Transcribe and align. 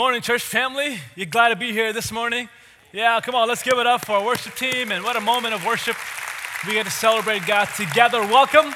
Morning, 0.00 0.22
church 0.22 0.40
family. 0.42 0.98
You 1.14 1.26
glad 1.26 1.50
to 1.50 1.56
be 1.56 1.72
here 1.72 1.92
this 1.92 2.10
morning? 2.10 2.48
Yeah, 2.90 3.20
come 3.20 3.34
on, 3.34 3.46
let's 3.46 3.62
give 3.62 3.76
it 3.76 3.86
up 3.86 4.06
for 4.06 4.12
our 4.12 4.24
worship 4.24 4.54
team. 4.54 4.92
And 4.92 5.04
what 5.04 5.14
a 5.14 5.20
moment 5.20 5.52
of 5.52 5.62
worship. 5.66 5.94
We 6.66 6.72
get 6.72 6.86
to 6.86 6.90
celebrate 6.90 7.46
God 7.46 7.66
together. 7.76 8.22
Welcome. 8.22 8.72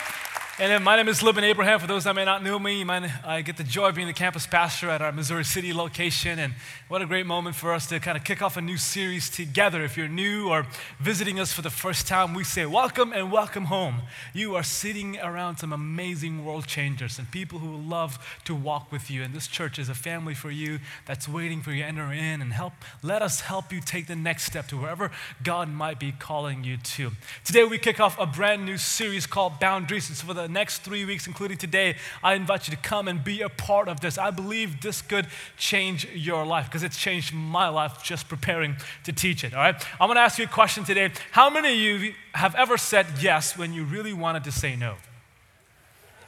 And 0.57 0.85
my 0.85 0.95
name 0.95 1.09
is 1.09 1.21
Libin 1.21 1.43
Abraham. 1.43 1.81
For 1.81 1.89
those 1.89 2.05
that 2.05 2.15
may 2.15 2.25
not 2.25 2.45
know 2.45 2.61
me, 2.61 2.85
I 2.85 3.43
get 3.43 3.57
the 3.57 3.65
joy 3.65 3.89
of 3.89 3.97
being 3.97 4.07
the 4.07 4.13
campus 4.13 4.47
pastor 4.47 4.89
at 4.89 5.03
our 5.03 5.11
Missouri 5.11 5.45
City 5.45 5.73
location. 5.73 6.39
And 6.39 6.55
what 6.87 7.03
a 7.03 7.07
great 7.07 7.27
moment 7.27 7.57
for 7.57 7.73
us 7.73 7.89
to 7.89 7.99
kind 7.99 8.17
of 8.17 8.23
kick 8.23 8.41
off 8.41 8.57
a 8.57 8.61
new 8.61 8.77
series 8.77 9.29
together. 9.29 9.83
If 9.83 9.97
you're 9.97 10.07
new 10.07 10.49
or 10.49 10.69
visiting 11.01 11.41
us 11.41 11.53
for 11.53 11.63
the 11.63 11.71
first 11.71 12.07
time, 12.07 12.35
we 12.35 12.45
say 12.45 12.67
welcome 12.67 13.13
and 13.13 13.33
welcome 13.33 13.65
home. 13.65 14.03
You 14.33 14.55
are 14.55 14.63
sitting 14.63 15.19
around 15.19 15.57
some 15.57 15.73
amazing 15.73 16.45
world 16.45 16.69
changers 16.69 17.19
and 17.19 17.29
people 17.33 17.59
who 17.59 17.77
love 17.77 18.25
to 18.45 18.55
walk 18.55 18.93
with 18.93 19.11
you. 19.11 19.25
And 19.25 19.35
this 19.35 19.49
church 19.49 19.81
is 19.81 19.89
a 19.89 19.95
family 19.95 20.35
for 20.35 20.53
you 20.53 20.79
that's 21.05 21.29
waiting 21.29 21.63
for 21.63 21.73
you 21.73 21.83
to 21.83 21.89
enter 21.89 22.13
in 22.13 22.41
and 22.41 22.53
help. 22.53 22.75
Let 23.03 23.23
us 23.23 23.41
help 23.41 23.73
you 23.73 23.81
take 23.81 24.07
the 24.07 24.15
next 24.15 24.45
step 24.45 24.69
to 24.69 24.77
wherever 24.77 25.11
God 25.43 25.69
might 25.69 25.99
be 25.99 26.13
calling 26.13 26.63
you 26.63 26.77
to. 26.77 27.11
Today, 27.43 27.65
we 27.65 27.77
kick 27.77 27.99
off 27.99 28.17
a 28.21 28.27
brand 28.27 28.65
new 28.65 28.79
series 28.79 29.27
called 29.27 29.59
Boundaries. 29.59 30.11
It's 30.11 30.23
for 30.23 30.33
the 30.33 30.44
the 30.45 30.53
next 30.53 30.81
three 30.81 31.07
weeks, 31.07 31.27
including 31.27 31.57
today, 31.57 31.97
I 32.23 32.35
invite 32.35 32.69
you 32.69 32.77
to 32.77 32.83
come 32.83 33.09
and 33.09 33.25
be 33.25 33.41
a 33.41 33.49
part 33.49 33.89
of 33.89 34.01
this. 34.01 34.19
I 34.19 34.31
believe 34.31 34.83
this 34.83 35.01
could 35.01 35.27
change 35.57 36.07
your 36.15 36.45
life 36.45 36.67
because 36.67 36.83
it's 36.83 36.99
changed 36.99 37.33
my 37.33 37.69
life 37.69 38.03
just 38.03 38.29
preparing 38.29 38.77
to 39.05 39.13
teach 39.13 39.43
it. 39.43 39.55
All 39.55 39.61
right? 39.61 39.75
I'm 39.99 40.09
going 40.09 40.17
to 40.17 40.21
ask 40.21 40.39
you 40.39 40.45
a 40.45 40.49
question 40.49 40.85
today. 40.85 41.11
How 41.31 41.49
many 41.49 41.73
of 41.73 41.79
you 41.79 42.15
have 42.35 42.55
ever 42.57 42.77
said 42.77 43.07
yes 43.21 43.57
when 43.57 43.73
you 43.73 43.85
really 43.85 44.13
wanted 44.13 44.45
to 44.45 44.53
say 44.53 44.77
no? 44.77 44.97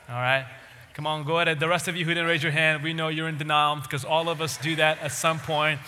All 0.09 0.14
right? 0.14 0.47
Come 0.94 1.06
on, 1.06 1.25
go 1.25 1.39
ahead. 1.39 1.61
The 1.61 1.69
rest 1.69 1.89
of 1.89 1.97
you 1.97 2.06
who 2.06 2.14
didn't 2.14 2.27
raise 2.27 2.42
your 2.42 2.53
hand, 2.53 2.83
we 2.83 2.94
know 2.94 3.09
you're 3.09 3.28
in 3.28 3.37
denial 3.37 3.77
because 3.77 4.03
all 4.03 4.31
of 4.31 4.41
us 4.41 4.56
do 4.56 4.77
that 4.77 4.98
at 5.03 5.12
some 5.12 5.39
point. 5.39 5.78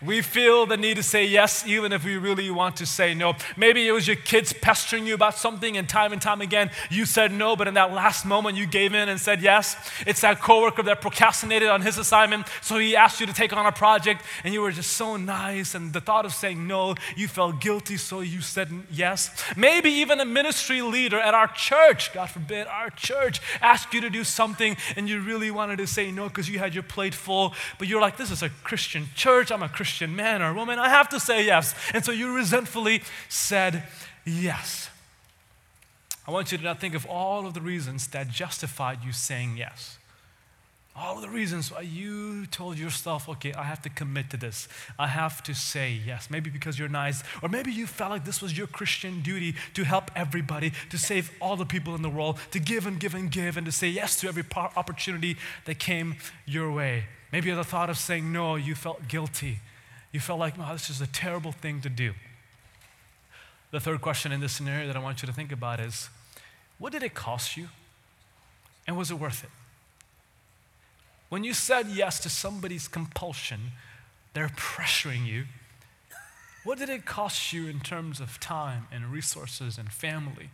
We 0.00 0.22
feel 0.22 0.64
the 0.64 0.76
need 0.76 0.96
to 0.98 1.02
say 1.02 1.24
yes, 1.24 1.66
even 1.66 1.92
if 1.92 2.04
we 2.04 2.16
really 2.16 2.52
want 2.52 2.76
to 2.76 2.86
say 2.86 3.14
no. 3.14 3.34
Maybe 3.56 3.88
it 3.88 3.90
was 3.90 4.06
your 4.06 4.14
kids 4.14 4.52
pestering 4.52 5.06
you 5.06 5.14
about 5.14 5.34
something, 5.34 5.76
and 5.76 5.88
time 5.88 6.12
and 6.12 6.22
time 6.22 6.40
again 6.40 6.70
you 6.88 7.04
said 7.04 7.32
no, 7.32 7.56
but 7.56 7.66
in 7.66 7.74
that 7.74 7.92
last 7.92 8.24
moment 8.24 8.56
you 8.56 8.64
gave 8.64 8.94
in 8.94 9.08
and 9.08 9.20
said 9.20 9.42
yes. 9.42 9.76
It's 10.06 10.20
that 10.20 10.40
coworker 10.40 10.84
that 10.84 11.00
procrastinated 11.00 11.68
on 11.68 11.82
his 11.82 11.98
assignment, 11.98 12.46
so 12.62 12.78
he 12.78 12.94
asked 12.94 13.18
you 13.18 13.26
to 13.26 13.32
take 13.32 13.52
on 13.52 13.66
a 13.66 13.72
project, 13.72 14.22
and 14.44 14.54
you 14.54 14.60
were 14.60 14.70
just 14.70 14.92
so 14.92 15.16
nice, 15.16 15.74
and 15.74 15.92
the 15.92 16.00
thought 16.00 16.24
of 16.24 16.32
saying 16.32 16.64
no, 16.64 16.94
you 17.16 17.26
felt 17.26 17.60
guilty, 17.60 17.96
so 17.96 18.20
you 18.20 18.40
said 18.40 18.70
yes. 18.92 19.30
Maybe 19.56 19.90
even 19.90 20.20
a 20.20 20.24
ministry 20.24 20.80
leader 20.80 21.18
at 21.18 21.34
our 21.34 21.48
church, 21.48 22.14
God 22.14 22.30
forbid, 22.30 22.68
our 22.68 22.90
church, 22.90 23.40
asked 23.60 23.92
you 23.92 24.00
to 24.02 24.10
do 24.10 24.22
something, 24.22 24.76
and 24.94 25.08
you 25.08 25.20
really 25.20 25.50
wanted 25.50 25.78
to 25.78 25.88
say 25.88 26.12
no 26.12 26.28
because 26.28 26.48
you 26.48 26.60
had 26.60 26.72
your 26.72 26.84
plate 26.84 27.14
full, 27.14 27.52
but 27.80 27.88
you're 27.88 28.00
like, 28.00 28.16
this 28.16 28.30
is 28.30 28.44
a 28.44 28.50
Christian 28.62 29.08
church, 29.16 29.50
I'm 29.50 29.64
a 29.64 29.68
Christian 29.68 29.87
Christian 29.88 30.14
man 30.14 30.42
or 30.42 30.52
woman, 30.52 30.78
I 30.78 30.90
have 30.90 31.08
to 31.08 31.18
say 31.18 31.46
yes. 31.46 31.74
And 31.94 32.04
so 32.04 32.12
you 32.12 32.34
resentfully 32.34 33.02
said 33.30 33.84
yes. 34.26 34.90
I 36.26 36.30
want 36.30 36.52
you 36.52 36.58
to 36.58 36.64
now 36.64 36.74
think 36.74 36.94
of 36.94 37.06
all 37.06 37.46
of 37.46 37.54
the 37.54 37.62
reasons 37.62 38.06
that 38.08 38.28
justified 38.28 38.98
you 39.02 39.12
saying 39.12 39.56
yes. 39.56 39.96
All 40.94 41.16
of 41.16 41.22
the 41.22 41.30
reasons 41.30 41.72
why 41.72 41.80
you 41.80 42.44
told 42.44 42.76
yourself, 42.76 43.30
okay, 43.30 43.54
I 43.54 43.62
have 43.62 43.80
to 43.80 43.88
commit 43.88 44.28
to 44.28 44.36
this. 44.36 44.68
I 44.98 45.06
have 45.06 45.42
to 45.44 45.54
say 45.54 45.98
yes. 46.04 46.28
Maybe 46.28 46.50
because 46.50 46.78
you're 46.78 46.90
nice, 46.90 47.22
or 47.40 47.48
maybe 47.48 47.72
you 47.72 47.86
felt 47.86 48.10
like 48.10 48.26
this 48.26 48.42
was 48.42 48.58
your 48.58 48.66
Christian 48.66 49.22
duty 49.22 49.54
to 49.72 49.84
help 49.84 50.10
everybody, 50.14 50.72
to 50.90 50.98
save 50.98 51.30
all 51.40 51.56
the 51.56 51.64
people 51.64 51.94
in 51.94 52.02
the 52.02 52.10
world, 52.10 52.38
to 52.50 52.60
give 52.60 52.86
and 52.86 53.00
give 53.00 53.14
and 53.14 53.30
give, 53.30 53.56
and 53.56 53.64
to 53.64 53.72
say 53.72 53.88
yes 53.88 54.20
to 54.20 54.28
every 54.28 54.44
opportunity 54.54 55.38
that 55.64 55.78
came 55.78 56.16
your 56.44 56.70
way. 56.70 57.04
Maybe 57.32 57.50
the 57.50 57.64
thought 57.64 57.90
of 57.90 57.96
saying 57.96 58.30
no, 58.30 58.56
you 58.56 58.74
felt 58.74 59.08
guilty. 59.08 59.60
You 60.12 60.20
felt 60.20 60.38
like, 60.38 60.54
oh, 60.58 60.72
this 60.72 60.90
is 60.90 61.00
a 61.00 61.06
terrible 61.06 61.52
thing 61.52 61.80
to 61.82 61.88
do. 61.88 62.12
The 63.70 63.80
third 63.80 64.00
question 64.00 64.32
in 64.32 64.40
this 64.40 64.52
scenario 64.52 64.86
that 64.86 64.96
I 64.96 65.00
want 65.00 65.22
you 65.22 65.26
to 65.26 65.32
think 65.32 65.52
about 65.52 65.80
is 65.80 66.08
what 66.78 66.92
did 66.92 67.02
it 67.02 67.14
cost 67.14 67.56
you? 67.56 67.68
And 68.86 68.96
was 68.96 69.10
it 69.10 69.18
worth 69.18 69.44
it? 69.44 69.50
When 71.28 71.44
you 71.44 71.52
said 71.52 71.88
yes 71.88 72.18
to 72.20 72.30
somebody's 72.30 72.88
compulsion, 72.88 73.72
they're 74.32 74.48
pressuring 74.48 75.26
you. 75.26 75.44
What 76.64 76.78
did 76.78 76.88
it 76.88 77.04
cost 77.04 77.52
you 77.52 77.66
in 77.68 77.80
terms 77.80 78.20
of 78.20 78.40
time 78.40 78.86
and 78.90 79.12
resources 79.12 79.76
and 79.76 79.92
family? 79.92 80.50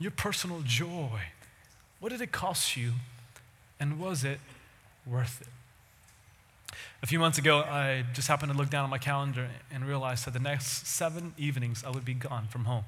Your 0.00 0.10
personal 0.10 0.62
joy. 0.64 1.20
What 2.00 2.10
did 2.10 2.22
it 2.22 2.32
cost 2.32 2.76
you? 2.76 2.92
And 3.78 4.00
was 4.00 4.24
it 4.24 4.40
worth 5.06 5.42
it? 5.42 5.48
A 7.02 7.06
few 7.06 7.18
months 7.18 7.38
ago, 7.38 7.58
I 7.58 8.04
just 8.12 8.28
happened 8.28 8.52
to 8.52 8.58
look 8.58 8.70
down 8.70 8.84
at 8.84 8.90
my 8.90 8.98
calendar 8.98 9.48
and 9.70 9.86
realized 9.86 10.26
that 10.26 10.32
the 10.32 10.40
next 10.40 10.86
seven 10.86 11.34
evenings 11.36 11.84
I 11.84 11.90
would 11.90 12.04
be 12.04 12.14
gone 12.14 12.48
from 12.48 12.64
home 12.64 12.84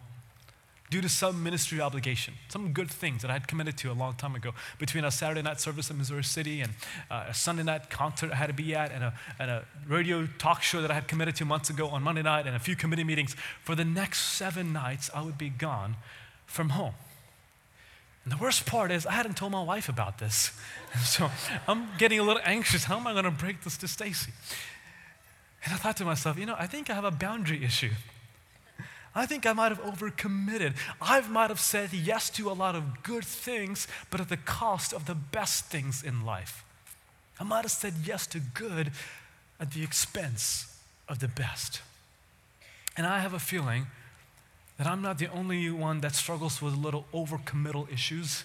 due 0.91 1.01
to 1.01 1.09
some 1.09 1.43
ministry 1.43 1.81
obligation, 1.81 2.35
some 2.49 2.73
good 2.73 2.89
things 2.89 3.23
that 3.23 3.31
I 3.31 3.35
had 3.35 3.49
committed 3.49 3.77
to 3.79 3.91
a 3.91 3.95
long 3.95 4.15
time 4.15 4.37
ago. 4.37 4.53
Between 4.79 5.05
a 5.05 5.11
Saturday 5.11 5.43
night 5.43 5.61
service 5.61 5.91
in 5.91 5.99
Missouri 5.99 6.23
City 6.23 6.61
and 6.61 6.73
uh, 7.11 7.25
a 7.29 7.35
Sunday 7.35 7.65
night 7.65 7.91
concert 7.91 8.31
I 8.31 8.37
had 8.37 8.47
to 8.47 8.53
be 8.53 8.77
at, 8.77 8.93
and 8.93 9.03
a, 9.03 9.15
and 9.41 9.51
a 9.51 9.65
radio 9.89 10.29
talk 10.39 10.63
show 10.63 10.83
that 10.83 10.93
I 10.93 10.95
had 10.95 11.09
committed 11.09 11.35
to 11.37 11.45
months 11.45 11.69
ago 11.69 11.89
on 11.89 12.03
Monday 12.05 12.23
night, 12.23 12.47
and 12.47 12.55
a 12.55 12.61
few 12.61 12.77
committee 12.77 13.03
meetings, 13.03 13.35
for 13.65 13.75
the 13.75 13.85
next 13.85 14.21
seven 14.21 14.73
nights, 14.73 15.11
I 15.13 15.23
would 15.23 15.37
be 15.37 15.49
gone 15.49 15.97
from 16.47 16.69
home. 16.71 16.95
And 18.25 18.33
the 18.33 18.39
worst 18.39 18.67
part 18.67 18.91
is, 18.91 19.07
I 19.07 19.13
hadn't 19.13 19.37
told 19.37 19.53
my 19.53 19.63
wife 19.63 19.89
about 19.89 20.19
this. 20.19 20.53
So 21.03 21.29
I'm 21.67 21.89
getting 21.99 22.21
a 22.21 22.23
little 22.23 22.41
anxious. 22.45 22.85
How 22.85 22.97
am 22.99 23.07
I 23.09 23.13
going 23.13 23.25
to 23.25 23.33
break 23.33 23.63
this 23.65 23.77
to 23.79 23.89
Stacy? 23.89 24.31
And 25.65 25.75
I 25.75 25.77
thought 25.77 25.97
to 25.97 26.05
myself, 26.05 26.39
you 26.39 26.47
know, 26.47 26.55
I 26.57 26.69
think 26.69 26.89
I 26.89 26.95
have 26.95 27.05
a 27.05 27.11
boundary 27.11 27.65
issue. 27.65 27.91
I 29.13 29.27
think 29.27 29.45
I 29.45 29.53
might 29.53 29.71
have 29.71 29.83
overcommitted. 29.83 30.75
I 31.01 31.21
might 31.23 31.51
have 31.51 31.59
said 31.59 31.93
yes 31.93 32.31
to 32.31 32.49
a 32.49 32.53
lot 32.53 32.77
of 32.77 33.03
good 33.03 33.25
things, 33.25 33.89
but 34.09 34.21
at 34.21 34.29
the 34.29 34.37
cost 34.37 34.93
of 34.93 35.07
the 35.07 35.17
best 35.17 35.65
things 35.65 36.03
in 36.03 36.25
life. 36.25 36.65
I 37.41 37.45
might 37.45 37.63
have 37.63 37.73
said 37.73 37.95
yes 38.05 38.27
to 38.29 38.41
good 38.41 38.93
at 39.59 39.73
the 39.73 39.83
expense 39.83 40.79
of 41.09 41.19
the 41.21 41.29
best. 41.29 41.81
And 42.97 43.07
I 43.07 43.19
have 43.21 43.35
a 43.35 43.39
feeling 43.39 43.87
that 44.79 44.87
I'm 44.87 45.03
not 45.03 45.19
the 45.19 45.29
only 45.29 45.71
one 45.71 46.01
that 46.01 46.15
struggles 46.15 46.61
with 46.61 46.77
little 46.77 47.07
overcommittal 47.15 47.93
issues, 47.93 48.45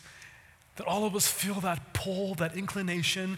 that 0.75 0.85
all 0.85 1.05
of 1.05 1.15
us 1.15 1.27
feel 1.27 1.55
that 1.55 1.93
pull, 1.93 2.35
that 2.35 2.55
inclination 2.55 3.37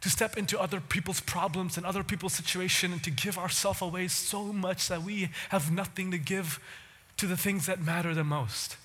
to 0.00 0.10
step 0.10 0.36
into 0.36 0.58
other 0.58 0.80
people's 0.80 1.20
problems 1.20 1.76
and 1.76 1.84
other 1.84 2.02
people's 2.02 2.32
situation 2.32 2.92
and 2.92 3.04
to 3.04 3.10
give 3.10 3.36
ourselves 3.36 3.82
away 3.82 4.08
so 4.08 4.52
much 4.52 4.88
that 4.88 5.02
we 5.02 5.30
have 5.50 5.70
nothing 5.70 6.10
to 6.10 6.18
give 6.18 6.58
to 7.18 7.26
the 7.26 7.36
things 7.36 7.66
that 7.66 7.82
matter 7.82 8.14
the 8.14 8.24
most. 8.24 8.76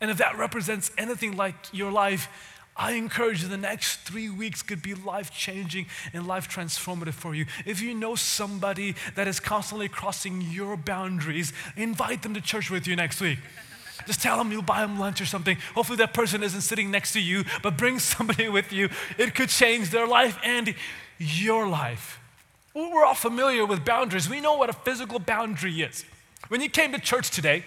And 0.00 0.10
if 0.10 0.16
that 0.16 0.36
represents 0.36 0.90
anything 0.96 1.36
like 1.36 1.54
your 1.72 1.92
life, 1.92 2.28
I 2.76 2.92
encourage 2.92 3.42
you 3.42 3.48
the 3.48 3.56
next 3.56 4.00
three 4.00 4.30
weeks 4.30 4.62
could 4.62 4.82
be 4.82 4.94
life 4.94 5.30
changing 5.30 5.86
and 6.12 6.26
life 6.26 6.48
transformative 6.48 7.12
for 7.12 7.34
you. 7.34 7.44
If 7.66 7.82
you 7.82 7.94
know 7.94 8.14
somebody 8.14 8.94
that 9.14 9.28
is 9.28 9.40
constantly 9.40 9.88
crossing 9.88 10.40
your 10.40 10.76
boundaries, 10.76 11.52
invite 11.76 12.22
them 12.22 12.32
to 12.34 12.40
church 12.40 12.70
with 12.70 12.86
you 12.86 12.96
next 12.96 13.20
week. 13.20 13.38
Just 14.06 14.22
tell 14.22 14.38
them 14.38 14.50
you'll 14.50 14.62
buy 14.62 14.80
them 14.80 14.98
lunch 14.98 15.20
or 15.20 15.26
something. 15.26 15.56
Hopefully, 15.74 15.98
that 15.98 16.14
person 16.14 16.42
isn't 16.42 16.62
sitting 16.62 16.90
next 16.90 17.12
to 17.12 17.20
you, 17.20 17.44
but 17.62 17.76
bring 17.76 17.98
somebody 17.98 18.48
with 18.48 18.72
you. 18.72 18.88
It 19.18 19.34
could 19.34 19.50
change 19.50 19.90
their 19.90 20.06
life 20.06 20.38
and 20.42 20.74
your 21.18 21.68
life. 21.68 22.18
We're 22.74 23.04
all 23.04 23.14
familiar 23.14 23.66
with 23.66 23.84
boundaries. 23.84 24.30
We 24.30 24.40
know 24.40 24.56
what 24.56 24.70
a 24.70 24.72
physical 24.72 25.18
boundary 25.18 25.82
is. 25.82 26.04
When 26.48 26.60
you 26.62 26.70
came 26.70 26.92
to 26.92 26.98
church 26.98 27.30
today, 27.30 27.64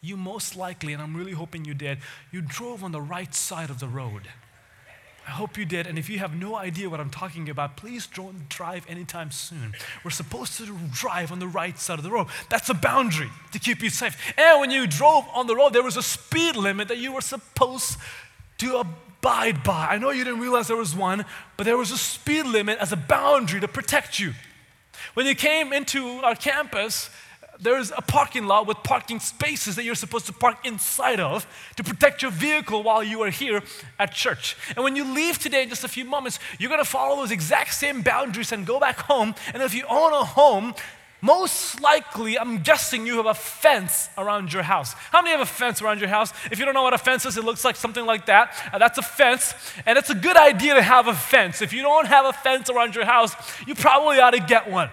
you 0.00 0.16
most 0.16 0.56
likely, 0.56 0.92
and 0.92 1.02
I'm 1.02 1.16
really 1.16 1.32
hoping 1.32 1.64
you 1.64 1.74
did, 1.74 1.98
you 2.30 2.40
drove 2.40 2.84
on 2.84 2.92
the 2.92 3.00
right 3.00 3.34
side 3.34 3.70
of 3.70 3.80
the 3.80 3.88
road. 3.88 4.28
I 5.26 5.30
hope 5.30 5.58
you 5.58 5.64
did. 5.64 5.88
And 5.88 5.98
if 5.98 6.08
you 6.08 6.20
have 6.20 6.36
no 6.36 6.54
idea 6.54 6.88
what 6.88 7.00
I'm 7.00 7.10
talking 7.10 7.48
about, 7.48 7.76
please 7.76 8.06
don't 8.06 8.48
drive 8.48 8.86
anytime 8.88 9.32
soon. 9.32 9.74
We're 10.04 10.12
supposed 10.12 10.56
to 10.58 10.78
drive 10.92 11.32
on 11.32 11.40
the 11.40 11.48
right 11.48 11.76
side 11.78 11.98
of 11.98 12.04
the 12.04 12.12
road. 12.12 12.28
That's 12.48 12.68
a 12.68 12.74
boundary 12.74 13.30
to 13.50 13.58
keep 13.58 13.82
you 13.82 13.90
safe. 13.90 14.16
And 14.38 14.60
when 14.60 14.70
you 14.70 14.86
drove 14.86 15.24
on 15.34 15.48
the 15.48 15.56
road, 15.56 15.72
there 15.72 15.82
was 15.82 15.96
a 15.96 16.02
speed 16.02 16.54
limit 16.54 16.86
that 16.88 16.98
you 16.98 17.12
were 17.12 17.20
supposed 17.20 17.98
to 18.58 18.76
abide 18.76 19.64
by. 19.64 19.88
I 19.90 19.98
know 19.98 20.10
you 20.10 20.22
didn't 20.22 20.40
realize 20.40 20.68
there 20.68 20.76
was 20.76 20.94
one, 20.94 21.24
but 21.56 21.64
there 21.64 21.76
was 21.76 21.90
a 21.90 21.98
speed 21.98 22.46
limit 22.46 22.78
as 22.78 22.92
a 22.92 22.96
boundary 22.96 23.60
to 23.60 23.68
protect 23.68 24.20
you. 24.20 24.32
When 25.14 25.26
you 25.26 25.34
came 25.34 25.72
into 25.72 26.06
our 26.22 26.36
campus, 26.36 27.10
there's 27.60 27.90
a 27.90 28.02
parking 28.02 28.46
lot 28.46 28.66
with 28.66 28.78
parking 28.82 29.20
spaces 29.20 29.76
that 29.76 29.84
you're 29.84 29.94
supposed 29.94 30.26
to 30.26 30.32
park 30.32 30.58
inside 30.64 31.20
of 31.20 31.46
to 31.76 31.84
protect 31.84 32.22
your 32.22 32.30
vehicle 32.30 32.82
while 32.82 33.02
you 33.02 33.22
are 33.22 33.30
here 33.30 33.62
at 33.98 34.12
church. 34.12 34.56
And 34.74 34.84
when 34.84 34.96
you 34.96 35.04
leave 35.04 35.38
today 35.38 35.62
in 35.62 35.68
just 35.68 35.84
a 35.84 35.88
few 35.88 36.04
moments, 36.04 36.38
you're 36.58 36.68
going 36.68 36.82
to 36.82 36.88
follow 36.88 37.16
those 37.16 37.30
exact 37.30 37.74
same 37.74 38.02
boundaries 38.02 38.52
and 38.52 38.66
go 38.66 38.78
back 38.78 38.98
home. 38.98 39.34
And 39.54 39.62
if 39.62 39.74
you 39.74 39.84
own 39.88 40.12
a 40.12 40.24
home, 40.24 40.74
most 41.22 41.80
likely, 41.80 42.38
I'm 42.38 42.58
guessing 42.58 43.06
you 43.06 43.16
have 43.16 43.26
a 43.26 43.34
fence 43.34 44.10
around 44.18 44.52
your 44.52 44.62
house. 44.62 44.92
How 45.10 45.22
many 45.22 45.30
have 45.30 45.40
a 45.40 45.46
fence 45.50 45.80
around 45.80 45.98
your 45.98 46.10
house? 46.10 46.32
If 46.50 46.58
you 46.58 46.64
don't 46.66 46.74
know 46.74 46.82
what 46.82 46.92
a 46.92 46.98
fence 46.98 47.24
is, 47.24 47.36
it 47.36 47.44
looks 47.44 47.64
like 47.64 47.74
something 47.74 48.04
like 48.04 48.26
that. 48.26 48.54
Uh, 48.72 48.78
that's 48.78 48.98
a 48.98 49.02
fence, 49.02 49.54
and 49.86 49.96
it's 49.96 50.10
a 50.10 50.14
good 50.14 50.36
idea 50.36 50.74
to 50.74 50.82
have 50.82 51.08
a 51.08 51.14
fence. 51.14 51.62
If 51.62 51.72
you 51.72 51.82
don't 51.82 52.06
have 52.06 52.26
a 52.26 52.32
fence 52.32 52.68
around 52.68 52.94
your 52.94 53.06
house, 53.06 53.34
you 53.66 53.74
probably 53.74 54.20
ought 54.20 54.32
to 54.32 54.40
get 54.40 54.70
one. 54.70 54.90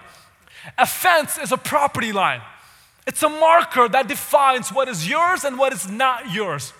A 0.78 0.86
fence 0.86 1.36
is 1.36 1.52
a 1.52 1.58
property 1.58 2.12
line, 2.12 2.40
it's 3.06 3.22
a 3.22 3.28
marker 3.28 3.88
that 3.88 4.08
defines 4.08 4.72
what 4.72 4.88
is 4.88 5.08
yours 5.08 5.44
and 5.44 5.58
what 5.58 5.72
is 5.72 5.88
not 5.88 6.32
yours. 6.32 6.72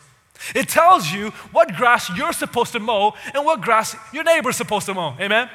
It 0.55 0.69
tells 0.69 1.13
you 1.13 1.31
what 1.53 1.75
grass 1.77 2.11
you're 2.17 2.33
supposed 2.33 2.73
to 2.73 2.81
mow 2.81 3.15
and 3.35 3.45
what 3.45 3.61
grass 3.61 3.95
your 4.13 4.25
neighbor's 4.25 4.57
supposed 4.57 4.87
to 4.87 4.95
mow. 4.95 5.17
Amen? 5.21 5.49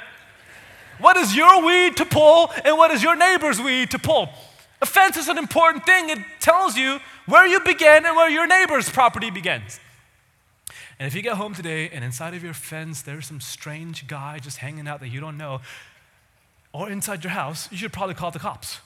What 0.99 1.17
is 1.17 1.35
your 1.35 1.65
weed 1.65 1.97
to 1.97 2.05
pull 2.05 2.51
and 2.63 2.77
what 2.77 2.91
is 2.91 3.01
your 3.01 3.15
neighbor's 3.15 3.59
weed 3.59 3.91
to 3.91 3.99
pull? 3.99 4.29
A 4.81 4.85
fence 4.85 5.17
is 5.17 5.27
an 5.27 5.37
important 5.37 5.85
thing. 5.85 6.09
It 6.09 6.19
tells 6.39 6.77
you 6.77 6.99
where 7.25 7.47
you 7.47 7.59
begin 7.61 8.05
and 8.05 8.15
where 8.15 8.29
your 8.29 8.47
neighbor's 8.47 8.89
property 8.89 9.29
begins. 9.29 9.79
And 10.99 11.07
if 11.07 11.15
you 11.15 11.21
get 11.21 11.35
home 11.35 11.53
today 11.53 11.89
and 11.89 12.03
inside 12.03 12.33
of 12.33 12.43
your 12.43 12.53
fence 12.53 13.01
there's 13.01 13.25
some 13.25 13.41
strange 13.41 14.07
guy 14.07 14.39
just 14.39 14.57
hanging 14.57 14.87
out 14.87 14.99
that 14.99 15.09
you 15.09 15.19
don't 15.19 15.37
know, 15.37 15.61
or 16.71 16.89
inside 16.89 17.23
your 17.23 17.31
house, 17.31 17.67
you 17.71 17.77
should 17.77 17.91
probably 17.91 18.13
call 18.13 18.31
the 18.31 18.39
cops 18.39 18.79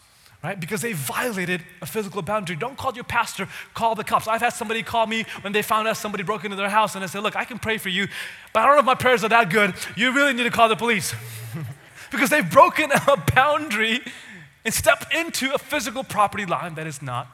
right? 0.43 0.59
Because 0.59 0.81
they 0.81 0.93
violated 0.93 1.61
a 1.81 1.85
physical 1.85 2.21
boundary. 2.21 2.55
Don't 2.55 2.77
call 2.77 2.93
your 2.93 3.05
pastor, 3.05 3.47
call 3.73 3.95
the 3.95 4.03
cops. 4.03 4.27
I've 4.27 4.41
had 4.41 4.49
somebody 4.49 4.83
call 4.83 5.07
me 5.07 5.25
when 5.41 5.53
they 5.53 5.61
found 5.61 5.87
out 5.87 5.97
somebody 5.97 6.23
broke 6.23 6.43
into 6.43 6.57
their 6.57 6.69
house 6.69 6.95
and 6.95 7.03
I 7.03 7.07
said, 7.07 7.23
Look, 7.23 7.35
I 7.35 7.45
can 7.45 7.59
pray 7.59 7.77
for 7.77 7.89
you, 7.89 8.07
but 8.51 8.59
I 8.59 8.65
don't 8.65 8.75
know 8.75 8.79
if 8.79 8.85
my 8.85 8.95
prayers 8.95 9.23
are 9.23 9.29
that 9.29 9.49
good. 9.49 9.73
You 9.95 10.13
really 10.13 10.33
need 10.33 10.43
to 10.43 10.51
call 10.51 10.67
the 10.67 10.75
police. 10.75 11.15
because 12.11 12.29
they've 12.29 12.49
broken 12.49 12.91
a 13.07 13.17
boundary 13.33 14.01
and 14.65 14.73
stepped 14.73 15.13
into 15.13 15.53
a 15.53 15.57
physical 15.57 16.03
property 16.03 16.45
line 16.45 16.75
that 16.75 16.87
is 16.87 17.01
not 17.01 17.27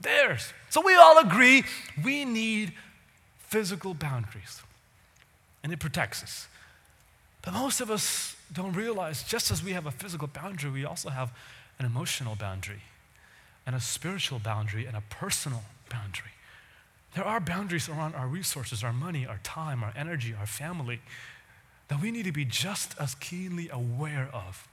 theirs. 0.00 0.52
So 0.70 0.82
we 0.82 0.94
all 0.94 1.18
agree 1.18 1.64
we 2.04 2.24
need 2.24 2.72
physical 3.38 3.94
boundaries, 3.94 4.62
and 5.62 5.72
it 5.72 5.78
protects 5.78 6.22
us. 6.22 6.48
But 7.42 7.54
most 7.54 7.80
of 7.80 7.90
us 7.90 8.36
don't 8.52 8.72
realize 8.72 9.22
just 9.22 9.50
as 9.50 9.62
we 9.62 9.72
have 9.72 9.86
a 9.86 9.90
physical 9.90 10.26
boundary, 10.26 10.70
we 10.70 10.84
also 10.84 11.10
have 11.10 11.32
an 11.78 11.86
emotional 11.86 12.34
boundary, 12.34 12.82
and 13.66 13.74
a 13.74 13.80
spiritual 13.80 14.38
boundary, 14.38 14.86
and 14.86 14.96
a 14.96 15.02
personal 15.10 15.64
boundary. 15.90 16.30
There 17.14 17.24
are 17.24 17.40
boundaries 17.40 17.88
around 17.88 18.14
our 18.14 18.26
resources, 18.26 18.84
our 18.84 18.92
money, 18.92 19.26
our 19.26 19.40
time, 19.42 19.82
our 19.82 19.92
energy, 19.96 20.34
our 20.38 20.46
family 20.46 21.00
that 21.88 22.00
we 22.00 22.10
need 22.10 22.24
to 22.24 22.32
be 22.32 22.44
just 22.44 22.94
as 23.00 23.14
keenly 23.14 23.68
aware 23.70 24.28
of. 24.32 24.68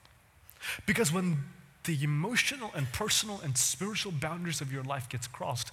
Because 0.86 1.12
when 1.12 1.44
the 1.86 2.04
emotional 2.04 2.72
and 2.76 2.92
personal 2.92 3.40
and 3.44 3.58
spiritual 3.58 4.12
boundaries 4.12 4.62
of 4.62 4.72
your 4.72 4.84
life 4.84 5.10
gets 5.10 5.28
crossed, 5.28 5.72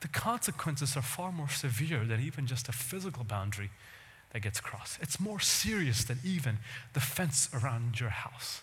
the 0.00 0.08
consequences 0.08 0.96
are 0.96 1.02
far 1.02 1.32
more 1.32 1.48
severe 1.48 2.04
than 2.04 2.20
even 2.20 2.46
just 2.46 2.68
a 2.68 2.72
physical 2.72 3.24
boundary 3.24 3.70
that 4.32 4.40
gets 4.40 4.60
crossed. 4.60 4.98
It's 5.00 5.20
more 5.20 5.40
serious 5.40 6.04
than 6.04 6.18
even 6.24 6.58
the 6.92 7.00
fence 7.00 7.48
around 7.54 8.00
your 8.00 8.10
house. 8.10 8.62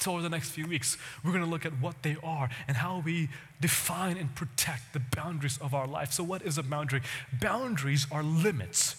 So, 0.00 0.12
over 0.12 0.22
the 0.22 0.28
next 0.28 0.50
few 0.50 0.66
weeks, 0.66 0.98
we're 1.24 1.30
going 1.30 1.44
to 1.44 1.50
look 1.50 1.64
at 1.64 1.80
what 1.80 2.02
they 2.02 2.16
are 2.22 2.48
and 2.66 2.76
how 2.76 3.02
we 3.04 3.28
define 3.60 4.16
and 4.16 4.34
protect 4.34 4.92
the 4.92 5.00
boundaries 5.00 5.56
of 5.58 5.72
our 5.72 5.86
life. 5.86 6.12
So, 6.12 6.24
what 6.24 6.42
is 6.42 6.58
a 6.58 6.62
boundary? 6.62 7.00
Boundaries 7.40 8.06
are 8.10 8.22
limits. 8.22 8.96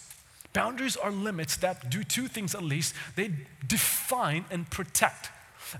Boundaries 0.53 0.95
are 0.95 1.11
limits 1.11 1.57
that 1.57 1.89
do 1.89 2.01
two 2.03 2.27
things 2.27 2.55
at 2.55 2.63
least 2.63 2.95
they 3.17 3.31
define 3.67 4.45
and 4.49 4.69
protect. 4.69 5.29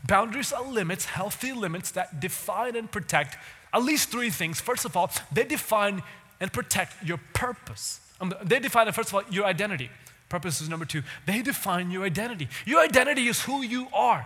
Boundaries 0.06 0.51
are 0.51 0.67
limits, 0.67 1.06
healthy 1.06 1.53
limits 1.53 1.91
that 1.91 2.19
define 2.19 2.75
and 2.75 2.91
protect 2.91 3.38
at 3.73 3.83
least 3.83 4.09
three 4.09 4.29
things. 4.29 4.59
First 4.59 4.83
of 4.83 4.97
all, 4.97 5.12
they 5.31 5.45
define 5.45 6.03
and 6.41 6.51
protect 6.51 7.03
your 7.03 7.19
purpose. 7.33 8.01
Um, 8.19 8.33
they 8.44 8.59
define, 8.59 8.91
first 8.91 9.09
of 9.09 9.15
all, 9.15 9.23
your 9.29 9.45
identity. 9.45 9.89
Purpose 10.27 10.59
is 10.59 10.69
number 10.69 10.85
two. 10.85 11.03
They 11.25 11.41
define 11.41 11.91
your 11.91 12.03
identity. 12.03 12.47
Your 12.65 12.81
identity 12.81 13.27
is 13.27 13.41
who 13.44 13.62
you 13.62 13.88
are. 13.94 14.25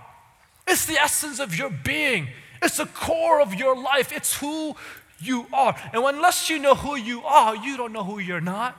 It's 0.69 0.86
the 0.86 0.98
essence 0.98 1.39
of 1.39 1.57
your 1.57 1.69
being. 1.69 2.27
It's 2.62 2.77
the 2.77 2.86
core 2.86 3.42
of 3.42 3.56
your 3.56 3.75
life. 3.75 4.12
It's 4.12 4.38
who 4.38 4.75
you 5.19 5.48
are. 5.51 5.75
And 5.94 6.04
unless 6.04 6.50
you 6.50 6.60
know 6.60 6.75
who 6.75 6.95
you 6.95 7.24
are, 7.24 7.56
you 7.56 7.75
don't 7.75 7.92
know 7.92 8.04
who 8.04 8.19
you're 8.19 8.39
not. 8.39 8.77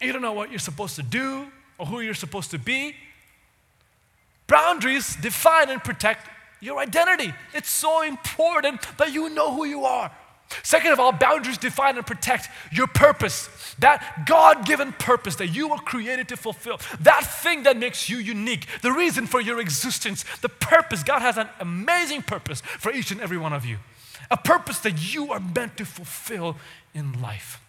You 0.00 0.12
don't 0.12 0.22
know 0.22 0.32
what 0.32 0.50
you're 0.50 0.58
supposed 0.58 0.96
to 0.96 1.02
do 1.02 1.46
or 1.78 1.86
who 1.86 2.00
you're 2.00 2.14
supposed 2.14 2.50
to 2.52 2.58
be. 2.58 2.94
Boundaries 4.46 5.16
define 5.16 5.70
and 5.70 5.82
protect 5.82 6.28
your 6.60 6.78
identity. 6.78 7.32
It's 7.54 7.70
so 7.70 8.02
important 8.02 8.82
that 8.98 9.12
you 9.12 9.30
know 9.30 9.54
who 9.54 9.64
you 9.64 9.84
are. 9.84 10.10
Second 10.62 10.92
of 10.92 11.00
all, 11.00 11.12
boundaries 11.12 11.58
define 11.58 11.96
and 11.96 12.06
protect 12.06 12.48
your 12.72 12.86
purpose. 12.86 13.48
That 13.78 14.24
God 14.26 14.66
given 14.66 14.92
purpose 14.92 15.36
that 15.36 15.48
you 15.48 15.68
were 15.68 15.78
created 15.78 16.28
to 16.28 16.36
fulfill. 16.36 16.78
That 17.00 17.24
thing 17.24 17.62
that 17.64 17.76
makes 17.76 18.08
you 18.08 18.18
unique. 18.18 18.66
The 18.82 18.92
reason 18.92 19.26
for 19.26 19.40
your 19.40 19.60
existence. 19.60 20.24
The 20.42 20.48
purpose. 20.48 21.02
God 21.02 21.22
has 21.22 21.38
an 21.38 21.48
amazing 21.60 22.22
purpose 22.22 22.60
for 22.60 22.92
each 22.92 23.10
and 23.10 23.20
every 23.20 23.38
one 23.38 23.52
of 23.52 23.64
you. 23.64 23.78
A 24.30 24.36
purpose 24.36 24.78
that 24.80 25.14
you 25.14 25.32
are 25.32 25.40
meant 25.40 25.76
to 25.78 25.84
fulfill 25.84 26.56
in 26.94 27.20
life. 27.20 27.60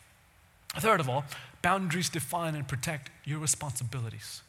Third 0.75 0.99
of 0.99 1.09
all, 1.09 1.25
boundaries 1.61 2.09
define 2.09 2.55
and 2.55 2.67
protect 2.67 3.09
your 3.25 3.39
responsibilities 3.39 4.41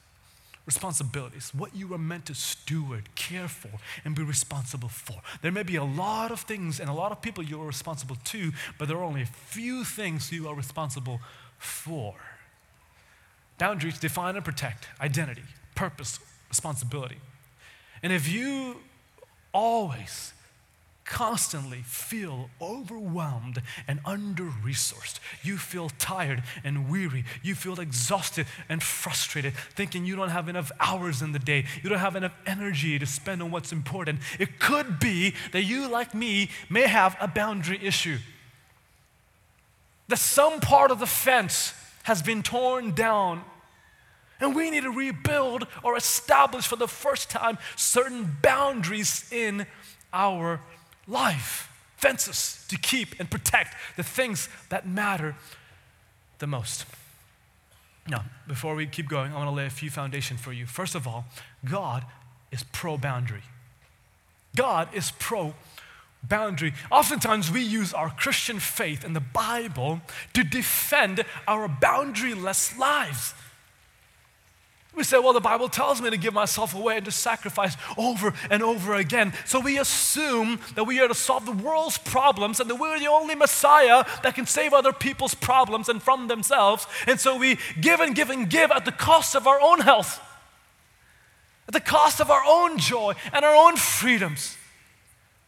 responsibilities, 0.66 1.52
what 1.54 1.74
you 1.74 1.92
are 1.92 1.98
meant 1.98 2.26
to 2.26 2.34
steward, 2.34 3.14
care 3.14 3.48
for, 3.48 3.70
and 4.04 4.14
be 4.14 4.22
responsible 4.22 4.88
for. 4.88 5.20
There 5.40 5.52
may 5.52 5.62
be 5.62 5.76
a 5.76 5.84
lot 5.84 6.30
of 6.30 6.40
things 6.40 6.78
and 6.78 6.88
a 6.88 6.92
lot 6.92 7.12
of 7.12 7.20
people 7.20 7.42
you 7.42 7.60
are 7.60 7.66
responsible 7.66 8.16
to, 8.24 8.52
but 8.78 8.88
there 8.88 8.96
are 8.96 9.04
only 9.04 9.22
a 9.22 9.26
few 9.26 9.84
things 9.84 10.30
you 10.30 10.48
are 10.48 10.54
responsible 10.54 11.20
for. 11.58 12.14
Boundaries 13.58 13.98
define 13.98 14.36
and 14.36 14.44
protect 14.44 14.86
identity, 15.00 15.42
purpose, 15.74 16.18
responsibility. 16.48 17.18
And 18.02 18.12
if 18.12 18.28
you 18.28 18.76
always 19.52 20.32
constantly 21.04 21.82
feel 21.82 22.48
overwhelmed 22.60 23.62
and 23.88 24.00
under 24.04 24.44
resourced. 24.44 25.18
You 25.42 25.56
feel 25.56 25.90
tired 25.98 26.42
and 26.64 26.88
weary. 26.88 27.24
You 27.42 27.54
feel 27.54 27.80
exhausted 27.80 28.46
and 28.68 28.82
frustrated, 28.82 29.54
thinking 29.54 30.04
you 30.04 30.16
don't 30.16 30.30
have 30.30 30.48
enough 30.48 30.70
hours 30.80 31.22
in 31.22 31.32
the 31.32 31.38
day. 31.38 31.66
You 31.82 31.90
don't 31.90 31.98
have 31.98 32.16
enough 32.16 32.34
energy 32.46 32.98
to 32.98 33.06
spend 33.06 33.42
on 33.42 33.50
what's 33.50 33.72
important. 33.72 34.20
It 34.38 34.58
could 34.58 34.98
be 34.98 35.34
that 35.52 35.64
you, 35.64 35.88
like 35.88 36.14
me, 36.14 36.50
may 36.70 36.86
have 36.86 37.16
a 37.20 37.28
boundary 37.28 37.80
issue. 37.82 38.18
That 40.08 40.18
some 40.18 40.60
part 40.60 40.90
of 40.90 40.98
the 40.98 41.06
fence 41.06 41.74
has 42.04 42.22
been 42.22 42.42
torn 42.42 42.92
down 42.94 43.42
and 44.42 44.56
we 44.56 44.70
need 44.70 44.82
to 44.82 44.90
rebuild 44.90 45.68
or 45.84 45.96
establish 45.96 46.66
for 46.66 46.74
the 46.74 46.88
first 46.88 47.30
time 47.30 47.58
certain 47.76 48.38
boundaries 48.42 49.30
in 49.30 49.66
our 50.12 50.60
fences 51.96 52.64
to 52.68 52.76
keep 52.76 53.18
and 53.20 53.30
protect 53.30 53.76
the 53.96 54.02
things 54.02 54.48
that 54.70 54.86
matter 54.86 55.36
the 56.38 56.46
most. 56.46 56.84
Now, 58.08 58.24
before 58.48 58.74
we 58.74 58.86
keep 58.86 59.08
going, 59.08 59.32
I 59.32 59.36
want 59.36 59.48
to 59.48 59.54
lay 59.54 59.66
a 59.66 59.70
few 59.70 59.90
foundation 59.90 60.36
for 60.36 60.52
you. 60.52 60.66
First 60.66 60.94
of 60.94 61.06
all, 61.06 61.24
God 61.64 62.04
is 62.50 62.64
pro 62.64 62.98
boundary. 62.98 63.42
God 64.56 64.88
is 64.92 65.12
pro 65.18 65.54
boundary. 66.22 66.74
Oftentimes, 66.90 67.50
we 67.50 67.62
use 67.62 67.94
our 67.94 68.10
Christian 68.10 68.58
faith 68.58 69.04
and 69.04 69.14
the 69.14 69.20
Bible 69.20 70.00
to 70.34 70.42
defend 70.42 71.24
our 71.46 71.68
boundaryless 71.68 72.76
lives. 72.76 73.34
We 74.94 75.04
say, 75.04 75.18
well, 75.18 75.32
the 75.32 75.40
Bible 75.40 75.70
tells 75.70 76.02
me 76.02 76.10
to 76.10 76.18
give 76.18 76.34
myself 76.34 76.74
away 76.74 76.96
and 76.96 77.04
to 77.06 77.10
sacrifice 77.10 77.76
over 77.96 78.34
and 78.50 78.62
over 78.62 78.94
again. 78.94 79.32
So 79.46 79.58
we 79.58 79.78
assume 79.78 80.60
that 80.74 80.84
we 80.84 81.00
are 81.00 81.08
to 81.08 81.14
solve 81.14 81.46
the 81.46 81.52
world's 81.52 81.96
problems 81.96 82.60
and 82.60 82.68
that 82.68 82.74
we're 82.74 82.98
the 82.98 83.06
only 83.06 83.34
Messiah 83.34 84.04
that 84.22 84.34
can 84.34 84.44
save 84.44 84.74
other 84.74 84.92
people's 84.92 85.34
problems 85.34 85.88
and 85.88 86.02
from 86.02 86.28
themselves. 86.28 86.86
And 87.06 87.18
so 87.18 87.38
we 87.38 87.58
give 87.80 88.00
and 88.00 88.14
give 88.14 88.28
and 88.28 88.50
give 88.50 88.70
at 88.70 88.84
the 88.84 88.92
cost 88.92 89.34
of 89.34 89.46
our 89.46 89.60
own 89.62 89.80
health, 89.80 90.20
at 91.66 91.72
the 91.72 91.80
cost 91.80 92.20
of 92.20 92.30
our 92.30 92.42
own 92.46 92.76
joy 92.76 93.14
and 93.32 93.46
our 93.46 93.54
own 93.54 93.76
freedoms. 93.76 94.58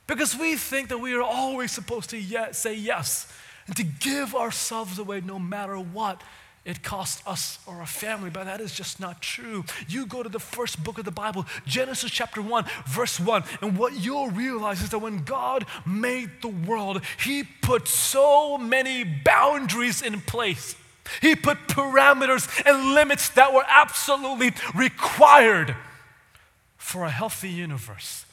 Because 0.06 0.34
we 0.34 0.56
think 0.56 0.88
that 0.88 0.98
we 0.98 1.14
are 1.14 1.22
always 1.22 1.70
supposed 1.70 2.08
to 2.10 2.52
say 2.52 2.74
yes 2.74 3.32
and 3.66 3.76
to 3.76 3.82
give 3.82 4.34
ourselves 4.34 4.98
away 4.98 5.20
no 5.20 5.38
matter 5.38 5.76
what 5.78 6.22
it 6.64 6.82
costs 6.82 7.22
us 7.26 7.58
or 7.66 7.76
our 7.76 7.86
family, 7.86 8.30
but 8.30 8.44
that 8.44 8.60
is 8.60 8.72
just 8.72 8.98
not 8.98 9.20
true. 9.20 9.64
You 9.86 10.06
go 10.06 10.22
to 10.22 10.28
the 10.28 10.40
first 10.40 10.82
book 10.82 10.98
of 10.98 11.04
the 11.04 11.10
Bible, 11.10 11.46
Genesis 11.66 12.10
chapter 12.10 12.40
1, 12.40 12.64
verse 12.86 13.20
1, 13.20 13.44
and 13.60 13.76
what 13.76 13.92
you'll 13.94 14.30
realize 14.30 14.80
is 14.80 14.88
that 14.90 15.00
when 15.00 15.24
God 15.24 15.66
made 15.86 16.30
the 16.40 16.48
world, 16.48 17.02
He 17.22 17.44
put 17.44 17.86
so 17.86 18.56
many 18.56 19.04
boundaries 19.04 20.00
in 20.00 20.22
place. 20.22 20.74
He 21.20 21.36
put 21.36 21.68
parameters 21.68 22.48
and 22.64 22.94
limits 22.94 23.28
that 23.30 23.52
were 23.52 23.64
absolutely 23.68 24.54
required 24.74 25.76
for 26.78 27.04
a 27.04 27.10
healthy 27.10 27.50
universe. 27.50 28.24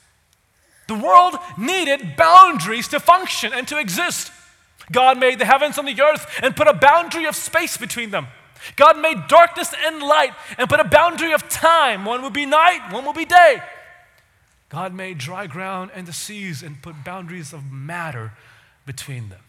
The 0.87 0.95
world 0.95 1.35
needed 1.57 2.15
boundaries 2.15 2.87
to 2.89 2.99
function 2.99 3.53
and 3.53 3.67
to 3.67 3.77
exist. 3.77 4.31
God 4.91 5.19
made 5.19 5.39
the 5.39 5.45
heavens 5.45 5.77
and 5.77 5.87
the 5.87 6.01
earth 6.01 6.25
and 6.41 6.55
put 6.55 6.67
a 6.67 6.73
boundary 6.73 7.25
of 7.25 7.35
space 7.35 7.77
between 7.77 8.11
them. 8.11 8.27
God 8.75 8.99
made 8.99 9.27
darkness 9.27 9.73
and 9.85 10.01
light 10.01 10.33
and 10.57 10.69
put 10.69 10.79
a 10.79 10.83
boundary 10.83 11.33
of 11.33 11.49
time. 11.49 12.05
One 12.05 12.21
will 12.21 12.29
be 12.29 12.45
night, 12.45 12.91
one 12.91 13.05
will 13.05 13.13
be 13.13 13.25
day. 13.25 13.61
God 14.69 14.93
made 14.93 15.17
dry 15.17 15.47
ground 15.47 15.91
and 15.93 16.07
the 16.07 16.13
seas 16.13 16.63
and 16.63 16.81
put 16.81 17.03
boundaries 17.03 17.51
of 17.51 17.71
matter 17.71 18.31
between 18.85 19.29
them. 19.29 19.41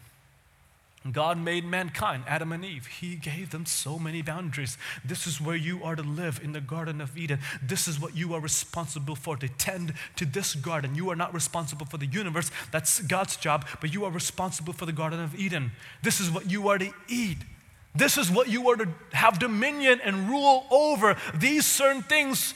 God 1.11 1.37
made 1.37 1.65
mankind, 1.65 2.23
Adam 2.27 2.53
and 2.53 2.63
Eve. 2.63 2.87
He 2.87 3.15
gave 3.15 3.49
them 3.49 3.65
so 3.65 3.99
many 3.99 4.21
boundaries. 4.21 4.77
This 5.03 5.27
is 5.27 5.41
where 5.41 5.55
you 5.55 5.83
are 5.83 5.95
to 5.95 6.01
live 6.01 6.39
in 6.41 6.53
the 6.53 6.61
Garden 6.61 7.01
of 7.01 7.17
Eden. 7.17 7.39
This 7.61 7.87
is 7.87 7.99
what 7.99 8.15
you 8.15 8.33
are 8.33 8.39
responsible 8.39 9.15
for 9.15 9.35
to 9.37 9.49
tend 9.49 9.93
to 10.15 10.25
this 10.25 10.55
garden. 10.55 10.95
You 10.95 11.09
are 11.09 11.15
not 11.15 11.33
responsible 11.33 11.85
for 11.85 11.97
the 11.97 12.05
universe, 12.05 12.51
that's 12.71 13.01
God's 13.01 13.35
job, 13.35 13.67
but 13.81 13.93
you 13.93 14.05
are 14.05 14.11
responsible 14.11 14.71
for 14.71 14.85
the 14.85 14.93
Garden 14.93 15.19
of 15.19 15.35
Eden. 15.35 15.71
This 16.01 16.21
is 16.21 16.31
what 16.31 16.49
you 16.49 16.69
are 16.69 16.77
to 16.77 16.91
eat. 17.09 17.39
This 17.95 18.17
is 18.17 18.31
what 18.31 18.47
you 18.47 18.69
are 18.69 18.77
to 18.77 18.87
have 19.11 19.39
dominion 19.39 19.99
and 20.03 20.29
rule 20.29 20.65
over. 20.71 21.15
These 21.35 21.65
certain 21.65 22.01
things 22.01 22.53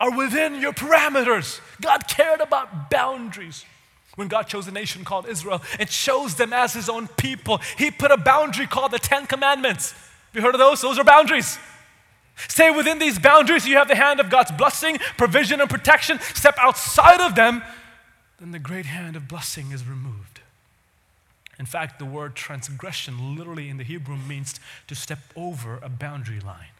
are 0.00 0.16
within 0.16 0.60
your 0.60 0.72
parameters. 0.72 1.60
God 1.80 2.08
cared 2.08 2.40
about 2.40 2.90
boundaries. 2.90 3.64
When 4.16 4.28
God 4.28 4.42
chose 4.42 4.68
a 4.68 4.72
nation 4.72 5.04
called 5.04 5.26
Israel 5.26 5.62
and 5.78 5.88
chose 5.88 6.34
them 6.34 6.52
as 6.52 6.74
his 6.74 6.88
own 6.88 7.08
people, 7.08 7.60
he 7.78 7.90
put 7.90 8.10
a 8.10 8.16
boundary 8.16 8.66
called 8.66 8.90
the 8.90 8.98
Ten 8.98 9.26
Commandments. 9.26 9.92
Have 9.92 10.34
you 10.34 10.42
heard 10.42 10.54
of 10.54 10.58
those? 10.58 10.82
Those 10.82 10.98
are 10.98 11.04
boundaries. 11.04 11.58
Stay 12.48 12.70
within 12.70 12.98
these 12.98 13.18
boundaries, 13.18 13.66
you 13.66 13.76
have 13.76 13.88
the 13.88 13.94
hand 13.94 14.18
of 14.18 14.30
God's 14.30 14.52
blessing, 14.52 14.98
provision, 15.16 15.60
and 15.60 15.68
protection. 15.68 16.18
Step 16.34 16.56
outside 16.58 17.20
of 17.20 17.34
them, 17.34 17.62
then 18.40 18.52
the 18.52 18.58
great 18.58 18.86
hand 18.86 19.16
of 19.16 19.28
blessing 19.28 19.70
is 19.70 19.86
removed. 19.86 20.40
In 21.58 21.66
fact, 21.66 21.98
the 21.98 22.06
word 22.06 22.34
transgression 22.34 23.36
literally 23.36 23.68
in 23.68 23.76
the 23.76 23.84
Hebrew 23.84 24.16
means 24.16 24.58
to 24.88 24.94
step 24.94 25.18
over 25.36 25.78
a 25.82 25.88
boundary 25.88 26.40
line 26.40 26.72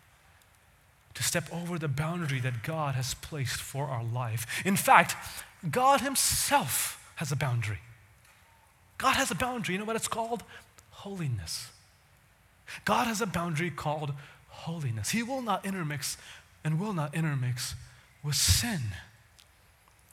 to 1.14 1.22
step 1.22 1.44
over 1.52 1.78
the 1.78 1.88
boundary 1.88 2.40
that 2.40 2.62
God 2.62 2.94
has 2.94 3.14
placed 3.14 3.60
for 3.60 3.86
our 3.86 4.04
life. 4.04 4.46
In 4.64 4.76
fact, 4.76 5.14
God 5.70 6.00
Himself 6.00 6.98
has 7.22 7.30
a 7.30 7.36
boundary. 7.36 7.78
God 8.98 9.12
has 9.12 9.30
a 9.30 9.36
boundary. 9.36 9.74
You 9.74 9.78
know 9.78 9.84
what 9.84 9.94
it's 9.94 10.08
called? 10.08 10.42
Holiness. 10.90 11.68
God 12.84 13.06
has 13.06 13.20
a 13.20 13.26
boundary 13.26 13.70
called 13.70 14.12
holiness. 14.48 15.10
He 15.10 15.22
will 15.22 15.40
not 15.40 15.64
intermix 15.64 16.16
and 16.64 16.80
will 16.80 16.92
not 16.92 17.14
intermix 17.14 17.76
with 18.24 18.34
sin. 18.34 18.80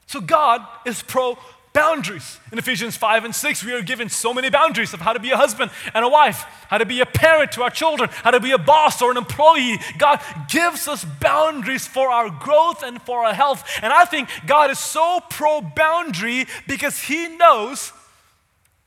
So 0.05 0.21
God 0.21 0.63
is 0.85 1.01
pro 1.01 1.39
boundaries. 1.79 2.41
In 2.51 2.57
Ephesians 2.59 2.97
5 2.97 3.23
and 3.23 3.33
6, 3.33 3.63
we 3.63 3.71
are 3.71 3.81
given 3.81 4.09
so 4.09 4.33
many 4.33 4.49
boundaries 4.49 4.93
of 4.93 4.99
how 4.99 5.13
to 5.13 5.19
be 5.19 5.31
a 5.31 5.37
husband 5.37 5.71
and 5.93 6.03
a 6.03 6.09
wife, 6.09 6.43
how 6.67 6.77
to 6.77 6.85
be 6.85 6.99
a 6.99 7.05
parent 7.05 7.53
to 7.53 7.63
our 7.63 7.69
children, 7.69 8.09
how 8.11 8.31
to 8.31 8.41
be 8.41 8.51
a 8.51 8.57
boss 8.57 9.01
or 9.01 9.11
an 9.11 9.17
employee. 9.17 9.79
God 9.97 10.19
gives 10.49 10.89
us 10.89 11.05
boundaries 11.05 11.87
for 11.87 12.09
our 12.09 12.29
growth 12.29 12.83
and 12.83 13.01
for 13.01 13.23
our 13.23 13.33
health. 13.33 13.63
And 13.81 13.93
I 13.93 14.03
think 14.03 14.27
God 14.45 14.71
is 14.71 14.77
so 14.77 15.21
pro 15.29 15.61
boundary 15.61 16.47
because 16.67 17.03
He 17.03 17.29
knows 17.37 17.93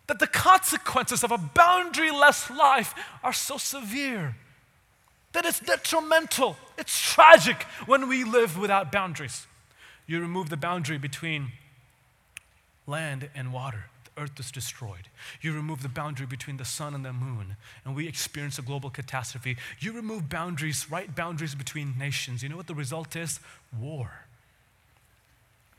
that 0.07 0.19
the 0.19 0.27
consequences 0.27 1.25
of 1.25 1.33
a 1.33 1.39
boundaryless 1.39 2.55
life 2.55 2.95
are 3.25 3.33
so 3.33 3.57
severe. 3.57 4.37
That 5.33 5.47
it's 5.47 5.61
detrimental. 5.61 6.59
It's 6.77 7.01
tragic 7.01 7.63
when 7.87 8.07
we 8.07 8.23
live 8.23 8.59
without 8.59 8.93
boundaries. 8.93 9.47
You 10.07 10.21
remove 10.21 10.51
the 10.51 10.59
boundary 10.59 10.99
between 10.99 11.53
land 12.87 13.29
and 13.35 13.53
water. 13.53 13.85
The 14.05 14.23
earth 14.23 14.39
is 14.41 14.51
destroyed. 14.51 15.09
You 15.41 15.53
remove 15.53 15.83
the 15.83 15.89
boundary 15.89 16.27
between 16.27 16.57
the 16.57 16.65
sun 16.65 16.95
and 16.95 17.05
the 17.05 17.13
moon, 17.13 17.57
and 17.85 17.95
we 17.95 18.09
experience 18.09 18.59
a 18.59 18.63
global 18.63 18.91
catastrophe. 18.91 19.57
You 19.79 19.93
remove 19.93 20.29
boundaries, 20.29 20.91
right 20.91 21.15
boundaries 21.15 21.55
between 21.55 21.95
nations. 21.99 22.43
You 22.43 22.49
know 22.49 22.57
what 22.57 22.67
the 22.67 22.75
result 22.75 23.17
is? 23.17 23.41
War. 23.79 24.11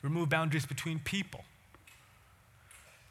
Remove 0.01 0.29
boundaries 0.29 0.65
between 0.65 0.99
people. 0.99 1.45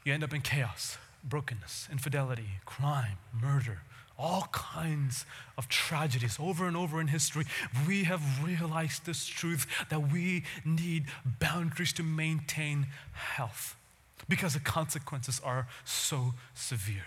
You 0.05 0.13
end 0.13 0.25
up 0.25 0.35
in 0.35 0.41
chaos, 0.41 0.99
brokenness, 1.23 1.89
infidelity, 1.91 2.49
crime, 2.65 3.19
murder, 3.33 3.83
all 4.19 4.49
kinds 4.53 5.25
of 5.57 5.69
tragedies 5.69 6.37
over 6.41 6.67
and 6.67 6.77
over 6.77 7.01
in 7.01 7.09
history, 7.09 7.45
we 7.87 8.05
have 8.05 8.45
realized 8.45 9.07
this 9.07 9.27
truth 9.27 9.67
that 9.91 10.13
we 10.13 10.45
need 10.65 11.07
boundaries 11.41 11.93
to 11.95 12.03
maintain 12.03 12.87
health 13.13 13.77
because 14.29 14.55
the 14.55 14.61
consequences 14.61 15.41
are 15.45 15.67
so 15.85 16.35
severe. 16.55 17.07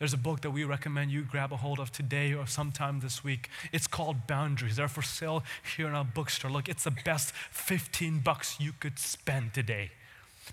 There's 0.00 0.14
a 0.14 0.18
book 0.18 0.40
that 0.40 0.50
we 0.50 0.64
recommend 0.64 1.10
you 1.10 1.22
grab 1.22 1.52
a 1.52 1.58
hold 1.58 1.78
of 1.78 1.92
today 1.92 2.32
or 2.32 2.46
sometime 2.46 3.00
this 3.00 3.22
week. 3.22 3.50
It's 3.70 3.86
called 3.86 4.26
Boundaries. 4.26 4.76
They're 4.76 4.88
for 4.88 5.02
sale 5.02 5.44
here 5.76 5.88
in 5.88 5.94
our 5.94 6.06
bookstore. 6.06 6.50
Look, 6.50 6.70
it's 6.70 6.84
the 6.84 6.96
best 7.04 7.34
15 7.50 8.20
bucks 8.20 8.58
you 8.58 8.72
could 8.80 8.98
spend 8.98 9.52
today. 9.52 9.90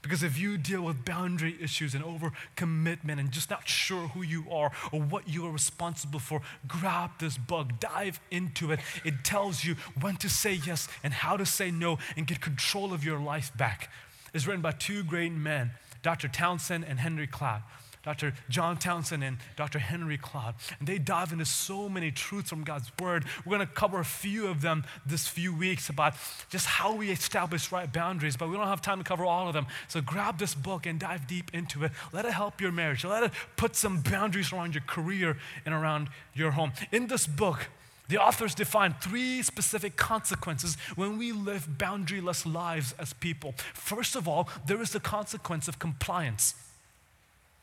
Because 0.01 0.21
if 0.21 0.37
you 0.37 0.57
deal 0.57 0.81
with 0.81 1.05
boundary 1.05 1.57
issues 1.61 1.95
and 1.95 2.03
overcommitment 2.03 3.19
and 3.19 3.31
just 3.31 3.49
not 3.49 3.67
sure 3.67 4.09
who 4.09 4.21
you 4.21 4.43
are 4.51 4.71
or 4.91 5.01
what 5.01 5.29
you 5.29 5.45
are 5.47 5.51
responsible 5.51 6.19
for, 6.19 6.41
grab 6.67 7.11
this 7.19 7.37
book, 7.37 7.79
dive 7.79 8.19
into 8.29 8.73
it. 8.73 8.81
It 9.05 9.23
tells 9.23 9.63
you 9.63 9.75
when 9.99 10.17
to 10.17 10.29
say 10.29 10.53
yes 10.53 10.89
and 11.03 11.13
how 11.13 11.37
to 11.37 11.45
say 11.45 11.71
no 11.71 11.99
and 12.17 12.27
get 12.27 12.41
control 12.41 12.93
of 12.93 13.05
your 13.05 13.19
life 13.19 13.51
back 13.57 13.89
is 14.33 14.47
written 14.47 14.61
by 14.61 14.71
two 14.71 15.03
great 15.03 15.31
men, 15.31 15.71
Dr. 16.01 16.27
Townsend 16.27 16.85
and 16.85 16.99
Henry 16.99 17.27
Cloud. 17.27 17.61
Dr. 18.07 18.33
John 18.47 18.77
Townsend 18.77 19.21
and 19.21 19.35
Dr. 19.57 19.79
Henry 19.79 20.17
Cloud. 20.17 20.55
And 20.79 20.87
they 20.87 20.97
dive 20.97 21.33
into 21.33 21.43
so 21.43 21.89
many 21.89 22.09
truths 22.09 22.49
from 22.49 22.63
God's 22.63 22.89
Word. 23.01 23.25
We're 23.43 23.57
going 23.57 23.67
to 23.67 23.73
cover 23.73 23.99
a 23.99 24.05
few 24.05 24.47
of 24.47 24.61
them 24.61 24.85
this 25.05 25.27
few 25.27 25.53
weeks 25.53 25.89
about 25.89 26.13
just 26.49 26.67
how 26.67 26.95
we 26.95 27.09
establish 27.11 27.69
right 27.69 27.91
boundaries, 27.91 28.37
but 28.37 28.47
we 28.47 28.55
don't 28.55 28.67
have 28.67 28.81
time 28.81 28.99
to 28.99 29.03
cover 29.03 29.25
all 29.25 29.49
of 29.49 29.53
them. 29.53 29.67
So 29.89 29.99
grab 29.99 30.39
this 30.39 30.55
book 30.55 30.85
and 30.85 30.97
dive 30.97 31.27
deep 31.27 31.53
into 31.53 31.83
it. 31.83 31.91
Let 32.13 32.23
it 32.23 32.31
help 32.31 32.61
your 32.61 32.71
marriage. 32.71 33.03
Let 33.03 33.23
it 33.23 33.31
put 33.57 33.75
some 33.75 33.99
boundaries 33.99 34.53
around 34.53 34.73
your 34.73 34.83
career 34.87 35.35
and 35.65 35.75
around 35.75 36.07
your 36.33 36.51
home. 36.51 36.71
In 36.93 37.07
this 37.07 37.27
book, 37.27 37.67
the 38.09 38.17
authors 38.17 38.55
define 38.55 38.95
three 39.01 39.41
specific 39.43 39.95
consequences 39.95 40.77
when 40.95 41.17
we 41.17 41.31
live 41.31 41.67
boundaryless 41.77 42.51
lives 42.51 42.93
as 42.97 43.13
people. 43.13 43.53
First 43.73 44.15
of 44.15 44.27
all, 44.27 44.49
there 44.65 44.81
is 44.81 44.91
the 44.91 44.99
consequence 44.99 45.67
of 45.67 45.79
compliance. 45.79 46.55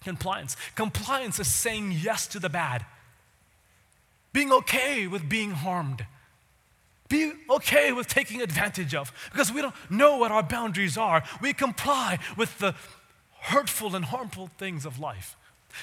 Compliance. 0.03 0.57
Compliance 0.75 1.41
is 1.41 1.49
saying 1.49 1.93
yes 1.93 2.27
to 2.27 2.39
the 2.39 2.51
bad, 2.51 2.85
being 4.33 4.53
okay 4.53 5.07
with 5.07 5.29
being 5.29 5.53
harmed, 5.53 6.07
be 7.09 7.33
okay 7.49 7.93
with 7.93 8.09
taking 8.09 8.43
advantage 8.43 8.95
of, 8.95 9.13
because 9.33 9.53
we 9.53 9.63
don't 9.63 9.75
know 9.89 10.19
what 10.19 10.33
our 10.33 10.43
boundaries 10.43 10.99
are. 10.99 11.23
We 11.41 11.53
comply 11.53 12.19
with 12.37 12.59
the 12.59 12.75
hurtful 13.41 13.95
and 13.95 14.07
harmful 14.07 14.51
things 14.59 14.85
of 14.85 14.99
life. 14.99 15.37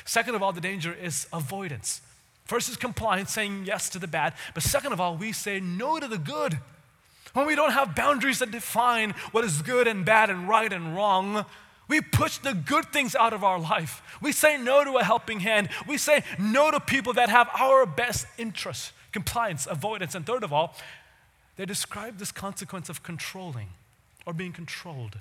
Second 0.06 0.36
of 0.36 0.44
all, 0.44 0.52
the 0.52 0.62
danger 0.62 0.94
is 0.94 1.28
avoidance. 1.32 2.02
First 2.52 2.68
is 2.68 2.76
compliance, 2.76 3.32
saying 3.32 3.64
yes 3.66 3.88
to 3.92 3.98
the 3.98 4.10
bad. 4.10 4.34
But 4.54 4.64
second 4.64 4.92
of 4.92 5.00
all, 5.00 5.16
we 5.16 5.32
say 5.32 5.62
no 5.62 6.02
to 6.02 6.08
the 6.10 6.18
good. 6.18 6.60
When 7.32 7.48
we 7.48 7.56
don't 7.56 7.72
have 7.72 7.96
boundaries 7.96 8.40
that 8.40 8.52
define 8.52 9.12
what 9.32 9.46
is 9.46 9.62
good 9.62 9.88
and 9.88 10.04
bad 10.04 10.30
and 10.30 10.50
right 10.50 10.74
and 10.74 10.94
wrong, 10.94 11.46
we 11.88 12.02
push 12.02 12.40
the 12.40 12.54
good 12.54 12.92
things 12.92 13.16
out 13.16 13.32
of 13.32 13.46
our 13.46 13.58
life. 13.58 14.02
We 14.22 14.34
say 14.34 14.58
no 14.58 14.84
to 14.84 14.98
a 14.98 15.04
helping 15.06 15.40
hand. 15.40 15.70
We 15.88 15.98
say 15.98 16.26
no 16.38 16.72
to 16.72 16.82
people 16.82 17.14
that 17.14 17.30
have 17.30 17.48
our 17.58 17.86
best 17.86 18.28
interests. 18.38 18.92
Compliance, 19.14 19.66
avoidance, 19.66 20.14
and 20.14 20.26
third 20.26 20.44
of 20.44 20.52
all, 20.52 20.76
they 21.56 21.66
describe 21.66 22.18
this 22.18 22.34
consequence 22.34 22.90
of 22.90 23.02
controlling 23.02 23.70
or 24.26 24.34
being 24.34 24.52
controlled. 24.52 25.20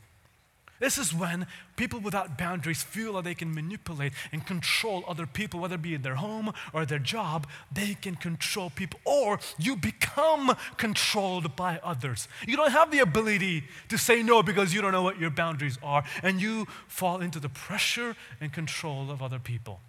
This 0.80 0.96
is 0.96 1.14
when 1.14 1.46
people 1.76 2.00
without 2.00 2.38
boundaries 2.38 2.82
feel 2.82 3.12
that 3.12 3.24
they 3.24 3.34
can 3.34 3.54
manipulate 3.54 4.14
and 4.32 4.44
control 4.44 5.04
other 5.06 5.26
people, 5.26 5.60
whether 5.60 5.74
it 5.74 5.82
be 5.82 5.94
in 5.94 6.00
their 6.00 6.14
home 6.14 6.52
or 6.72 6.86
their 6.86 6.98
job, 6.98 7.46
they 7.70 7.94
can 7.94 8.16
control 8.16 8.70
people, 8.70 8.98
or 9.04 9.38
you 9.58 9.76
become 9.76 10.56
controlled 10.78 11.54
by 11.54 11.78
others. 11.84 12.28
You 12.48 12.56
don't 12.56 12.72
have 12.72 12.90
the 12.90 13.00
ability 13.00 13.64
to 13.90 13.98
say 13.98 14.22
no 14.22 14.42
because 14.42 14.72
you 14.72 14.80
don't 14.80 14.92
know 14.92 15.02
what 15.02 15.20
your 15.20 15.30
boundaries 15.30 15.78
are, 15.82 16.02
and 16.22 16.40
you 16.40 16.66
fall 16.88 17.20
into 17.20 17.38
the 17.38 17.50
pressure 17.50 18.16
and 18.40 18.50
control 18.50 19.10
of 19.10 19.22
other 19.22 19.38
people. 19.38 19.80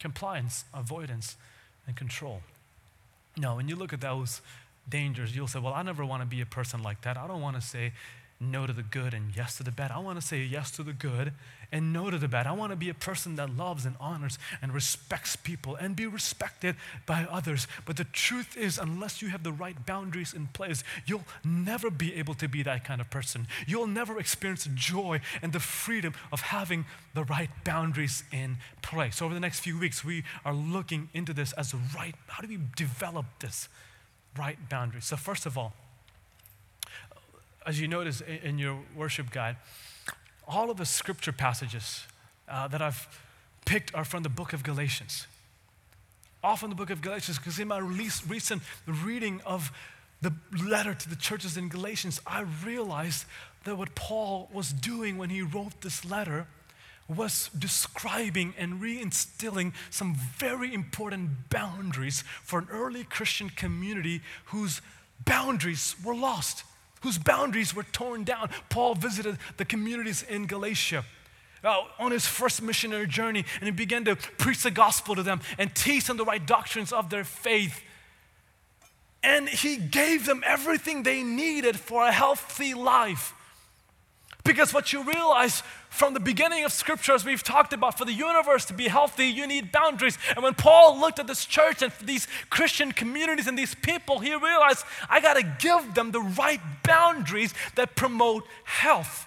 Compliance, 0.00 0.64
avoidance, 0.74 1.36
and 1.86 1.94
control. 1.94 2.42
Now, 3.36 3.54
when 3.54 3.68
you 3.68 3.76
look 3.76 3.92
at 3.92 4.00
those 4.00 4.40
dangers, 4.88 5.36
you'll 5.36 5.46
say, 5.46 5.60
Well, 5.60 5.74
I 5.74 5.82
never 5.82 6.04
want 6.04 6.22
to 6.22 6.26
be 6.26 6.40
a 6.40 6.46
person 6.46 6.82
like 6.82 7.02
that. 7.02 7.16
I 7.16 7.28
don't 7.28 7.40
want 7.40 7.54
to 7.54 7.62
say 7.62 7.92
no 8.40 8.66
to 8.66 8.72
the 8.72 8.82
good 8.82 9.12
and 9.12 9.36
yes 9.36 9.58
to 9.58 9.62
the 9.62 9.70
bad. 9.70 9.90
I 9.90 9.98
want 9.98 10.18
to 10.18 10.26
say 10.26 10.42
yes 10.42 10.70
to 10.72 10.82
the 10.82 10.94
good 10.94 11.32
and 11.70 11.92
no 11.92 12.10
to 12.10 12.18
the 12.18 12.26
bad. 12.26 12.46
I 12.46 12.52
want 12.52 12.72
to 12.72 12.76
be 12.76 12.88
a 12.88 12.94
person 12.94 13.36
that 13.36 13.54
loves 13.54 13.84
and 13.84 13.96
honors 14.00 14.38
and 14.62 14.72
respects 14.72 15.36
people 15.36 15.76
and 15.76 15.94
be 15.94 16.06
respected 16.06 16.76
by 17.04 17.26
others. 17.30 17.68
But 17.84 17.98
the 17.98 18.04
truth 18.04 18.56
is, 18.56 18.78
unless 18.78 19.20
you 19.20 19.28
have 19.28 19.42
the 19.42 19.52
right 19.52 19.84
boundaries 19.84 20.32
in 20.32 20.46
place, 20.48 20.82
you'll 21.04 21.26
never 21.44 21.90
be 21.90 22.14
able 22.14 22.34
to 22.34 22.48
be 22.48 22.62
that 22.62 22.84
kind 22.84 23.00
of 23.00 23.10
person. 23.10 23.46
You'll 23.66 23.86
never 23.86 24.18
experience 24.18 24.68
joy 24.74 25.20
and 25.42 25.52
the 25.52 25.60
freedom 25.60 26.14
of 26.32 26.40
having 26.40 26.86
the 27.14 27.24
right 27.24 27.50
boundaries 27.64 28.24
in 28.32 28.56
place. 28.80 29.16
So 29.16 29.26
over 29.26 29.34
the 29.34 29.40
next 29.40 29.60
few 29.60 29.78
weeks, 29.78 30.02
we 30.02 30.24
are 30.46 30.54
looking 30.54 31.10
into 31.12 31.34
this 31.34 31.52
as 31.52 31.74
a 31.74 31.78
right. 31.94 32.14
How 32.26 32.40
do 32.40 32.48
we 32.48 32.58
develop 32.74 33.26
this 33.40 33.68
right 34.38 34.56
boundaries? 34.68 35.04
So, 35.04 35.16
first 35.16 35.44
of 35.44 35.58
all, 35.58 35.74
as 37.66 37.80
you 37.80 37.88
notice 37.88 38.20
in 38.20 38.58
your 38.58 38.78
worship 38.96 39.30
guide, 39.30 39.56
all 40.48 40.70
of 40.70 40.76
the 40.76 40.86
scripture 40.86 41.32
passages 41.32 42.04
uh, 42.48 42.66
that 42.68 42.82
I've 42.82 43.06
picked 43.66 43.94
are 43.94 44.04
from 44.04 44.22
the 44.22 44.28
book 44.28 44.52
of 44.52 44.62
Galatians. 44.62 45.26
All 46.42 46.56
from 46.56 46.70
the 46.70 46.76
book 46.76 46.90
of 46.90 47.02
Galatians, 47.02 47.38
because 47.38 47.58
in 47.58 47.68
my 47.68 47.78
recent 47.78 48.62
reading 48.86 49.40
of 49.44 49.70
the 50.22 50.32
letter 50.66 50.94
to 50.94 51.08
the 51.08 51.16
churches 51.16 51.56
in 51.56 51.68
Galatians, 51.68 52.20
I 52.26 52.44
realized 52.64 53.26
that 53.64 53.76
what 53.76 53.94
Paul 53.94 54.48
was 54.52 54.72
doing 54.72 55.18
when 55.18 55.30
he 55.30 55.42
wrote 55.42 55.82
this 55.82 56.04
letter 56.04 56.46
was 57.08 57.50
describing 57.58 58.54
and 58.56 58.80
reinstilling 58.80 59.72
some 59.90 60.14
very 60.14 60.72
important 60.72 61.50
boundaries 61.50 62.22
for 62.42 62.60
an 62.60 62.68
early 62.70 63.04
Christian 63.04 63.50
community 63.50 64.22
whose 64.46 64.80
boundaries 65.24 65.96
were 66.04 66.14
lost 66.14 66.64
whose 67.00 67.18
boundaries 67.18 67.74
were 67.74 67.82
torn 67.84 68.24
down. 68.24 68.50
Paul 68.68 68.94
visited 68.94 69.38
the 69.56 69.64
communities 69.64 70.22
in 70.22 70.46
Galatia. 70.46 71.04
Uh, 71.62 71.82
on 71.98 72.10
his 72.10 72.26
first 72.26 72.62
missionary 72.62 73.06
journey, 73.06 73.44
and 73.56 73.64
he 73.64 73.70
began 73.70 74.02
to 74.02 74.16
preach 74.16 74.62
the 74.62 74.70
gospel 74.70 75.14
to 75.14 75.22
them 75.22 75.42
and 75.58 75.74
teach 75.74 76.06
them 76.06 76.16
the 76.16 76.24
right 76.24 76.46
doctrines 76.46 76.90
of 76.90 77.10
their 77.10 77.22
faith. 77.22 77.82
And 79.22 79.46
he 79.46 79.76
gave 79.76 80.24
them 80.24 80.42
everything 80.46 81.02
they 81.02 81.22
needed 81.22 81.78
for 81.78 82.02
a 82.06 82.12
healthy 82.12 82.72
life. 82.72 83.34
Because 84.50 84.74
what 84.74 84.92
you 84.92 85.04
realize 85.04 85.62
from 85.90 86.12
the 86.12 86.18
beginning 86.18 86.64
of 86.64 86.72
Scripture, 86.72 87.12
as 87.12 87.24
we've 87.24 87.44
talked 87.44 87.72
about, 87.72 87.96
for 87.96 88.04
the 88.04 88.12
universe 88.12 88.64
to 88.64 88.74
be 88.74 88.88
healthy, 88.88 89.26
you 89.26 89.46
need 89.46 89.70
boundaries. 89.70 90.18
And 90.34 90.42
when 90.42 90.54
Paul 90.54 90.98
looked 90.98 91.20
at 91.20 91.28
this 91.28 91.44
church 91.46 91.82
and 91.82 91.92
these 92.02 92.26
Christian 92.50 92.90
communities 92.90 93.46
and 93.46 93.56
these 93.56 93.76
people, 93.76 94.18
he 94.18 94.34
realized 94.34 94.84
I 95.08 95.20
got 95.20 95.34
to 95.34 95.44
give 95.60 95.94
them 95.94 96.10
the 96.10 96.20
right 96.20 96.60
boundaries 96.82 97.54
that 97.76 97.94
promote 97.94 98.44
health 98.64 99.24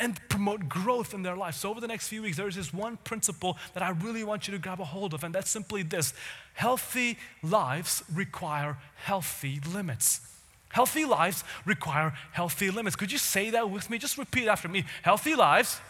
and 0.00 0.18
promote 0.28 0.68
growth 0.68 1.14
in 1.14 1.22
their 1.22 1.36
life. 1.36 1.54
So, 1.54 1.70
over 1.70 1.80
the 1.80 1.86
next 1.86 2.08
few 2.08 2.22
weeks, 2.22 2.36
there's 2.36 2.56
this 2.56 2.74
one 2.74 2.96
principle 3.04 3.56
that 3.74 3.84
I 3.84 3.90
really 3.90 4.24
want 4.24 4.48
you 4.48 4.52
to 4.52 4.58
grab 4.58 4.80
a 4.80 4.84
hold 4.84 5.14
of, 5.14 5.22
and 5.22 5.32
that's 5.32 5.48
simply 5.48 5.84
this 5.84 6.12
healthy 6.54 7.18
lives 7.40 8.02
require 8.12 8.78
healthy 8.96 9.60
limits. 9.72 10.33
Healthy 10.74 11.04
lives 11.04 11.44
require 11.64 12.12
healthy 12.32 12.68
limits. 12.68 12.96
Could 12.96 13.12
you 13.12 13.18
say 13.18 13.50
that 13.50 13.70
with 13.70 13.88
me? 13.88 13.96
Just 13.96 14.18
repeat 14.18 14.48
after 14.48 14.66
me. 14.66 14.84
Healthy 15.02 15.36
lives 15.36 15.80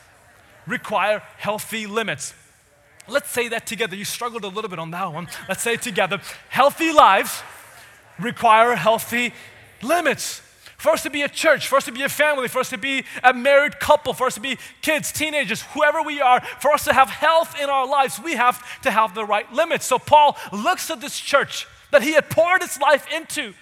require 0.66 1.22
healthy 1.38 1.86
limits. 1.86 2.34
Let's 3.08 3.30
say 3.30 3.48
that 3.48 3.66
together. 3.66 3.96
You 3.96 4.04
struggled 4.04 4.44
a 4.44 4.48
little 4.48 4.68
bit 4.68 4.78
on 4.78 4.90
that 4.90 5.10
one. 5.10 5.28
Let's 5.48 5.62
say 5.62 5.72
it 5.72 5.80
together. 5.80 6.20
Healthy 6.50 6.92
lives 6.92 7.42
require 8.18 8.76
healthy 8.76 9.32
limits. 9.82 10.42
For 10.76 10.90
us 10.92 11.02
to 11.04 11.10
be 11.10 11.22
a 11.22 11.30
church, 11.30 11.66
for 11.66 11.76
us 11.76 11.86
to 11.86 11.92
be 11.92 12.02
a 12.02 12.10
family, 12.10 12.48
for 12.48 12.58
us 12.58 12.68
to 12.68 12.76
be 12.76 13.04
a 13.22 13.32
married 13.32 13.80
couple, 13.80 14.12
for 14.12 14.26
us 14.26 14.34
to 14.34 14.40
be 14.40 14.58
kids, 14.82 15.12
teenagers, 15.12 15.62
whoever 15.72 16.02
we 16.02 16.20
are, 16.20 16.42
for 16.60 16.72
us 16.72 16.84
to 16.84 16.92
have 16.92 17.08
health 17.08 17.58
in 17.58 17.70
our 17.70 17.86
lives, 17.86 18.20
we 18.22 18.34
have 18.34 18.62
to 18.82 18.90
have 18.90 19.14
the 19.14 19.24
right 19.24 19.50
limits. 19.50 19.86
So 19.86 19.98
Paul 19.98 20.36
looks 20.52 20.90
at 20.90 21.00
this 21.00 21.18
church 21.18 21.66
that 21.90 22.02
he 22.02 22.12
had 22.12 22.28
poured 22.28 22.60
his 22.60 22.78
life 22.78 23.06
into 23.10 23.54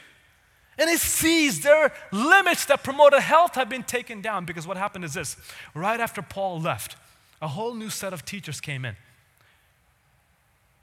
and 0.83 0.91
he 0.91 0.97
sees 0.97 1.61
their 1.61 1.93
limits 2.11 2.65
that 2.65 2.83
promoted 2.83 3.21
health 3.21 3.55
have 3.55 3.69
been 3.69 3.85
taken 3.85 4.21
down 4.21 4.45
because 4.45 4.67
what 4.67 4.77
happened 4.77 5.05
is 5.05 5.15
this 5.15 5.37
right 5.77 6.01
after 6.01 6.23
Paul 6.23 6.61
left, 6.61 6.97
a 7.41 7.47
whole 7.47 7.73
new 7.73 7.89
set 7.89 8.13
of 8.13 8.25
teachers 8.25 8.61
came 8.61 8.85
in. 8.85 8.97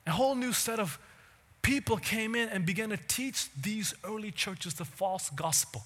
A 0.07 0.11
whole 0.11 0.35
new 0.35 0.53
set 0.53 0.79
of 0.79 0.97
people 1.61 1.97
came 1.97 2.33
in 2.33 2.47
and 2.47 2.65
began 2.65 2.91
to 2.91 2.97
teach 3.09 3.49
these 3.61 3.93
early 4.05 4.31
churches 4.31 4.73
the 4.75 4.85
false 4.85 5.29
gospel. 5.31 5.83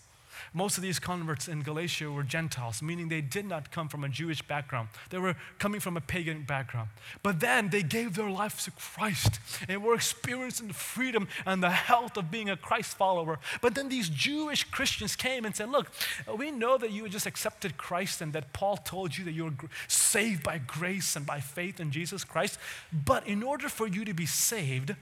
Most 0.54 0.78
of 0.78 0.84
these 0.84 1.00
converts 1.00 1.48
in 1.48 1.62
Galatia 1.62 2.12
were 2.12 2.24
Gentiles, 2.24 2.82
meaning 2.82 3.10
they 3.10 3.22
did 3.22 3.46
not 3.46 3.72
come 3.72 3.88
from 3.88 4.04
a 4.04 4.10
Jewish 4.10 4.42
background. 4.42 4.90
They 5.10 5.18
were 5.18 5.36
coming 5.60 5.80
from 5.80 5.98
a 5.98 6.02
pagan 6.02 6.44
background. 6.44 6.90
But 7.22 7.40
then 7.40 7.70
they 7.70 7.84
gave 7.84 8.16
their 8.16 8.30
lives 8.30 8.66
to 8.66 8.72
Christ 8.72 9.40
and 9.68 9.84
were 9.84 9.96
experiencing 9.96 10.68
the 10.68 10.74
freedom 10.74 11.28
and 11.46 11.62
the 11.62 11.70
health 11.70 12.18
of 12.18 12.32
being 12.32 12.50
a 12.50 12.58
Christ 12.58 12.98
follower. 12.98 13.40
But 13.62 13.76
then 13.76 13.90
these 13.90 14.10
Jewish 14.10 14.64
Christians 14.66 15.16
came 15.16 15.46
and 15.46 15.56
said, 15.56 15.70
Look, 15.70 15.92
we 16.38 16.52
know 16.52 16.78
that 16.78 16.92
you 16.92 17.08
just 17.10 17.26
accepted 17.26 17.78
Christ 17.78 18.22
and 18.22 18.34
that 18.34 18.54
Paul 18.54 18.78
told 18.78 19.18
you 19.18 19.24
that 19.26 19.32
you're 19.34 19.54
saved 19.88 20.44
by 20.44 20.60
grace 20.60 21.16
and 21.16 21.26
by 21.26 21.40
faith 21.40 21.80
in 21.80 21.92
Jesus 21.92 22.24
Christ. 22.24 22.60
But 22.92 23.28
in 23.28 23.44
order 23.44 23.70
for 23.70 23.88
you 23.88 24.06
to 24.06 24.14
be 24.14 24.26
saved, 24.26 24.96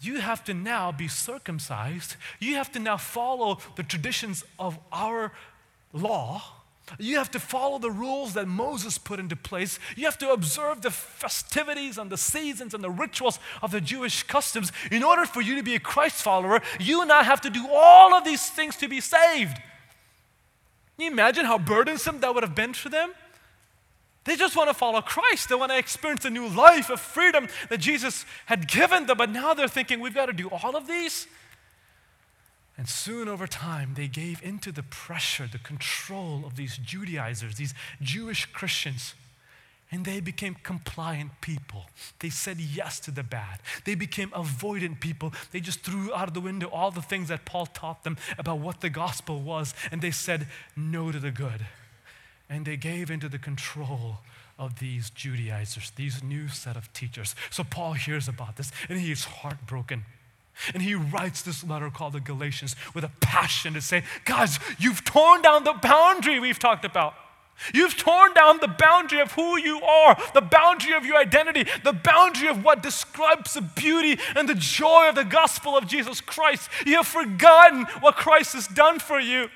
you 0.00 0.20
have 0.20 0.44
to 0.44 0.54
now 0.54 0.92
be 0.92 1.08
circumcised. 1.08 2.16
You 2.38 2.56
have 2.56 2.70
to 2.72 2.78
now 2.78 2.96
follow 2.96 3.58
the 3.76 3.82
traditions 3.82 4.44
of 4.58 4.78
our 4.92 5.32
law. 5.92 6.42
You 6.98 7.16
have 7.16 7.30
to 7.30 7.40
follow 7.40 7.78
the 7.78 7.90
rules 7.90 8.34
that 8.34 8.46
Moses 8.46 8.98
put 8.98 9.18
into 9.18 9.36
place. 9.36 9.78
You 9.96 10.04
have 10.04 10.18
to 10.18 10.32
observe 10.32 10.82
the 10.82 10.90
festivities 10.90 11.96
and 11.96 12.10
the 12.10 12.18
seasons 12.18 12.74
and 12.74 12.84
the 12.84 12.90
rituals 12.90 13.38
of 13.62 13.70
the 13.70 13.80
Jewish 13.80 14.22
customs. 14.24 14.70
In 14.90 15.02
order 15.02 15.24
for 15.24 15.40
you 15.40 15.56
to 15.56 15.62
be 15.62 15.74
a 15.74 15.80
Christ 15.80 16.16
follower, 16.16 16.60
you 16.78 17.04
now 17.06 17.22
have 17.22 17.40
to 17.42 17.50
do 17.50 17.66
all 17.72 18.12
of 18.12 18.24
these 18.24 18.50
things 18.50 18.76
to 18.76 18.88
be 18.88 19.00
saved. 19.00 19.56
Can 20.96 21.06
you 21.06 21.10
imagine 21.10 21.46
how 21.46 21.58
burdensome 21.58 22.20
that 22.20 22.34
would 22.34 22.44
have 22.44 22.54
been 22.54 22.74
for 22.74 22.90
them? 22.90 23.14
They 24.24 24.36
just 24.36 24.56
want 24.56 24.70
to 24.70 24.74
follow 24.74 25.02
Christ. 25.02 25.48
They 25.48 25.54
want 25.54 25.70
to 25.70 25.78
experience 25.78 26.24
a 26.24 26.30
new 26.30 26.48
life 26.48 26.88
of 26.88 27.00
freedom 27.00 27.48
that 27.68 27.78
Jesus 27.78 28.24
had 28.46 28.66
given 28.66 29.06
them. 29.06 29.18
But 29.18 29.30
now 29.30 29.52
they're 29.52 29.68
thinking, 29.68 30.00
we've 30.00 30.14
got 30.14 30.26
to 30.26 30.32
do 30.32 30.48
all 30.48 30.76
of 30.76 30.86
these. 30.86 31.26
And 32.76 32.88
soon 32.88 33.28
over 33.28 33.46
time, 33.46 33.92
they 33.94 34.08
gave 34.08 34.42
into 34.42 34.72
the 34.72 34.82
pressure, 34.82 35.46
the 35.50 35.58
control 35.58 36.42
of 36.44 36.56
these 36.56 36.78
Judaizers, 36.78 37.56
these 37.56 37.74
Jewish 38.00 38.46
Christians. 38.46 39.14
And 39.92 40.04
they 40.06 40.18
became 40.18 40.56
compliant 40.62 41.40
people. 41.40 41.84
They 42.18 42.30
said 42.30 42.58
yes 42.58 42.98
to 43.00 43.10
the 43.10 43.22
bad. 43.22 43.60
They 43.84 43.94
became 43.94 44.30
avoidant 44.30 44.98
people. 44.98 45.32
They 45.52 45.60
just 45.60 45.80
threw 45.80 46.12
out 46.12 46.26
of 46.26 46.34
the 46.34 46.40
window 46.40 46.68
all 46.68 46.90
the 46.90 47.02
things 47.02 47.28
that 47.28 47.44
Paul 47.44 47.66
taught 47.66 48.02
them 48.02 48.16
about 48.38 48.58
what 48.58 48.80
the 48.80 48.90
gospel 48.90 49.40
was. 49.40 49.74
And 49.92 50.00
they 50.00 50.10
said 50.10 50.48
no 50.74 51.12
to 51.12 51.20
the 51.20 51.30
good 51.30 51.66
and 52.54 52.64
they 52.64 52.76
gave 52.76 53.10
into 53.10 53.28
the 53.28 53.38
control 53.38 54.18
of 54.58 54.78
these 54.78 55.10
Judaizers, 55.10 55.90
these 55.96 56.22
new 56.22 56.46
set 56.46 56.76
of 56.76 56.92
teachers. 56.92 57.34
So 57.50 57.64
Paul 57.64 57.94
hears 57.94 58.28
about 58.28 58.56
this 58.56 58.70
and 58.88 59.00
he 59.00 59.10
is 59.10 59.24
heartbroken. 59.24 60.04
And 60.72 60.80
he 60.80 60.94
writes 60.94 61.42
this 61.42 61.64
letter 61.64 61.90
called 61.90 62.12
the 62.12 62.20
Galatians 62.20 62.76
with 62.94 63.02
a 63.02 63.10
passion 63.20 63.74
to 63.74 63.80
say, 63.80 64.04
Guys, 64.24 64.60
you've 64.78 65.04
torn 65.04 65.42
down 65.42 65.64
the 65.64 65.72
boundary 65.72 66.38
we've 66.38 66.60
talked 66.60 66.84
about. 66.84 67.14
You've 67.72 67.96
torn 67.96 68.34
down 68.34 68.58
the 68.60 68.68
boundary 68.68 69.20
of 69.20 69.32
who 69.32 69.58
you 69.58 69.80
are, 69.80 70.16
the 70.32 70.40
boundary 70.40 70.92
of 70.94 71.04
your 71.04 71.16
identity, 71.16 71.66
the 71.82 71.92
boundary 71.92 72.48
of 72.48 72.64
what 72.64 72.82
describes 72.82 73.54
the 73.54 73.62
beauty 73.62 74.20
and 74.36 74.48
the 74.48 74.54
joy 74.54 75.08
of 75.08 75.16
the 75.16 75.24
gospel 75.24 75.76
of 75.76 75.88
Jesus 75.88 76.20
Christ. 76.20 76.68
You 76.86 76.96
have 76.96 77.06
forgotten 77.06 77.86
what 78.00 78.16
Christ 78.16 78.52
has 78.52 78.68
done 78.68 79.00
for 79.00 79.18
you. 79.18 79.48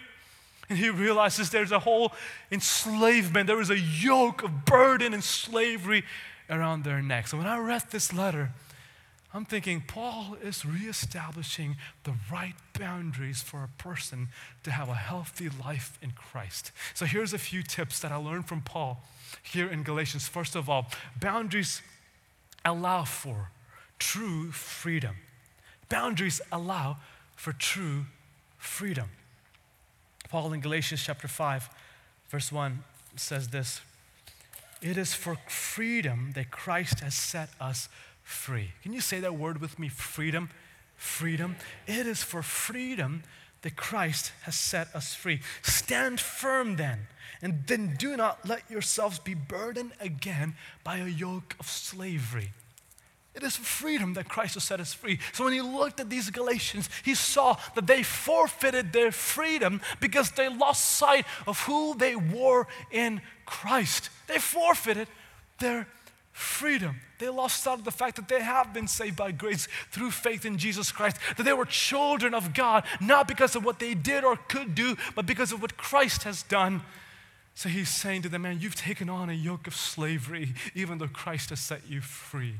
And 0.68 0.78
he 0.78 0.90
realizes 0.90 1.50
there's 1.50 1.72
a 1.72 1.78
whole 1.78 2.12
enslavement, 2.50 3.46
there 3.46 3.60
is 3.60 3.70
a 3.70 3.78
yoke 3.78 4.42
of 4.42 4.64
burden 4.64 5.14
and 5.14 5.24
slavery 5.24 6.04
around 6.50 6.84
their 6.84 7.02
necks. 7.02 7.30
So 7.30 7.38
when 7.38 7.46
I 7.46 7.58
read 7.58 7.84
this 7.90 8.12
letter, 8.12 8.50
I'm 9.34 9.44
thinking 9.44 9.82
Paul 9.86 10.36
is 10.42 10.64
reestablishing 10.64 11.76
the 12.04 12.14
right 12.32 12.54
boundaries 12.78 13.42
for 13.42 13.62
a 13.62 13.82
person 13.82 14.28
to 14.64 14.70
have 14.70 14.88
a 14.88 14.94
healthy 14.94 15.48
life 15.48 15.98
in 16.00 16.12
Christ. 16.12 16.72
So 16.94 17.04
here's 17.04 17.34
a 17.34 17.38
few 17.38 17.62
tips 17.62 18.00
that 18.00 18.10
I 18.10 18.16
learned 18.16 18.46
from 18.46 18.62
Paul 18.62 19.02
here 19.42 19.68
in 19.68 19.82
Galatians. 19.82 20.26
First 20.26 20.56
of 20.56 20.70
all, 20.70 20.86
boundaries 21.20 21.82
allow 22.64 23.04
for 23.04 23.50
true 23.98 24.50
freedom. 24.50 25.16
Boundaries 25.90 26.40
allow 26.50 26.96
for 27.36 27.52
true 27.52 28.06
freedom. 28.56 29.10
Paul 30.28 30.52
in 30.52 30.60
Galatians 30.60 31.02
chapter 31.02 31.26
5, 31.26 31.70
verse 32.28 32.52
1 32.52 32.82
says 33.16 33.48
this 33.48 33.80
It 34.82 34.98
is 34.98 35.14
for 35.14 35.36
freedom 35.48 36.32
that 36.34 36.50
Christ 36.50 37.00
has 37.00 37.14
set 37.14 37.48
us 37.60 37.88
free. 38.22 38.72
Can 38.82 38.92
you 38.92 39.00
say 39.00 39.20
that 39.20 39.36
word 39.36 39.60
with 39.60 39.78
me? 39.78 39.88
Freedom. 39.88 40.50
Freedom. 40.96 41.56
It 41.86 42.06
is 42.06 42.22
for 42.22 42.42
freedom 42.42 43.22
that 43.62 43.76
Christ 43.76 44.32
has 44.42 44.56
set 44.56 44.94
us 44.94 45.14
free. 45.14 45.40
Stand 45.62 46.20
firm 46.20 46.76
then, 46.76 47.06
and 47.40 47.64
then 47.66 47.94
do 47.98 48.16
not 48.16 48.46
let 48.46 48.70
yourselves 48.70 49.18
be 49.18 49.34
burdened 49.34 49.92
again 50.00 50.54
by 50.84 50.98
a 50.98 51.08
yoke 51.08 51.56
of 51.58 51.68
slavery. 51.68 52.52
It 53.38 53.44
is 53.44 53.56
freedom 53.56 54.14
that 54.14 54.28
Christ 54.28 54.54
has 54.54 54.64
set 54.64 54.80
us 54.80 54.92
free. 54.92 55.20
So 55.32 55.44
when 55.44 55.52
he 55.52 55.60
looked 55.60 56.00
at 56.00 56.10
these 56.10 56.28
Galatians, 56.28 56.90
he 57.04 57.14
saw 57.14 57.56
that 57.76 57.86
they 57.86 58.02
forfeited 58.02 58.92
their 58.92 59.12
freedom 59.12 59.80
because 60.00 60.32
they 60.32 60.48
lost 60.48 60.84
sight 60.84 61.24
of 61.46 61.60
who 61.60 61.94
they 61.94 62.16
were 62.16 62.66
in 62.90 63.20
Christ. 63.46 64.10
They 64.26 64.38
forfeited 64.38 65.06
their 65.60 65.86
freedom. 66.32 66.96
They 67.20 67.28
lost 67.28 67.62
sight 67.62 67.78
of 67.78 67.84
the 67.84 67.92
fact 67.92 68.16
that 68.16 68.26
they 68.26 68.42
have 68.42 68.74
been 68.74 68.88
saved 68.88 69.14
by 69.14 69.30
grace 69.30 69.68
through 69.92 70.10
faith 70.10 70.44
in 70.44 70.58
Jesus 70.58 70.90
Christ, 70.90 71.18
that 71.36 71.44
they 71.44 71.52
were 71.52 71.64
children 71.64 72.34
of 72.34 72.52
God, 72.54 72.82
not 73.00 73.28
because 73.28 73.54
of 73.54 73.64
what 73.64 73.78
they 73.78 73.94
did 73.94 74.24
or 74.24 74.34
could 74.34 74.74
do, 74.74 74.96
but 75.14 75.26
because 75.26 75.52
of 75.52 75.62
what 75.62 75.76
Christ 75.76 76.24
has 76.24 76.42
done. 76.42 76.82
So 77.54 77.68
he's 77.68 77.88
saying 77.88 78.22
to 78.22 78.28
them, 78.28 78.42
Man, 78.42 78.58
you've 78.60 78.74
taken 78.74 79.08
on 79.08 79.30
a 79.30 79.32
yoke 79.32 79.68
of 79.68 79.76
slavery, 79.76 80.54
even 80.74 80.98
though 80.98 81.06
Christ 81.06 81.50
has 81.50 81.60
set 81.60 81.82
you 81.88 82.00
free. 82.00 82.54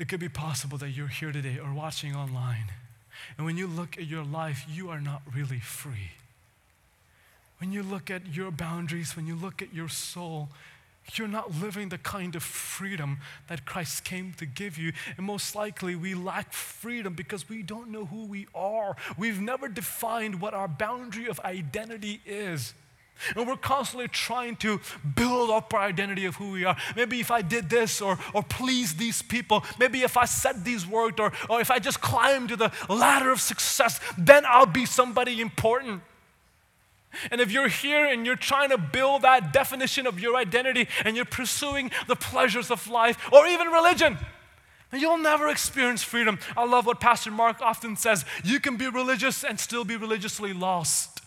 It 0.00 0.08
could 0.08 0.18
be 0.18 0.30
possible 0.30 0.78
that 0.78 0.88
you're 0.88 1.08
here 1.08 1.30
today 1.30 1.58
or 1.62 1.74
watching 1.74 2.16
online, 2.16 2.72
and 3.36 3.44
when 3.44 3.58
you 3.58 3.66
look 3.66 3.98
at 3.98 4.06
your 4.06 4.24
life, 4.24 4.64
you 4.66 4.88
are 4.88 5.00
not 5.00 5.20
really 5.30 5.60
free. 5.60 6.12
When 7.58 7.70
you 7.70 7.82
look 7.82 8.10
at 8.10 8.34
your 8.34 8.50
boundaries, 8.50 9.14
when 9.14 9.26
you 9.26 9.34
look 9.34 9.60
at 9.60 9.74
your 9.74 9.90
soul, 9.90 10.48
you're 11.12 11.28
not 11.28 11.60
living 11.60 11.90
the 11.90 11.98
kind 11.98 12.34
of 12.34 12.42
freedom 12.42 13.18
that 13.48 13.66
Christ 13.66 14.02
came 14.04 14.32
to 14.38 14.46
give 14.46 14.78
you. 14.78 14.94
And 15.18 15.26
most 15.26 15.54
likely, 15.54 15.94
we 15.96 16.14
lack 16.14 16.54
freedom 16.54 17.12
because 17.12 17.46
we 17.50 17.62
don't 17.62 17.90
know 17.90 18.06
who 18.06 18.24
we 18.24 18.46
are. 18.54 18.96
We've 19.18 19.38
never 19.38 19.68
defined 19.68 20.40
what 20.40 20.54
our 20.54 20.68
boundary 20.68 21.28
of 21.28 21.38
identity 21.40 22.22
is. 22.24 22.72
And 23.36 23.46
we're 23.46 23.56
constantly 23.56 24.08
trying 24.08 24.56
to 24.56 24.80
build 25.14 25.50
up 25.50 25.72
our 25.74 25.80
identity 25.80 26.24
of 26.24 26.36
who 26.36 26.52
we 26.52 26.64
are. 26.64 26.76
Maybe 26.96 27.20
if 27.20 27.30
I 27.30 27.42
did 27.42 27.70
this 27.70 28.00
or, 28.00 28.18
or 28.32 28.42
please 28.42 28.94
these 28.94 29.22
people, 29.22 29.64
maybe 29.78 30.02
if 30.02 30.16
I 30.16 30.24
said 30.24 30.64
these 30.64 30.86
words 30.86 31.20
or, 31.20 31.32
or 31.48 31.60
if 31.60 31.70
I 31.70 31.78
just 31.78 32.00
climb 32.00 32.48
to 32.48 32.56
the 32.56 32.72
ladder 32.88 33.30
of 33.30 33.40
success, 33.40 34.00
then 34.16 34.44
I'll 34.46 34.66
be 34.66 34.86
somebody 34.86 35.40
important. 35.40 36.02
And 37.30 37.40
if 37.40 37.50
you're 37.50 37.68
here 37.68 38.06
and 38.06 38.24
you're 38.24 38.36
trying 38.36 38.70
to 38.70 38.78
build 38.78 39.22
that 39.22 39.52
definition 39.52 40.06
of 40.06 40.20
your 40.20 40.36
identity 40.36 40.88
and 41.04 41.16
you're 41.16 41.24
pursuing 41.24 41.90
the 42.06 42.16
pleasures 42.16 42.70
of 42.70 42.86
life 42.88 43.18
or 43.32 43.46
even 43.46 43.68
religion, 43.68 44.16
you'll 44.92 45.18
never 45.18 45.48
experience 45.48 46.02
freedom. 46.02 46.38
I 46.56 46.64
love 46.64 46.86
what 46.86 47.00
Pastor 47.00 47.30
Mark 47.30 47.60
often 47.60 47.96
says 47.96 48.24
you 48.44 48.60
can 48.60 48.76
be 48.76 48.88
religious 48.88 49.44
and 49.44 49.58
still 49.58 49.84
be 49.84 49.96
religiously 49.96 50.52
lost. 50.52 51.20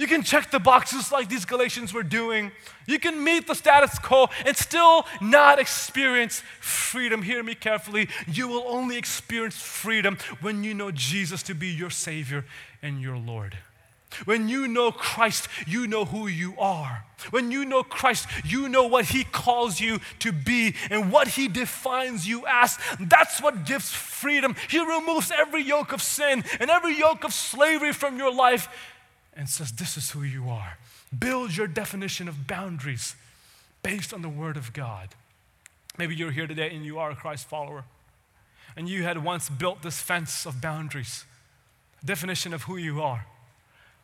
You 0.00 0.06
can 0.06 0.22
check 0.22 0.50
the 0.50 0.58
boxes 0.58 1.12
like 1.12 1.28
these 1.28 1.44
Galatians 1.44 1.92
were 1.92 2.02
doing. 2.02 2.52
You 2.86 2.98
can 2.98 3.22
meet 3.22 3.46
the 3.46 3.54
status 3.54 3.98
quo 3.98 4.28
and 4.46 4.56
still 4.56 5.04
not 5.20 5.58
experience 5.58 6.42
freedom. 6.58 7.20
Hear 7.20 7.42
me 7.42 7.54
carefully. 7.54 8.08
You 8.26 8.48
will 8.48 8.64
only 8.66 8.96
experience 8.96 9.60
freedom 9.60 10.16
when 10.40 10.64
you 10.64 10.72
know 10.72 10.90
Jesus 10.90 11.42
to 11.42 11.54
be 11.54 11.68
your 11.68 11.90
Savior 11.90 12.46
and 12.80 13.02
your 13.02 13.18
Lord. 13.18 13.58
When 14.24 14.48
you 14.48 14.66
know 14.68 14.90
Christ, 14.90 15.48
you 15.66 15.86
know 15.86 16.06
who 16.06 16.28
you 16.28 16.54
are. 16.58 17.04
When 17.28 17.50
you 17.50 17.66
know 17.66 17.82
Christ, 17.82 18.26
you 18.44 18.68
know 18.68 18.86
what 18.86 19.04
He 19.04 19.24
calls 19.24 19.80
you 19.80 20.00
to 20.20 20.32
be 20.32 20.74
and 20.90 21.12
what 21.12 21.28
He 21.28 21.46
defines 21.46 22.26
you 22.26 22.44
as. 22.48 22.78
That's 22.98 23.40
what 23.40 23.66
gives 23.66 23.90
freedom. 23.92 24.56
He 24.68 24.78
removes 24.78 25.30
every 25.30 25.62
yoke 25.62 25.92
of 25.92 26.02
sin 26.02 26.42
and 26.58 26.70
every 26.70 26.98
yoke 26.98 27.24
of 27.24 27.32
slavery 27.32 27.92
from 27.92 28.16
your 28.16 28.32
life 28.32 28.68
and 29.40 29.48
says, 29.48 29.72
This 29.72 29.96
is 29.96 30.10
who 30.10 30.22
you 30.22 30.50
are. 30.50 30.76
Build 31.18 31.56
your 31.56 31.66
definition 31.66 32.28
of 32.28 32.46
boundaries 32.46 33.16
based 33.82 34.12
on 34.12 34.20
the 34.20 34.28
Word 34.28 34.58
of 34.58 34.74
God. 34.74 35.08
Maybe 35.96 36.14
you're 36.14 36.30
here 36.30 36.46
today 36.46 36.70
and 36.72 36.84
you 36.84 36.98
are 36.98 37.10
a 37.10 37.16
Christ 37.16 37.48
follower, 37.48 37.84
and 38.76 38.86
you 38.86 39.02
had 39.02 39.24
once 39.24 39.48
built 39.48 39.82
this 39.82 39.98
fence 39.98 40.44
of 40.44 40.60
boundaries, 40.60 41.24
definition 42.04 42.52
of 42.52 42.64
who 42.64 42.76
you 42.76 43.00
are. 43.00 43.24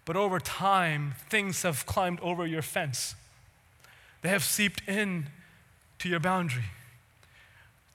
But 0.06 0.16
over 0.16 0.40
time, 0.40 1.14
things 1.28 1.62
have 1.62 1.84
climbed 1.84 2.18
over 2.20 2.46
your 2.46 2.62
fence. 2.62 3.14
They 4.22 4.30
have 4.30 4.42
seeped 4.42 4.88
in 4.88 5.26
to 5.98 6.08
your 6.08 6.20
boundary. 6.20 6.64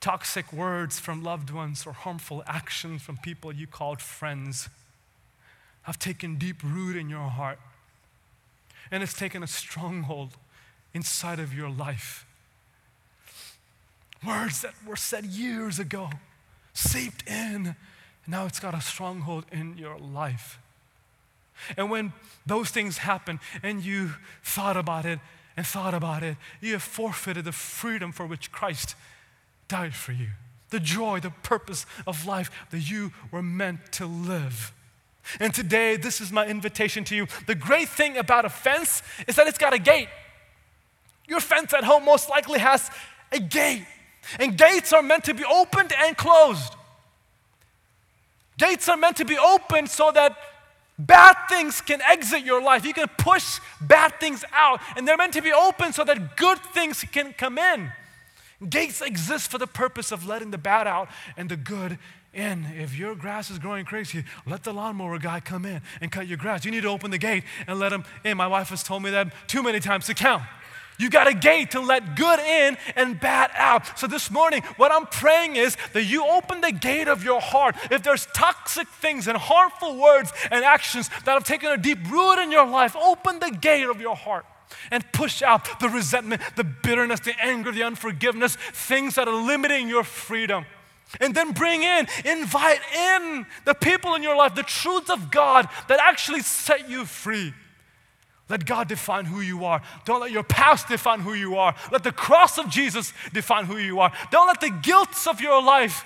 Toxic 0.00 0.52
words 0.52 1.00
from 1.00 1.24
loved 1.24 1.50
ones 1.50 1.86
or 1.86 1.92
harmful 1.92 2.44
actions 2.46 3.02
from 3.02 3.16
people 3.16 3.52
you 3.52 3.66
called 3.66 4.00
friends 4.00 4.68
have 5.82 5.98
taken 5.98 6.36
deep 6.36 6.62
root 6.62 6.96
in 6.96 7.08
your 7.08 7.28
heart. 7.28 7.58
And 8.90 9.02
it's 9.02 9.14
taken 9.14 9.42
a 9.42 9.46
stronghold 9.46 10.30
inside 10.94 11.38
of 11.38 11.54
your 11.54 11.70
life. 11.70 12.26
Words 14.24 14.62
that 14.62 14.74
were 14.86 14.96
said 14.96 15.24
years 15.24 15.78
ago, 15.78 16.10
seeped 16.74 17.28
in, 17.28 17.74
now 18.26 18.46
it's 18.46 18.60
got 18.60 18.74
a 18.74 18.80
stronghold 18.80 19.44
in 19.50 19.76
your 19.76 19.98
life. 19.98 20.58
And 21.76 21.90
when 21.90 22.12
those 22.46 22.70
things 22.70 22.98
happen 22.98 23.40
and 23.62 23.84
you 23.84 24.12
thought 24.42 24.76
about 24.76 25.04
it 25.04 25.18
and 25.56 25.66
thought 25.66 25.94
about 25.94 26.22
it, 26.22 26.36
you 26.60 26.72
have 26.74 26.82
forfeited 26.82 27.44
the 27.44 27.52
freedom 27.52 28.12
for 28.12 28.26
which 28.26 28.52
Christ 28.52 28.94
died 29.68 29.94
for 29.94 30.12
you. 30.12 30.28
The 30.70 30.80
joy, 30.80 31.20
the 31.20 31.30
purpose 31.30 31.84
of 32.06 32.26
life 32.26 32.50
that 32.70 32.90
you 32.90 33.12
were 33.30 33.42
meant 33.42 33.92
to 33.92 34.06
live. 34.06 34.72
And 35.40 35.54
today, 35.54 35.96
this 35.96 36.20
is 36.20 36.32
my 36.32 36.46
invitation 36.46 37.04
to 37.04 37.16
you. 37.16 37.26
The 37.46 37.54
great 37.54 37.88
thing 37.88 38.16
about 38.16 38.44
a 38.44 38.50
fence 38.50 39.02
is 39.26 39.36
that 39.36 39.46
it's 39.46 39.58
got 39.58 39.72
a 39.72 39.78
gate. 39.78 40.08
Your 41.28 41.40
fence 41.40 41.72
at 41.72 41.84
home 41.84 42.04
most 42.04 42.28
likely 42.28 42.58
has 42.58 42.90
a 43.30 43.38
gate. 43.38 43.86
And 44.38 44.56
gates 44.56 44.92
are 44.92 45.02
meant 45.02 45.24
to 45.24 45.34
be 45.34 45.44
opened 45.44 45.92
and 45.96 46.16
closed. 46.16 46.74
Gates 48.58 48.88
are 48.88 48.96
meant 48.96 49.16
to 49.16 49.24
be 49.24 49.38
opened 49.38 49.90
so 49.90 50.10
that 50.12 50.36
bad 50.98 51.34
things 51.48 51.80
can 51.80 52.00
exit 52.02 52.44
your 52.44 52.62
life. 52.62 52.84
You 52.84 52.92
can 52.92 53.08
push 53.18 53.60
bad 53.80 54.20
things 54.20 54.44
out. 54.52 54.80
And 54.96 55.06
they're 55.06 55.16
meant 55.16 55.32
to 55.34 55.42
be 55.42 55.52
open 55.52 55.92
so 55.92 56.04
that 56.04 56.36
good 56.36 56.58
things 56.58 57.04
can 57.10 57.32
come 57.32 57.58
in. 57.58 57.90
Gates 58.68 59.00
exist 59.00 59.50
for 59.50 59.58
the 59.58 59.66
purpose 59.66 60.12
of 60.12 60.26
letting 60.26 60.50
the 60.50 60.58
bad 60.58 60.86
out 60.86 61.08
and 61.36 61.48
the 61.48 61.56
good 61.56 61.98
in. 62.32 62.66
If 62.76 62.96
your 62.96 63.14
grass 63.14 63.50
is 63.50 63.58
growing 63.58 63.84
crazy, 63.84 64.24
let 64.46 64.62
the 64.62 64.72
lawnmower 64.72 65.18
guy 65.18 65.40
come 65.40 65.64
in 65.64 65.82
and 66.00 66.10
cut 66.10 66.26
your 66.26 66.38
grass. 66.38 66.64
You 66.64 66.70
need 66.70 66.82
to 66.82 66.88
open 66.88 67.10
the 67.10 67.18
gate 67.18 67.44
and 67.66 67.78
let 67.78 67.92
him 67.92 68.04
in. 68.24 68.36
My 68.36 68.46
wife 68.46 68.68
has 68.68 68.82
told 68.82 69.02
me 69.02 69.10
that 69.10 69.32
too 69.48 69.62
many 69.62 69.80
times 69.80 70.06
to 70.06 70.14
count. 70.14 70.42
You 70.98 71.10
got 71.10 71.26
a 71.26 71.34
gate 71.34 71.72
to 71.72 71.80
let 71.80 72.16
good 72.16 72.38
in 72.38 72.76
and 72.94 73.18
bad 73.18 73.50
out. 73.54 73.98
So 73.98 74.06
this 74.06 74.30
morning, 74.30 74.62
what 74.76 74.92
I'm 74.92 75.06
praying 75.06 75.56
is 75.56 75.76
that 75.94 76.04
you 76.04 76.24
open 76.24 76.60
the 76.60 76.70
gate 76.70 77.08
of 77.08 77.24
your 77.24 77.40
heart. 77.40 77.74
If 77.90 78.02
there's 78.02 78.26
toxic 78.26 78.86
things 78.86 79.26
and 79.26 79.36
harmful 79.36 79.96
words 79.96 80.32
and 80.50 80.64
actions 80.64 81.08
that 81.24 81.32
have 81.32 81.44
taken 81.44 81.70
a 81.70 81.76
deep 81.76 81.98
root 82.10 82.42
in 82.42 82.52
your 82.52 82.66
life, 82.66 82.94
open 82.94 83.40
the 83.40 83.50
gate 83.50 83.88
of 83.88 84.00
your 84.00 84.14
heart 84.14 84.44
and 84.90 85.04
push 85.12 85.42
out 85.42 85.80
the 85.80 85.88
resentment, 85.88 86.42
the 86.56 86.64
bitterness, 86.64 87.20
the 87.20 87.34
anger, 87.40 87.72
the 87.72 87.82
unforgiveness, 87.82 88.56
things 88.56 89.16
that 89.16 89.28
are 89.28 89.46
limiting 89.46 89.88
your 89.88 90.04
freedom. 90.04 90.64
And 91.20 91.34
then 91.34 91.52
bring 91.52 91.82
in, 91.82 92.06
invite 92.24 92.80
in 92.94 93.46
the 93.64 93.74
people 93.74 94.14
in 94.14 94.22
your 94.22 94.36
life, 94.36 94.54
the 94.54 94.62
truths 94.62 95.10
of 95.10 95.30
God 95.30 95.68
that 95.88 96.00
actually 96.00 96.40
set 96.40 96.88
you 96.88 97.04
free. 97.04 97.52
Let 98.48 98.66
God 98.66 98.88
define 98.88 99.24
who 99.24 99.40
you 99.40 99.64
are. 99.64 99.82
Don't 100.04 100.20
let 100.20 100.30
your 100.30 100.42
past 100.42 100.88
define 100.88 101.20
who 101.20 101.34
you 101.34 101.56
are. 101.56 101.74
Let 101.90 102.02
the 102.02 102.12
cross 102.12 102.58
of 102.58 102.68
Jesus 102.68 103.12
define 103.32 103.66
who 103.66 103.78
you 103.78 104.00
are. 104.00 104.12
Don't 104.30 104.46
let 104.46 104.60
the 104.60 104.70
guilt 104.82 105.26
of 105.26 105.40
your 105.40 105.62
life 105.62 106.04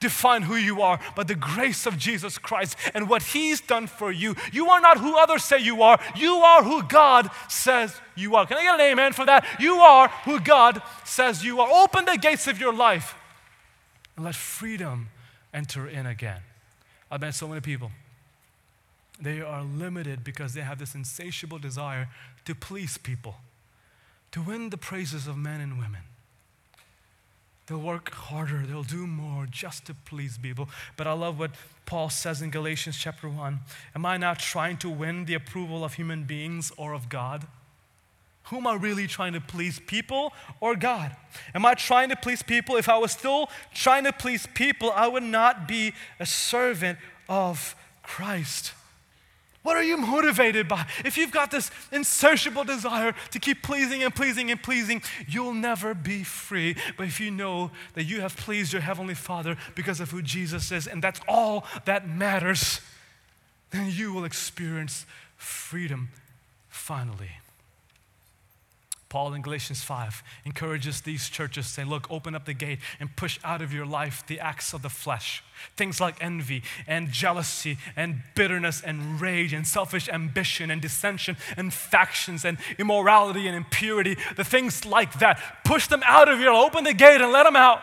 define 0.00 0.42
who 0.42 0.56
you 0.56 0.82
are, 0.82 1.00
but 1.16 1.28
the 1.28 1.34
grace 1.34 1.86
of 1.86 1.96
Jesus 1.96 2.36
Christ 2.36 2.76
and 2.92 3.08
what 3.08 3.22
He's 3.22 3.60
done 3.60 3.86
for 3.86 4.12
you. 4.12 4.34
You 4.52 4.68
are 4.68 4.80
not 4.80 4.98
who 4.98 5.16
others 5.16 5.44
say 5.44 5.58
you 5.58 5.82
are, 5.82 5.98
you 6.14 6.34
are 6.36 6.62
who 6.62 6.82
God 6.82 7.30
says 7.48 7.94
you 8.14 8.36
are. 8.36 8.46
Can 8.46 8.58
I 8.58 8.62
get 8.62 8.74
an 8.74 8.80
amen 8.80 9.12
for 9.14 9.24
that? 9.24 9.46
You 9.58 9.76
are 9.76 10.08
who 10.24 10.40
God 10.40 10.82
says 11.04 11.44
you 11.44 11.60
are. 11.60 11.84
Open 11.84 12.04
the 12.04 12.18
gates 12.18 12.46
of 12.46 12.60
your 12.60 12.74
life 12.74 13.14
and 14.16 14.24
let 14.24 14.34
freedom 14.34 15.08
enter 15.52 15.86
in 15.88 16.06
again. 16.06 16.40
I've 17.10 17.20
met 17.20 17.34
so 17.34 17.48
many 17.48 17.60
people. 17.60 17.90
They 19.20 19.40
are 19.40 19.62
limited 19.62 20.24
because 20.24 20.54
they 20.54 20.62
have 20.62 20.78
this 20.78 20.94
insatiable 20.94 21.58
desire 21.58 22.08
to 22.44 22.54
please 22.54 22.98
people, 22.98 23.36
to 24.32 24.42
win 24.42 24.70
the 24.70 24.76
praises 24.76 25.26
of 25.26 25.36
men 25.36 25.60
and 25.60 25.78
women. 25.78 26.02
They'll 27.66 27.78
work 27.78 28.12
harder, 28.12 28.66
they'll 28.66 28.82
do 28.82 29.06
more 29.06 29.46
just 29.50 29.86
to 29.86 29.94
please 29.94 30.36
people. 30.36 30.68
But 30.96 31.06
I 31.06 31.12
love 31.12 31.38
what 31.38 31.52
Paul 31.86 32.10
says 32.10 32.42
in 32.42 32.50
Galatians 32.50 32.98
chapter 32.98 33.28
1. 33.28 33.60
Am 33.94 34.04
I 34.04 34.16
not 34.16 34.38
trying 34.38 34.76
to 34.78 34.90
win 34.90 35.24
the 35.24 35.34
approval 35.34 35.82
of 35.84 35.94
human 35.94 36.24
beings 36.24 36.72
or 36.76 36.92
of 36.92 37.08
God? 37.08 37.46
Who 38.44 38.58
am 38.58 38.66
I 38.66 38.74
really 38.74 39.06
trying 39.06 39.32
to 39.32 39.40
please, 39.40 39.80
people 39.80 40.32
or 40.60 40.76
God? 40.76 41.16
Am 41.54 41.64
I 41.64 41.74
trying 41.74 42.10
to 42.10 42.16
please 42.16 42.42
people? 42.42 42.76
If 42.76 42.88
I 42.88 42.98
was 42.98 43.12
still 43.12 43.48
trying 43.72 44.04
to 44.04 44.12
please 44.12 44.46
people, 44.52 44.92
I 44.92 45.08
would 45.08 45.22
not 45.22 45.66
be 45.66 45.94
a 46.20 46.26
servant 46.26 46.98
of 47.28 47.74
Christ. 48.02 48.72
What 49.62 49.76
are 49.76 49.82
you 49.82 49.96
motivated 49.96 50.68
by? 50.68 50.84
If 51.06 51.16
you've 51.16 51.30
got 51.30 51.50
this 51.50 51.70
insatiable 51.90 52.64
desire 52.64 53.14
to 53.30 53.38
keep 53.38 53.62
pleasing 53.62 54.02
and 54.02 54.14
pleasing 54.14 54.50
and 54.50 54.62
pleasing, 54.62 55.02
you'll 55.26 55.54
never 55.54 55.94
be 55.94 56.22
free. 56.22 56.76
But 56.98 57.06
if 57.06 57.18
you 57.18 57.30
know 57.30 57.70
that 57.94 58.04
you 58.04 58.20
have 58.20 58.36
pleased 58.36 58.74
your 58.74 58.82
Heavenly 58.82 59.14
Father 59.14 59.56
because 59.74 60.00
of 60.00 60.10
who 60.10 60.20
Jesus 60.20 60.70
is, 60.70 60.86
and 60.86 61.02
that's 61.02 61.20
all 61.26 61.64
that 61.86 62.06
matters, 62.06 62.82
then 63.70 63.90
you 63.90 64.12
will 64.12 64.26
experience 64.26 65.06
freedom 65.38 66.10
finally. 66.68 67.30
Paul 69.14 69.32
in 69.34 69.42
Galatians 69.42 69.80
5 69.80 70.24
encourages 70.44 71.02
these 71.02 71.28
churches 71.28 71.66
to 71.66 71.72
say, 71.72 71.84
look, 71.84 72.10
open 72.10 72.34
up 72.34 72.46
the 72.46 72.52
gate 72.52 72.80
and 72.98 73.14
push 73.14 73.38
out 73.44 73.62
of 73.62 73.72
your 73.72 73.86
life 73.86 74.26
the 74.26 74.40
acts 74.40 74.72
of 74.72 74.82
the 74.82 74.88
flesh. 74.88 75.44
Things 75.76 76.00
like 76.00 76.16
envy 76.20 76.64
and 76.88 77.12
jealousy 77.12 77.78
and 77.94 78.24
bitterness 78.34 78.82
and 78.82 79.20
rage 79.20 79.52
and 79.52 79.64
selfish 79.64 80.08
ambition 80.08 80.68
and 80.68 80.82
dissension 80.82 81.36
and 81.56 81.72
factions 81.72 82.44
and 82.44 82.58
immorality 82.76 83.46
and 83.46 83.54
impurity, 83.56 84.16
the 84.34 84.42
things 84.42 84.84
like 84.84 85.20
that. 85.20 85.40
Push 85.64 85.86
them 85.86 86.02
out 86.04 86.28
of 86.28 86.40
your, 86.40 86.52
open 86.52 86.82
the 86.82 86.92
gate 86.92 87.20
and 87.20 87.30
let 87.30 87.44
them 87.44 87.54
out. 87.54 87.82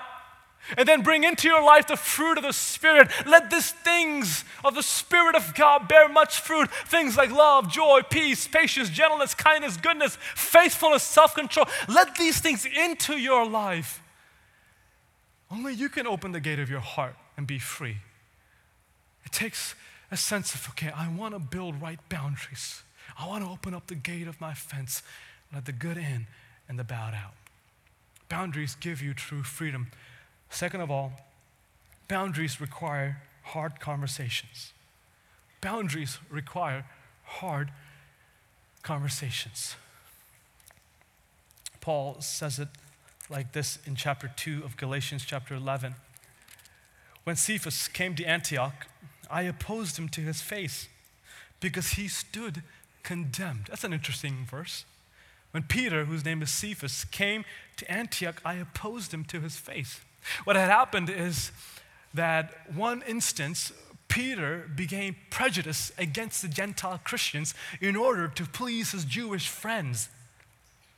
And 0.77 0.87
then 0.87 1.01
bring 1.01 1.23
into 1.23 1.47
your 1.47 1.63
life 1.63 1.87
the 1.87 1.97
fruit 1.97 2.37
of 2.37 2.43
the 2.43 2.53
Spirit. 2.53 3.09
Let 3.25 3.49
these 3.49 3.71
things 3.71 4.45
of 4.63 4.75
the 4.75 4.83
Spirit 4.83 5.35
of 5.35 5.53
God 5.55 5.87
bear 5.87 6.07
much 6.07 6.39
fruit. 6.39 6.69
Things 6.71 7.17
like 7.17 7.31
love, 7.31 7.69
joy, 7.69 8.01
peace, 8.09 8.47
patience, 8.47 8.89
gentleness, 8.89 9.33
kindness, 9.33 9.77
goodness, 9.77 10.17
faithfulness, 10.35 11.03
self 11.03 11.35
control. 11.35 11.65
Let 11.89 12.15
these 12.15 12.39
things 12.39 12.65
into 12.65 13.17
your 13.17 13.45
life. 13.45 14.01
Only 15.51 15.73
you 15.73 15.89
can 15.89 16.07
open 16.07 16.31
the 16.31 16.39
gate 16.39 16.59
of 16.59 16.69
your 16.69 16.79
heart 16.79 17.15
and 17.35 17.45
be 17.45 17.59
free. 17.59 17.97
It 19.25 19.31
takes 19.31 19.75
a 20.09 20.17
sense 20.17 20.55
of, 20.55 20.69
okay, 20.69 20.91
I 20.95 21.09
want 21.09 21.33
to 21.33 21.39
build 21.39 21.81
right 21.81 21.99
boundaries. 22.07 22.83
I 23.17 23.27
want 23.27 23.43
to 23.43 23.49
open 23.49 23.73
up 23.73 23.87
the 23.87 23.95
gate 23.95 24.27
of 24.27 24.39
my 24.39 24.53
fence, 24.53 25.03
let 25.53 25.65
the 25.65 25.71
good 25.71 25.97
in 25.97 26.27
and 26.69 26.79
the 26.79 26.83
bad 26.83 27.13
out. 27.13 27.33
Boundaries 28.29 28.75
give 28.79 29.01
you 29.01 29.13
true 29.13 29.43
freedom. 29.43 29.87
Second 30.51 30.81
of 30.81 30.91
all, 30.91 31.13
boundaries 32.07 32.61
require 32.61 33.21
hard 33.41 33.79
conversations. 33.79 34.73
Boundaries 35.61 36.19
require 36.29 36.85
hard 37.23 37.71
conversations. 38.83 39.75
Paul 41.79 42.17
says 42.19 42.59
it 42.59 42.67
like 43.29 43.53
this 43.53 43.79
in 43.87 43.95
chapter 43.95 44.29
2 44.35 44.61
of 44.63 44.77
Galatians, 44.77 45.23
chapter 45.25 45.55
11. 45.55 45.95
When 47.23 47.37
Cephas 47.37 47.87
came 47.87 48.13
to 48.15 48.25
Antioch, 48.25 48.87
I 49.29 49.43
opposed 49.43 49.97
him 49.97 50.09
to 50.09 50.21
his 50.21 50.41
face 50.41 50.89
because 51.61 51.91
he 51.93 52.07
stood 52.07 52.61
condemned. 53.03 53.67
That's 53.69 53.85
an 53.85 53.93
interesting 53.93 54.45
verse. 54.49 54.83
When 55.51 55.63
Peter, 55.63 56.05
whose 56.05 56.25
name 56.25 56.41
is 56.41 56.51
Cephas, 56.51 57.05
came 57.05 57.45
to 57.77 57.89
Antioch, 57.89 58.41
I 58.43 58.55
opposed 58.55 59.13
him 59.13 59.23
to 59.25 59.39
his 59.39 59.55
face. 59.55 60.01
What 60.43 60.55
had 60.55 60.69
happened 60.69 61.09
is 61.09 61.51
that 62.13 62.53
one 62.73 63.03
instance, 63.07 63.71
Peter 64.07 64.69
became 64.75 65.15
prejudiced 65.29 65.93
against 65.97 66.41
the 66.41 66.47
Gentile 66.47 66.99
Christians 67.03 67.53
in 67.79 67.95
order 67.95 68.27
to 68.27 68.45
please 68.45 68.91
his 68.91 69.05
Jewish 69.05 69.47
friends. 69.47 70.09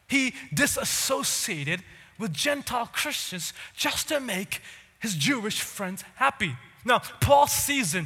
He 0.07 0.33
disassociated 0.53 1.83
with 2.19 2.33
Gentile 2.33 2.89
Christians 2.91 3.53
just 3.75 4.07
to 4.09 4.19
make 4.19 4.61
his 4.99 5.15
Jewish 5.15 5.61
friends 5.61 6.03
happy. 6.15 6.55
Now, 6.85 6.99
Paul 7.21 7.47
sees 7.47 7.93
it. 7.95 8.05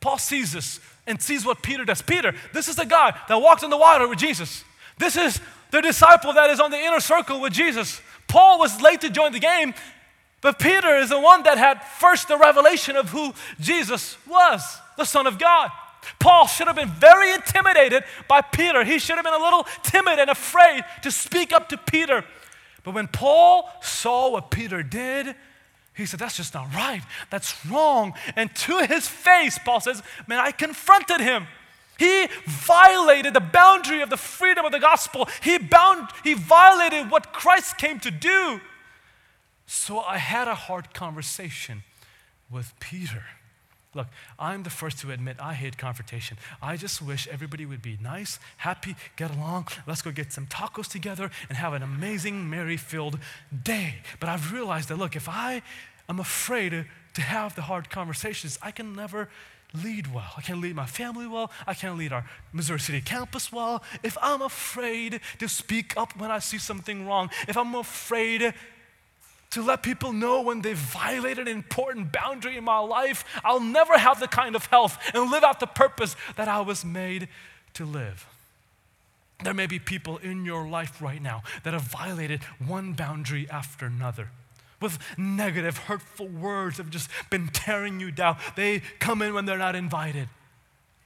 Paul 0.00 0.18
sees 0.18 0.52
this 0.52 0.80
and 1.06 1.20
sees 1.20 1.44
what 1.44 1.62
Peter 1.62 1.84
does. 1.84 2.02
Peter, 2.02 2.34
this 2.52 2.68
is 2.68 2.76
the 2.76 2.84
guy 2.84 3.18
that 3.28 3.36
walked 3.36 3.62
in 3.62 3.70
the 3.70 3.76
water 3.76 4.06
with 4.06 4.18
Jesus. 4.18 4.64
This 4.98 5.16
is 5.16 5.40
the 5.70 5.80
disciple 5.80 6.32
that 6.34 6.50
is 6.50 6.60
on 6.60 6.70
the 6.70 6.78
inner 6.78 7.00
circle 7.00 7.40
with 7.40 7.52
Jesus. 7.52 8.00
Paul 8.28 8.58
was 8.58 8.80
late 8.80 9.00
to 9.00 9.10
join 9.10 9.32
the 9.32 9.40
game 9.40 9.74
but 10.44 10.58
Peter 10.58 10.94
is 10.98 11.08
the 11.08 11.18
one 11.18 11.42
that 11.44 11.56
had 11.56 11.82
first 11.82 12.28
the 12.28 12.36
revelation 12.36 12.96
of 12.96 13.08
who 13.08 13.32
Jesus 13.58 14.18
was, 14.26 14.62
the 14.98 15.06
Son 15.06 15.26
of 15.26 15.38
God. 15.38 15.70
Paul 16.18 16.46
should 16.46 16.66
have 16.66 16.76
been 16.76 16.90
very 16.90 17.32
intimidated 17.32 18.04
by 18.28 18.42
Peter. 18.42 18.84
He 18.84 18.98
should 18.98 19.16
have 19.16 19.24
been 19.24 19.32
a 19.32 19.42
little 19.42 19.66
timid 19.82 20.18
and 20.18 20.28
afraid 20.28 20.84
to 21.00 21.10
speak 21.10 21.50
up 21.54 21.70
to 21.70 21.78
Peter. 21.78 22.26
But 22.82 22.92
when 22.92 23.08
Paul 23.08 23.70
saw 23.80 24.32
what 24.32 24.50
Peter 24.50 24.82
did, 24.82 25.34
he 25.94 26.04
said, 26.04 26.20
That's 26.20 26.36
just 26.36 26.52
not 26.52 26.74
right. 26.74 27.00
That's 27.30 27.64
wrong. 27.64 28.12
And 28.36 28.54
to 28.54 28.80
his 28.80 29.08
face, 29.08 29.58
Paul 29.64 29.80
says, 29.80 30.02
Man, 30.26 30.40
I 30.40 30.50
confronted 30.50 31.22
him. 31.22 31.46
He 31.98 32.28
violated 32.46 33.32
the 33.32 33.40
boundary 33.40 34.02
of 34.02 34.10
the 34.10 34.18
freedom 34.18 34.66
of 34.66 34.72
the 34.72 34.78
gospel. 34.78 35.26
He, 35.42 35.56
bound, 35.56 36.10
he 36.22 36.34
violated 36.34 37.10
what 37.10 37.32
Christ 37.32 37.78
came 37.78 37.98
to 38.00 38.10
do. 38.10 38.60
So 39.74 39.98
I 39.98 40.18
had 40.18 40.46
a 40.46 40.54
hard 40.54 40.94
conversation 40.94 41.82
with 42.48 42.72
Peter. 42.78 43.24
Look, 43.92 44.06
I'm 44.38 44.62
the 44.62 44.70
first 44.70 44.98
to 45.00 45.10
admit 45.10 45.36
I 45.40 45.52
hate 45.52 45.76
confrontation. 45.76 46.38
I 46.62 46.76
just 46.76 47.02
wish 47.02 47.26
everybody 47.26 47.66
would 47.66 47.82
be 47.82 47.98
nice, 48.00 48.38
happy, 48.58 48.94
get 49.16 49.34
along. 49.34 49.66
Let's 49.84 50.00
go 50.00 50.12
get 50.12 50.32
some 50.32 50.46
tacos 50.46 50.88
together 50.88 51.28
and 51.48 51.58
have 51.58 51.74
an 51.74 51.82
amazing, 51.82 52.48
merry 52.48 52.76
filled 52.76 53.18
day. 53.64 53.96
But 54.20 54.28
I've 54.28 54.52
realized 54.52 54.88
that, 54.90 54.96
look, 54.96 55.16
if 55.16 55.28
I 55.28 55.60
am 56.08 56.20
afraid 56.20 56.86
to 57.14 57.20
have 57.20 57.56
the 57.56 57.62
hard 57.62 57.90
conversations, 57.90 58.58
I 58.62 58.70
can 58.70 58.94
never 58.94 59.28
lead 59.82 60.14
well. 60.14 60.30
I 60.36 60.40
can't 60.40 60.60
lead 60.60 60.76
my 60.76 60.86
family 60.86 61.26
well. 61.26 61.50
I 61.66 61.74
can't 61.74 61.98
lead 61.98 62.12
our 62.12 62.24
Missouri 62.52 62.80
City 62.80 63.00
campus 63.00 63.52
well. 63.52 63.82
If 64.04 64.16
I'm 64.22 64.40
afraid 64.40 65.20
to 65.40 65.48
speak 65.48 65.96
up 65.96 66.16
when 66.16 66.30
I 66.30 66.38
see 66.38 66.58
something 66.58 67.06
wrong, 67.06 67.28
if 67.48 67.56
I'm 67.56 67.74
afraid 67.74 68.54
to 69.54 69.62
let 69.62 69.82
people 69.82 70.12
know 70.12 70.42
when 70.42 70.60
they've 70.60 70.76
violated 70.76 71.48
an 71.48 71.56
important 71.56 72.12
boundary 72.12 72.56
in 72.56 72.64
my 72.64 72.78
life, 72.78 73.24
I'll 73.44 73.60
never 73.60 73.96
have 73.96 74.20
the 74.20 74.28
kind 74.28 74.54
of 74.54 74.66
health 74.66 74.98
and 75.14 75.30
live 75.30 75.44
out 75.44 75.60
the 75.60 75.66
purpose 75.66 76.16
that 76.36 76.48
I 76.48 76.60
was 76.60 76.84
made 76.84 77.28
to 77.74 77.84
live. 77.84 78.26
There 79.42 79.54
may 79.54 79.66
be 79.66 79.78
people 79.78 80.18
in 80.18 80.44
your 80.44 80.68
life 80.68 81.00
right 81.00 81.20
now 81.20 81.42
that 81.64 81.72
have 81.72 81.82
violated 81.82 82.42
one 82.64 82.92
boundary 82.92 83.48
after 83.50 83.86
another 83.86 84.30
with 84.80 84.98
negative, 85.16 85.78
hurtful 85.78 86.28
words 86.28 86.76
have 86.76 86.90
just 86.90 87.08
been 87.30 87.48
tearing 87.48 88.00
you 88.00 88.10
down. 88.10 88.36
They 88.54 88.82
come 88.98 89.22
in 89.22 89.32
when 89.32 89.46
they're 89.46 89.58
not 89.58 89.74
invited. 89.74 90.28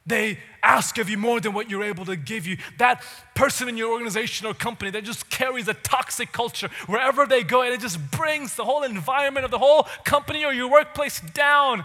They 0.09 0.39
ask 0.63 0.97
of 0.99 1.11
you 1.11 1.19
more 1.19 1.39
than 1.39 1.53
what 1.53 1.69
you're 1.71 1.85
able 1.85 2.07
to 2.07 2.17
give 2.17 2.47
you. 2.47 2.57
That 2.79 3.03
person 3.35 3.69
in 3.69 3.77
your 3.77 3.93
organization 3.93 4.47
or 4.47 4.55
company 4.55 4.91
that 4.93 5.05
just 5.05 5.29
carries 5.29 5.69
a 5.69 5.75
toxic 5.75 6.33
culture 6.33 6.69
wherever 6.87 7.27
they 7.27 7.43
go, 7.43 7.63
and 7.63 7.75
it 7.75 7.81
just 7.81 8.11
brings 8.11 8.55
the 8.55 8.65
whole 8.65 8.83
environment 8.83 9.45
of 9.45 9.51
the 9.51 9.59
whole 9.59 9.87
company 10.05 10.45
or 10.45 10.53
your 10.53 10.71
workplace 10.71 11.21
down. 11.35 11.85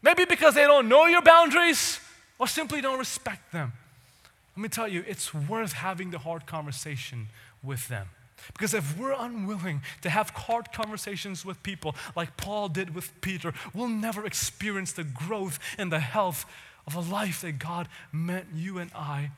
Maybe 0.00 0.24
because 0.24 0.54
they 0.54 0.62
don't 0.62 0.88
know 0.88 1.06
your 1.06 1.22
boundaries 1.22 1.98
or 2.38 2.46
simply 2.46 2.80
don't 2.80 3.00
respect 3.00 3.52
them. 3.52 3.72
Let 4.56 4.62
me 4.62 4.68
tell 4.68 4.88
you, 4.88 5.04
it's 5.06 5.34
worth 5.34 5.72
having 5.72 6.12
the 6.12 6.18
hard 6.18 6.46
conversation 6.46 7.28
with 7.64 7.88
them. 7.88 8.06
Because 8.52 8.74
if 8.74 8.96
we're 8.96 9.12
unwilling 9.12 9.82
to 10.02 10.10
have 10.10 10.30
hard 10.30 10.72
conversations 10.72 11.44
with 11.44 11.60
people 11.64 11.96
like 12.14 12.36
Paul 12.36 12.68
did 12.68 12.94
with 12.94 13.20
Peter, 13.20 13.52
we'll 13.74 13.88
never 13.88 14.24
experience 14.24 14.92
the 14.92 15.02
growth 15.02 15.58
and 15.76 15.90
the 15.90 15.98
health 15.98 16.46
of 16.88 16.94
a 16.94 17.12
life 17.12 17.42
that 17.42 17.58
God 17.58 17.86
meant 18.12 18.46
you 18.54 18.78
and 18.78 18.90
I 18.94 19.30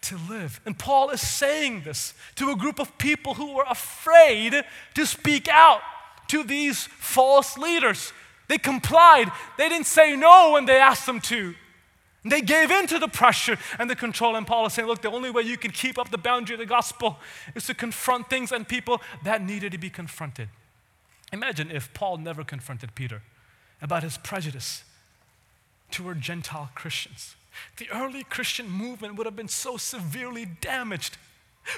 to 0.00 0.16
live. 0.30 0.58
And 0.64 0.78
Paul 0.78 1.10
is 1.10 1.20
saying 1.20 1.82
this 1.82 2.14
to 2.36 2.50
a 2.50 2.56
group 2.56 2.80
of 2.80 2.96
people 2.96 3.34
who 3.34 3.54
were 3.54 3.66
afraid 3.68 4.64
to 4.94 5.06
speak 5.06 5.48
out 5.48 5.82
to 6.28 6.42
these 6.42 6.86
false 6.86 7.58
leaders. 7.58 8.14
They 8.48 8.56
complied, 8.56 9.30
they 9.58 9.68
didn't 9.68 9.86
say 9.86 10.16
no 10.16 10.52
when 10.52 10.64
they 10.64 10.78
asked 10.78 11.04
them 11.04 11.20
to. 11.22 11.54
They 12.24 12.40
gave 12.40 12.70
in 12.70 12.86
to 12.86 12.98
the 12.98 13.08
pressure 13.08 13.58
and 13.78 13.90
the 13.90 13.96
control. 13.96 14.34
And 14.34 14.46
Paul 14.46 14.64
is 14.64 14.72
saying, 14.72 14.88
look, 14.88 15.02
the 15.02 15.10
only 15.10 15.30
way 15.30 15.42
you 15.42 15.58
can 15.58 15.72
keep 15.72 15.98
up 15.98 16.10
the 16.10 16.16
boundary 16.16 16.54
of 16.54 16.60
the 16.60 16.66
gospel 16.66 17.18
is 17.54 17.66
to 17.66 17.74
confront 17.74 18.30
things 18.30 18.50
and 18.50 18.66
people 18.66 19.02
that 19.24 19.44
needed 19.44 19.72
to 19.72 19.78
be 19.78 19.90
confronted. 19.90 20.48
Imagine 21.34 21.70
if 21.70 21.92
Paul 21.92 22.16
never 22.16 22.44
confronted 22.44 22.94
Peter 22.94 23.20
about 23.82 24.02
his 24.02 24.16
prejudice 24.16 24.84
toward 25.90 26.20
Gentile 26.20 26.70
Christians. 26.74 27.34
The 27.76 27.88
early 27.90 28.24
Christian 28.24 28.70
movement 28.70 29.16
would 29.16 29.26
have 29.26 29.36
been 29.36 29.48
so 29.48 29.76
severely 29.76 30.46
damaged. 30.46 31.16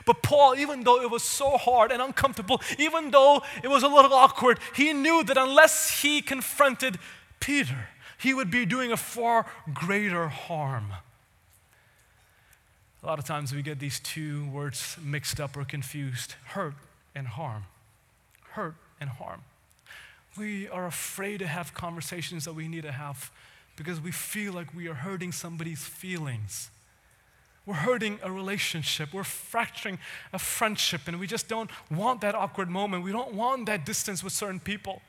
But 0.07 0.23
Paul, 0.23 0.55
even 0.57 0.85
though 0.85 1.01
it 1.01 1.11
was 1.11 1.23
so 1.23 1.57
hard 1.57 1.91
and 1.91 2.01
uncomfortable, 2.01 2.61
even 2.79 3.11
though 3.11 3.43
it 3.63 3.69
was 3.69 3.83
a 3.83 3.89
little 3.89 4.13
awkward, 4.13 4.59
he 4.75 4.93
knew 4.93 5.25
that 5.25 5.37
unless 5.37 6.03
he 6.03 6.23
confronted 6.23 6.99
Peter, 7.41 7.89
he 8.19 8.35
would 8.35 8.51
be 8.51 8.67
doing 8.67 8.93
a 8.93 8.97
far 8.97 9.47
greater 9.73 10.29
harm. 10.29 10.93
A 13.03 13.07
lot 13.07 13.19
of 13.19 13.25
times 13.25 13.55
we 13.55 13.63
get 13.63 13.79
these 13.79 13.99
two 13.99 14.47
words 14.51 14.97
mixed 15.03 15.41
up 15.41 15.57
or 15.57 15.65
confused 15.65 16.35
hurt 16.49 16.75
and 17.15 17.27
harm. 17.27 17.65
Hurt 18.51 18.75
and 19.01 19.09
harm. 19.09 19.41
We 20.37 20.69
are 20.69 20.87
afraid 20.87 21.39
to 21.39 21.47
have 21.47 21.75
conversations 21.75 22.45
that 22.45 22.53
we 22.53 22.69
need 22.69 22.83
to 22.83 22.93
have 22.93 23.31
because 23.81 23.99
we 23.99 24.13
feel 24.13 24.53
like 24.53 24.75
we 24.75 24.89
are 24.89 24.95
hurting 24.95 25.33
somebody's 25.33 25.83
feelings. 25.83 26.69
We're 27.65 27.77
hurting 27.77 28.19
a 28.23 28.31
relationship. 28.31 29.15
We're 29.15 29.25
fracturing 29.25 29.99
a 30.35 30.39
friendship, 30.39 31.01
and 31.07 31.19
we 31.19 31.27
just 31.27 31.49
don't 31.49 31.71
want 31.91 32.21
that 32.21 32.35
awkward 32.35 32.69
moment. 32.69 33.05
We 33.05 33.11
don't 33.11 33.33
want 33.33 33.65
that 33.67 33.87
distance 33.87 34.23
with 34.23 34.35
certain 34.35 34.61
people. 34.61 35.01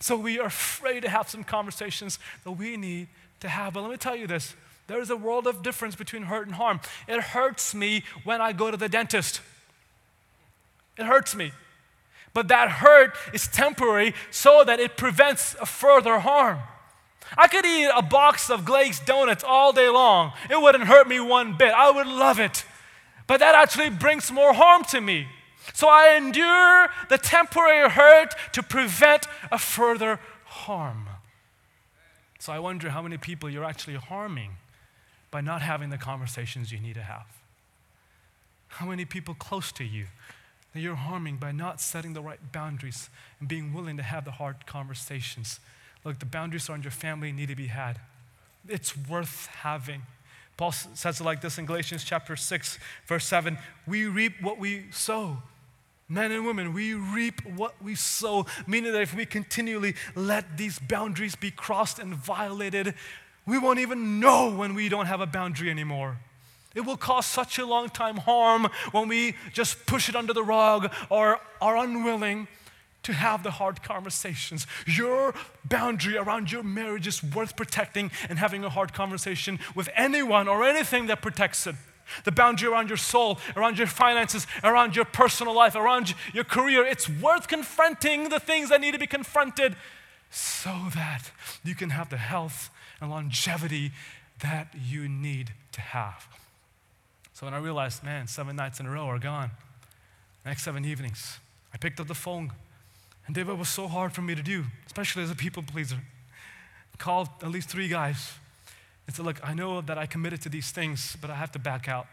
So 0.00 0.18
we 0.18 0.38
are 0.38 0.48
afraid 0.48 1.00
to 1.00 1.08
have 1.08 1.30
some 1.30 1.42
conversations 1.42 2.18
that 2.44 2.50
we 2.50 2.76
need 2.76 3.08
to 3.40 3.48
have. 3.48 3.72
But 3.72 3.80
let 3.80 3.90
me 3.90 3.96
tell 3.96 4.16
you 4.16 4.26
this 4.26 4.54
there 4.86 5.00
is 5.00 5.08
a 5.08 5.16
world 5.16 5.46
of 5.46 5.62
difference 5.62 5.96
between 5.96 6.24
hurt 6.24 6.46
and 6.46 6.56
harm. 6.56 6.80
It 7.08 7.22
hurts 7.22 7.74
me 7.74 8.04
when 8.24 8.42
I 8.42 8.52
go 8.52 8.70
to 8.70 8.76
the 8.76 8.90
dentist, 8.90 9.40
it 10.98 11.06
hurts 11.06 11.34
me. 11.34 11.52
But 12.34 12.48
that 12.48 12.68
hurt 12.68 13.14
is 13.32 13.48
temporary 13.48 14.12
so 14.30 14.62
that 14.62 14.78
it 14.78 14.98
prevents 14.98 15.56
a 15.58 15.64
further 15.64 16.18
harm. 16.18 16.58
I 17.36 17.48
could 17.48 17.64
eat 17.64 17.90
a 17.94 18.02
box 18.02 18.50
of 18.50 18.64
glazed 18.64 19.06
donuts 19.06 19.44
all 19.44 19.72
day 19.72 19.88
long. 19.88 20.32
It 20.48 20.60
wouldn't 20.60 20.84
hurt 20.84 21.08
me 21.08 21.20
one 21.20 21.56
bit. 21.56 21.72
I 21.72 21.90
would 21.90 22.06
love 22.06 22.40
it. 22.40 22.64
But 23.26 23.40
that 23.40 23.54
actually 23.54 23.90
brings 23.90 24.32
more 24.32 24.52
harm 24.52 24.84
to 24.84 25.00
me. 25.00 25.28
So 25.72 25.88
I 25.88 26.16
endure 26.16 26.88
the 27.08 27.18
temporary 27.18 27.88
hurt 27.88 28.34
to 28.52 28.62
prevent 28.62 29.26
a 29.52 29.58
further 29.58 30.18
harm. 30.44 31.06
So 32.38 32.52
I 32.52 32.58
wonder 32.58 32.90
how 32.90 33.02
many 33.02 33.18
people 33.18 33.48
you're 33.48 33.64
actually 33.64 33.96
harming 33.96 34.52
by 35.30 35.40
not 35.40 35.62
having 35.62 35.90
the 35.90 35.98
conversations 35.98 36.72
you 36.72 36.80
need 36.80 36.94
to 36.94 37.02
have. 37.02 37.26
How 38.68 38.86
many 38.86 39.04
people 39.04 39.34
close 39.34 39.70
to 39.72 39.84
you 39.84 40.06
that 40.72 40.80
you're 40.80 40.94
harming 40.94 41.36
by 41.36 41.52
not 41.52 41.80
setting 41.80 42.14
the 42.14 42.22
right 42.22 42.40
boundaries 42.52 43.10
and 43.38 43.48
being 43.48 43.72
willing 43.72 43.96
to 43.96 44.02
have 44.02 44.24
the 44.24 44.32
hard 44.32 44.66
conversations 44.66 45.60
Look, 46.04 46.18
the 46.18 46.26
boundaries 46.26 46.68
around 46.68 46.84
your 46.84 46.90
family 46.90 47.32
need 47.32 47.48
to 47.48 47.56
be 47.56 47.66
had. 47.66 48.00
It's 48.68 48.96
worth 48.96 49.46
having. 49.46 50.02
Paul 50.56 50.72
says 50.72 51.20
it 51.20 51.24
like 51.24 51.40
this 51.40 51.58
in 51.58 51.66
Galatians 51.66 52.04
chapter 52.04 52.36
6, 52.36 52.78
verse 53.06 53.24
7 53.24 53.58
We 53.86 54.06
reap 54.06 54.42
what 54.42 54.58
we 54.58 54.86
sow. 54.90 55.38
Men 56.08 56.32
and 56.32 56.44
women, 56.44 56.74
we 56.74 56.92
reap 56.92 57.40
what 57.46 57.80
we 57.82 57.94
sow, 57.94 58.44
meaning 58.66 58.92
that 58.92 59.02
if 59.02 59.14
we 59.14 59.24
continually 59.24 59.94
let 60.16 60.58
these 60.58 60.78
boundaries 60.78 61.36
be 61.36 61.52
crossed 61.52 62.00
and 62.00 62.14
violated, 62.14 62.94
we 63.46 63.58
won't 63.58 63.78
even 63.78 64.18
know 64.18 64.50
when 64.50 64.74
we 64.74 64.88
don't 64.88 65.06
have 65.06 65.20
a 65.20 65.26
boundary 65.26 65.70
anymore. 65.70 66.18
It 66.74 66.82
will 66.82 66.96
cause 66.96 67.26
such 67.26 67.58
a 67.58 67.66
long 67.66 67.88
time 67.88 68.16
harm 68.16 68.68
when 68.92 69.08
we 69.08 69.34
just 69.52 69.86
push 69.86 70.08
it 70.08 70.16
under 70.16 70.32
the 70.32 70.42
rug 70.42 70.92
or 71.10 71.40
are 71.60 71.76
unwilling 71.76 72.48
to 73.02 73.12
have 73.12 73.42
the 73.42 73.52
hard 73.52 73.82
conversations. 73.82 74.66
Your 74.86 75.34
boundary 75.64 76.16
around 76.16 76.52
your 76.52 76.62
marriage 76.62 77.06
is 77.06 77.22
worth 77.22 77.56
protecting 77.56 78.10
and 78.28 78.38
having 78.38 78.64
a 78.64 78.68
hard 78.68 78.92
conversation 78.92 79.58
with 79.74 79.88
anyone 79.94 80.48
or 80.48 80.64
anything 80.64 81.06
that 81.06 81.22
protects 81.22 81.66
it. 81.66 81.74
The 82.24 82.32
boundary 82.32 82.68
around 82.68 82.88
your 82.88 82.96
soul, 82.96 83.38
around 83.56 83.78
your 83.78 83.86
finances, 83.86 84.46
around 84.64 84.96
your 84.96 85.04
personal 85.04 85.54
life, 85.54 85.74
around 85.74 86.14
your 86.34 86.44
career, 86.44 86.84
it's 86.84 87.08
worth 87.08 87.46
confronting 87.46 88.28
the 88.28 88.40
things 88.40 88.68
that 88.70 88.80
need 88.80 88.92
to 88.92 88.98
be 88.98 89.06
confronted 89.06 89.76
so 90.30 90.88
that 90.94 91.30
you 91.64 91.74
can 91.74 91.90
have 91.90 92.10
the 92.10 92.16
health 92.16 92.70
and 93.00 93.10
longevity 93.10 93.92
that 94.40 94.74
you 94.80 95.08
need 95.08 95.52
to 95.72 95.80
have. 95.80 96.26
So 97.32 97.46
when 97.46 97.54
I 97.54 97.58
realized, 97.58 98.04
man, 98.04 98.26
seven 98.26 98.56
nights 98.56 98.80
in 98.80 98.86
a 98.86 98.90
row 98.90 99.06
are 99.06 99.18
gone, 99.18 99.50
next 100.44 100.62
seven 100.62 100.84
evenings, 100.84 101.38
I 101.72 101.78
picked 101.78 102.00
up 102.00 102.08
the 102.08 102.14
phone 102.14 102.52
and 103.30 103.34
David 103.36 103.60
was 103.60 103.68
so 103.68 103.86
hard 103.86 104.12
for 104.12 104.22
me 104.22 104.34
to 104.34 104.42
do, 104.42 104.64
especially 104.86 105.22
as 105.22 105.30
a 105.30 105.36
people 105.36 105.62
pleaser. 105.62 105.98
Called 106.98 107.28
at 107.42 107.48
least 107.52 107.68
three 107.68 107.86
guys 107.86 108.32
and 109.06 109.14
said, 109.14 109.24
Look, 109.24 109.38
I 109.44 109.54
know 109.54 109.80
that 109.82 109.96
I 109.96 110.06
committed 110.06 110.42
to 110.42 110.48
these 110.48 110.72
things, 110.72 111.16
but 111.20 111.30
I 111.30 111.36
have 111.36 111.52
to 111.52 111.60
back 111.60 111.86
out. 111.88 112.08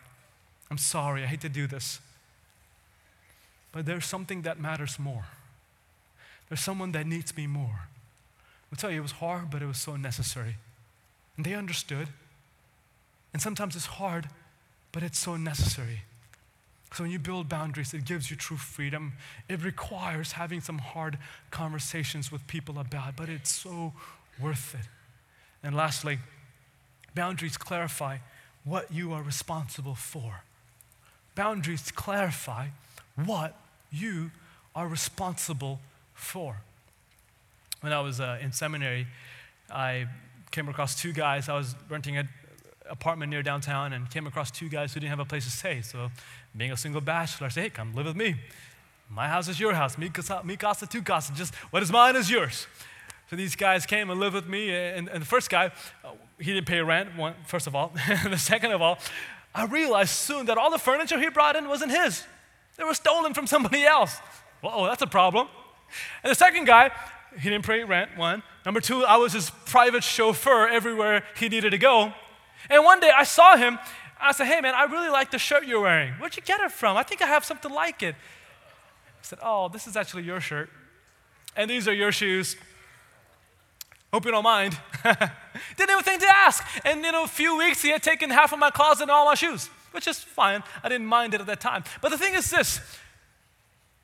I'm 0.70 0.78
sorry, 0.78 1.24
I 1.24 1.26
hate 1.26 1.42
to 1.42 1.50
do 1.50 1.66
this. 1.66 2.00
But 3.72 3.88
there's 3.88 4.06
something 4.06 4.44
that 4.44 4.60
matters 4.60 5.00
more. 5.00 5.26
There's 6.50 6.62
someone 6.62 6.92
that 6.92 7.08
needs 7.08 7.36
me 7.36 7.48
more. 7.48 7.88
I'll 8.72 8.78
tell 8.78 8.92
you, 8.92 9.00
it 9.00 9.02
was 9.02 9.14
hard, 9.14 9.50
but 9.50 9.64
it 9.64 9.66
was 9.66 9.80
so 9.80 9.96
necessary. 9.96 10.58
And 11.36 11.44
they 11.48 11.56
understood. 11.56 12.10
And 13.34 13.42
sometimes 13.42 13.76
it's 13.76 13.88
hard, 13.88 14.30
but 14.92 15.02
it's 15.02 15.18
so 15.18 15.36
necessary. 15.36 16.02
So 16.94 17.04
when 17.04 17.12
you 17.12 17.20
build 17.20 17.50
boundaries, 17.50 17.94
it 17.94 18.06
gives 18.06 18.32
you 18.32 18.38
true 18.38 18.58
freedom. 18.58 19.14
It 19.50 19.64
requires 19.64 20.34
having 20.34 20.62
some 20.62 20.78
hard 20.80 21.18
conversations 21.52 22.32
with 22.32 22.48
people 22.48 22.80
about, 22.80 23.16
but 23.16 23.30
it's 23.30 23.52
so 23.52 23.94
worth 24.42 24.74
it. 24.74 24.88
And 25.64 25.76
lastly, 25.76 26.20
boundaries 27.14 27.58
clarify 27.58 28.18
what 28.64 28.92
you 28.92 29.14
are 29.14 29.22
responsible 29.22 29.96
for. 29.96 30.44
Boundaries 31.36 31.92
clarify 31.92 32.68
what 33.16 33.56
you 33.92 34.32
are 34.76 34.88
responsible 34.88 35.80
for. 36.14 36.58
When 37.82 37.94
I 37.94 38.00
was 38.02 38.20
uh, 38.20 38.40
in 38.42 38.52
seminary, 38.52 39.08
I 39.70 40.08
came 40.52 40.68
across 40.70 41.00
two 41.00 41.14
guys. 41.14 41.50
I 41.50 41.56
was 41.56 41.76
renting 41.90 42.18
an 42.18 42.30
apartment 42.90 43.30
near 43.30 43.44
downtown 43.44 43.94
and 43.94 44.10
came 44.10 44.28
across 44.28 44.52
two 44.52 44.70
guys 44.70 44.94
who 44.94 45.00
didn't 45.00 45.10
have 45.10 45.20
a 45.20 45.26
place 45.26 45.46
to 45.46 45.52
stay. 45.52 45.82
So 45.82 46.10
being 46.58 46.72
a 46.72 46.78
single 46.78 47.02
bachelor, 47.02 47.48
I 47.48 47.50
say, 47.50 47.62
hey, 47.64 47.70
come 47.70 47.94
live 47.94 48.08
with 48.08 48.16
me. 48.16 48.36
My 49.10 49.28
house 49.28 49.48
is 49.48 49.60
your 49.60 49.74
house. 49.74 49.98
Mi 49.98 50.10
casa, 50.10 50.42
mi 50.44 50.58
casa 50.58 50.88
tu 50.88 51.02
casa. 51.02 51.34
Just 51.34 51.56
what 51.72 51.82
is 51.82 51.92
mine 51.92 52.16
is 52.16 52.30
yours. 52.30 52.68
So 53.30 53.36
these 53.36 53.56
guys 53.56 53.86
came 53.86 54.10
and 54.10 54.20
lived 54.20 54.36
with 54.36 54.48
me. 54.48 54.74
And, 54.74 55.08
and 55.08 55.22
the 55.22 55.26
first 55.26 55.50
guy, 55.50 55.72
uh, 56.04 56.12
he 56.40 56.54
didn't 56.54 56.68
pay 56.68 56.82
rent, 56.82 57.10
first 57.46 57.68
of 57.68 57.76
all. 57.76 57.94
the 58.24 58.38
second 58.38 58.72
of 58.72 58.82
all, 58.82 59.00
I 59.54 59.66
realized 59.66 60.12
soon 60.12 60.46
that 60.48 60.58
all 60.58 60.72
the 60.72 60.78
furniture 60.78 61.20
he 61.20 61.30
brought 61.30 61.56
in 61.56 61.68
wasn't 61.68 61.92
his. 61.92 62.24
They 62.78 62.84
were 62.84 62.94
stolen 62.94 63.34
from 63.34 63.48
somebody 63.48 63.86
else. 63.86 64.18
oh, 64.64 64.86
that's 64.86 65.02
a 65.02 65.08
problem. 65.08 65.48
And 66.24 66.32
the 66.32 66.36
second 66.36 66.66
guy, 66.66 66.92
he 67.40 67.50
didn't 67.50 67.66
pay 67.66 67.84
rent, 67.84 68.18
one. 68.18 68.44
Number 68.66 68.82
two, 68.82 69.04
I 69.04 69.18
was 69.18 69.34
his 69.34 69.50
private 69.66 70.04
chauffeur 70.04 70.68
everywhere 70.68 71.24
he 71.38 71.50
needed 71.50 71.72
to 71.72 71.78
go. 71.78 72.14
And 72.70 72.84
one 72.84 73.00
day 73.00 73.12
I 73.16 73.24
saw 73.24 73.56
him 73.56 73.80
I 74.20 74.32
said, 74.32 74.48
hey 74.48 74.62
man, 74.62 74.74
I 74.76 74.84
really 74.84 75.10
like 75.10 75.32
the 75.32 75.40
shirt 75.40 75.66
you're 75.66 75.82
wearing. 75.82 76.14
Where'd 76.14 76.36
you 76.36 76.42
get 76.42 76.60
it 76.62 76.72
from? 76.72 76.98
I 76.98 77.04
think 77.04 77.22
I 77.22 77.28
have 77.28 77.46
something 77.46 77.72
like 77.72 78.04
it. 78.04 78.16
He 78.16 79.24
said, 79.24 79.40
oh, 79.42 79.70
this 79.70 79.88
is 79.88 79.96
actually 79.96 80.24
your 80.24 80.40
shirt. 80.40 80.70
And 81.56 81.70
these 81.70 81.88
are 81.88 81.94
your 81.94 82.12
shoes. 82.12 82.56
Hope 84.14 84.26
you 84.26 84.32
don't 84.32 84.44
mind. 84.44 84.78
Didn't 85.04 85.92
even 85.92 86.04
think 86.04 86.22
to 86.22 86.28
ask. 86.28 86.64
And 86.86 87.06
in 87.06 87.14
a 87.14 87.28
few 87.28 87.58
weeks, 87.58 87.82
he 87.82 87.90
had 87.90 88.02
taken 88.02 88.30
half 88.30 88.54
of 88.54 88.60
my 88.60 88.72
closet 88.72 89.04
and 89.04 89.12
all 89.12 89.26
my 89.26 89.36
shoes, 89.36 89.70
which 89.92 90.08
is 90.08 90.20
fine. 90.20 90.64
I 90.84 90.90
didn't 90.90 91.08
mind 91.08 91.34
it 91.34 91.42
at 91.42 91.48
that 91.48 91.60
time. 91.60 91.84
But 92.02 92.10
the 92.10 92.18
thing 92.18 92.34
is 92.34 92.50
this 92.50 92.80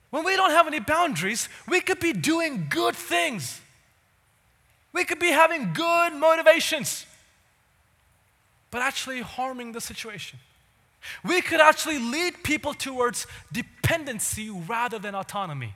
when 0.09 0.23
we 0.23 0.35
don't 0.35 0.51
have 0.51 0.67
any 0.67 0.79
boundaries, 0.79 1.49
we 1.67 1.81
could 1.81 1.99
be 1.99 2.13
doing 2.13 2.67
good 2.69 2.95
things. 2.95 3.61
We 4.91 5.05
could 5.05 5.19
be 5.19 5.31
having 5.31 5.73
good 5.73 6.13
motivations 6.13 7.07
but 8.73 8.81
actually 8.81 9.21
harming 9.21 9.71
the 9.71 9.79
situation. 9.79 10.39
We 11.23 11.43
could 11.43 11.61
actually 11.61 11.99
lead 11.99 12.43
people 12.43 12.73
towards 12.73 13.27
dependency 13.51 14.49
rather 14.49 14.97
than 14.97 15.13
autonomy. 15.13 15.75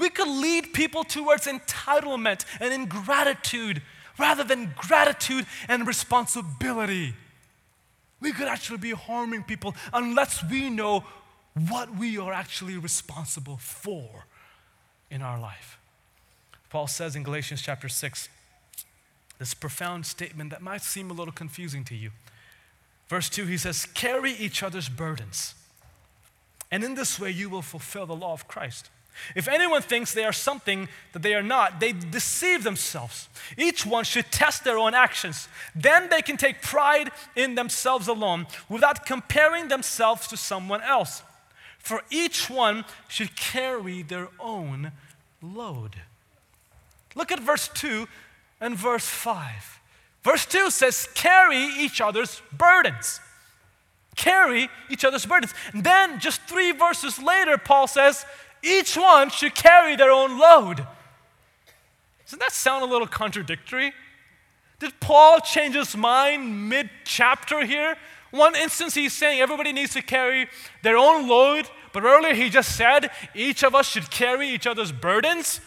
We 0.00 0.08
could 0.08 0.26
lead 0.26 0.72
people 0.72 1.04
towards 1.04 1.46
entitlement 1.46 2.46
and 2.60 2.72
ingratitude 2.72 3.82
rather 4.18 4.42
than 4.42 4.72
gratitude 4.74 5.44
and 5.68 5.86
responsibility. 5.86 7.12
We 8.22 8.32
could 8.32 8.48
actually 8.48 8.78
be 8.78 8.92
harming 8.92 9.42
people 9.42 9.74
unless 9.92 10.42
we 10.50 10.70
know 10.70 11.04
what 11.68 11.94
we 11.94 12.16
are 12.16 12.32
actually 12.32 12.78
responsible 12.78 13.58
for 13.58 14.24
in 15.10 15.20
our 15.20 15.38
life. 15.38 15.78
Paul 16.70 16.86
says 16.86 17.16
in 17.16 17.22
Galatians 17.22 17.60
chapter 17.60 17.90
6 17.90 18.30
this 19.38 19.54
profound 19.54 20.06
statement 20.06 20.50
that 20.50 20.62
might 20.62 20.82
seem 20.82 21.10
a 21.10 21.14
little 21.14 21.32
confusing 21.32 21.84
to 21.84 21.94
you. 21.94 22.10
Verse 23.08 23.28
2, 23.28 23.46
he 23.46 23.56
says, 23.56 23.86
Carry 23.86 24.32
each 24.32 24.62
other's 24.62 24.88
burdens, 24.88 25.54
and 26.70 26.82
in 26.82 26.94
this 26.94 27.20
way 27.20 27.30
you 27.30 27.48
will 27.48 27.62
fulfill 27.62 28.06
the 28.06 28.16
law 28.16 28.32
of 28.32 28.48
Christ. 28.48 28.90
If 29.34 29.48
anyone 29.48 29.82
thinks 29.82 30.12
they 30.12 30.24
are 30.24 30.32
something 30.32 30.88
that 31.12 31.22
they 31.22 31.34
are 31.34 31.42
not, 31.42 31.80
they 31.80 31.92
deceive 31.92 32.64
themselves. 32.64 33.28
Each 33.56 33.86
one 33.86 34.04
should 34.04 34.30
test 34.30 34.64
their 34.64 34.78
own 34.78 34.94
actions. 34.94 35.48
Then 35.74 36.08
they 36.10 36.22
can 36.22 36.36
take 36.36 36.60
pride 36.60 37.10
in 37.34 37.54
themselves 37.54 38.08
alone 38.08 38.46
without 38.68 39.06
comparing 39.06 39.68
themselves 39.68 40.26
to 40.28 40.36
someone 40.36 40.82
else. 40.82 41.22
For 41.78 42.02
each 42.10 42.50
one 42.50 42.84
should 43.08 43.36
carry 43.36 44.02
their 44.02 44.28
own 44.38 44.92
load. 45.40 45.96
Look 47.14 47.32
at 47.32 47.40
verse 47.40 47.68
2 47.68 48.06
and 48.60 48.76
verse 48.76 49.06
5. 49.06 49.80
Verse 50.22 50.46
2 50.46 50.70
says, 50.70 51.08
Carry 51.14 51.58
each 51.58 52.00
other's 52.00 52.42
burdens. 52.52 53.20
Carry 54.16 54.68
each 54.90 55.04
other's 55.04 55.26
burdens. 55.26 55.54
And 55.72 55.84
then, 55.84 56.18
just 56.18 56.40
three 56.42 56.72
verses 56.72 57.18
later, 57.22 57.58
Paul 57.58 57.86
says, 57.86 58.24
Each 58.62 58.96
one 58.96 59.30
should 59.30 59.54
carry 59.54 59.94
their 59.94 60.10
own 60.10 60.38
load. 60.38 60.86
Doesn't 62.24 62.40
that 62.40 62.52
sound 62.52 62.82
a 62.82 62.86
little 62.86 63.06
contradictory? 63.06 63.92
Did 64.80 64.98
Paul 65.00 65.40
change 65.40 65.74
his 65.74 65.96
mind 65.96 66.68
mid 66.68 66.90
chapter 67.04 67.64
here? 67.64 67.96
One 68.30 68.56
instance, 68.56 68.94
he's 68.94 69.12
saying 69.12 69.40
everybody 69.40 69.72
needs 69.72 69.92
to 69.94 70.02
carry 70.02 70.48
their 70.82 70.96
own 70.96 71.28
load, 71.28 71.70
but 71.92 72.02
earlier 72.02 72.34
he 72.34 72.50
just 72.50 72.76
said 72.76 73.10
each 73.34 73.62
of 73.62 73.74
us 73.74 73.88
should 73.88 74.10
carry 74.10 74.48
each 74.48 74.66
other's 74.66 74.92
burdens. 74.92 75.60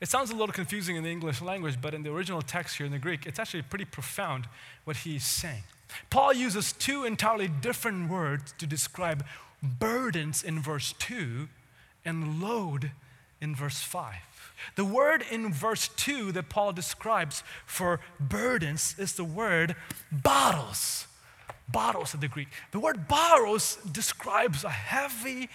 It 0.00 0.08
sounds 0.08 0.30
a 0.30 0.34
little 0.34 0.52
confusing 0.52 0.96
in 0.96 1.04
the 1.04 1.10
English 1.10 1.42
language, 1.42 1.76
but 1.80 1.92
in 1.92 2.02
the 2.02 2.10
original 2.10 2.40
text 2.40 2.78
here 2.78 2.86
in 2.86 2.92
the 2.92 2.98
Greek, 2.98 3.26
it's 3.26 3.38
actually 3.38 3.62
pretty 3.62 3.84
profound 3.84 4.46
what 4.84 4.96
he's 4.98 5.24
saying. 5.24 5.62
Paul 6.08 6.32
uses 6.32 6.72
two 6.72 7.04
entirely 7.04 7.48
different 7.48 8.08
words 8.08 8.54
to 8.58 8.66
describe 8.66 9.24
burdens 9.62 10.42
in 10.42 10.60
verse 10.60 10.94
2 10.98 11.48
and 12.04 12.40
load 12.40 12.92
in 13.40 13.54
verse 13.54 13.80
5. 13.80 14.14
The 14.76 14.84
word 14.84 15.24
in 15.30 15.52
verse 15.52 15.88
2 15.88 16.32
that 16.32 16.48
Paul 16.48 16.72
describes 16.72 17.42
for 17.66 18.00
burdens 18.18 18.94
is 18.98 19.14
the 19.14 19.24
word 19.24 19.76
baros. 20.14 21.06
Baros 21.70 22.14
in 22.14 22.20
the 22.20 22.28
Greek. 22.28 22.48
The 22.72 22.80
word 22.80 23.08
baros 23.08 23.78
describes 23.92 24.64
a 24.64 24.70
heavy, 24.70 25.48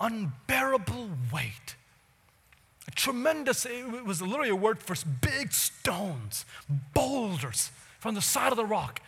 unbearable 0.00 1.10
weight. 1.32 1.76
Tremendous, 2.94 3.66
it 3.66 4.04
was 4.04 4.20
literally 4.20 4.50
a 4.50 4.56
word 4.56 4.80
for 4.80 4.94
big 5.20 5.52
stones, 5.52 6.44
boulders 6.94 7.70
from 7.98 8.14
the 8.14 8.22
side 8.22 8.52
of 8.52 8.56
the 8.56 8.66
rock. 8.66 9.00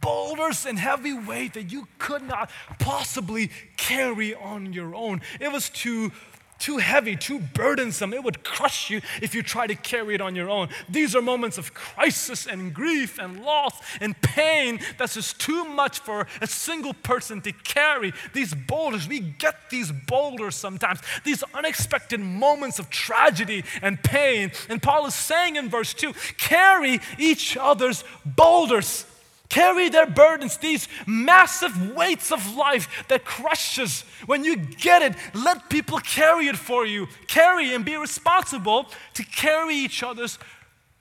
Boulders 0.00 0.66
and 0.66 0.78
heavy 0.78 1.12
weight 1.12 1.54
that 1.54 1.72
you 1.72 1.88
could 1.98 2.22
not 2.22 2.50
possibly 2.78 3.50
carry 3.76 4.34
on 4.34 4.72
your 4.72 4.94
own. 4.94 5.20
It 5.40 5.50
was 5.50 5.68
too 5.68 6.12
too 6.60 6.78
heavy, 6.78 7.16
too 7.16 7.40
burdensome. 7.40 8.12
It 8.12 8.22
would 8.22 8.44
crush 8.44 8.90
you 8.90 9.00
if 9.20 9.34
you 9.34 9.42
try 9.42 9.66
to 9.66 9.74
carry 9.74 10.14
it 10.14 10.20
on 10.20 10.36
your 10.36 10.48
own. 10.48 10.68
These 10.88 11.16
are 11.16 11.22
moments 11.22 11.58
of 11.58 11.74
crisis 11.74 12.46
and 12.46 12.72
grief 12.72 13.18
and 13.18 13.42
loss 13.42 13.80
and 14.00 14.20
pain 14.22 14.80
that's 14.98 15.14
just 15.14 15.40
too 15.40 15.64
much 15.64 16.00
for 16.00 16.26
a 16.40 16.46
single 16.46 16.94
person 16.94 17.40
to 17.42 17.52
carry. 17.52 18.12
These 18.32 18.54
boulders, 18.54 19.08
we 19.08 19.20
get 19.20 19.56
these 19.70 19.90
boulders 20.06 20.54
sometimes, 20.54 21.00
these 21.24 21.42
unexpected 21.54 22.20
moments 22.20 22.78
of 22.78 22.90
tragedy 22.90 23.64
and 23.82 24.02
pain. 24.02 24.52
And 24.68 24.82
Paul 24.82 25.06
is 25.06 25.14
saying 25.14 25.56
in 25.56 25.68
verse 25.68 25.94
2 25.94 26.12
carry 26.36 27.00
each 27.18 27.56
other's 27.56 28.04
boulders 28.24 29.06
carry 29.50 29.90
their 29.90 30.06
burdens, 30.06 30.56
these 30.56 30.88
massive 31.06 31.94
weights 31.94 32.32
of 32.32 32.56
life 32.56 33.04
that 33.08 33.26
crushes. 33.26 34.04
When 34.24 34.44
you 34.44 34.56
get 34.56 35.02
it, 35.02 35.14
let 35.34 35.68
people 35.68 35.98
carry 35.98 36.46
it 36.46 36.56
for 36.56 36.86
you. 36.86 37.08
Carry 37.26 37.74
and 37.74 37.84
be 37.84 37.96
responsible 37.96 38.86
to 39.14 39.24
carry 39.24 39.74
each 39.74 40.02
other's 40.02 40.38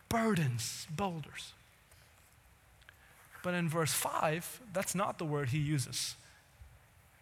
burdens, 0.10 0.88
boulders. 0.94 1.54
But 3.42 3.54
in 3.54 3.70
verse 3.70 3.94
5, 3.94 4.62
that's 4.74 4.94
not 4.94 5.18
the 5.18 5.26
word 5.26 5.50
he 5.50 5.60
uses 5.60 6.16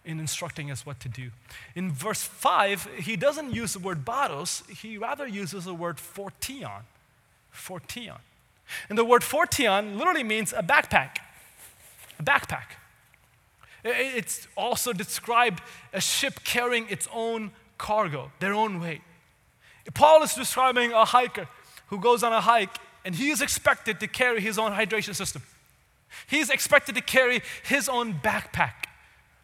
in 0.03 0.19
instructing 0.19 0.71
us 0.71 0.85
what 0.85 0.99
to 1.01 1.09
do. 1.09 1.31
In 1.75 1.91
verse 1.91 2.23
5, 2.23 2.87
he 2.99 3.17
doesn't 3.17 3.53
use 3.53 3.73
the 3.73 3.79
word 3.79 4.05
baros, 4.05 4.67
he 4.69 4.97
rather 4.97 5.27
uses 5.27 5.65
the 5.65 5.73
word 5.73 5.97
phortion. 5.97 6.83
Phortion. 7.53 8.17
And 8.89 8.97
the 8.97 9.05
word 9.05 9.21
phortion 9.21 9.97
literally 9.97 10.23
means 10.23 10.53
a 10.53 10.63
backpack. 10.63 11.17
A 12.19 12.23
backpack. 12.23 12.75
It's 13.83 14.47
also 14.55 14.91
described 14.93 15.61
a 15.93 16.01
ship 16.01 16.43
carrying 16.43 16.87
its 16.89 17.07
own 17.13 17.51
cargo, 17.77 18.31
their 18.39 18.53
own 18.53 18.79
weight. 18.79 19.01
Paul 19.93 20.23
is 20.23 20.33
describing 20.33 20.91
a 20.91 21.05
hiker 21.05 21.47
who 21.87 21.99
goes 21.99 22.23
on 22.23 22.33
a 22.33 22.41
hike 22.41 22.77
and 23.05 23.15
he 23.15 23.29
is 23.29 23.41
expected 23.41 23.99
to 24.01 24.07
carry 24.07 24.41
his 24.41 24.59
own 24.59 24.73
hydration 24.73 25.15
system. 25.15 25.41
He's 26.27 26.49
expected 26.49 26.95
to 26.95 27.01
carry 27.01 27.41
his 27.63 27.87
own 27.87 28.15
backpack. 28.15 28.73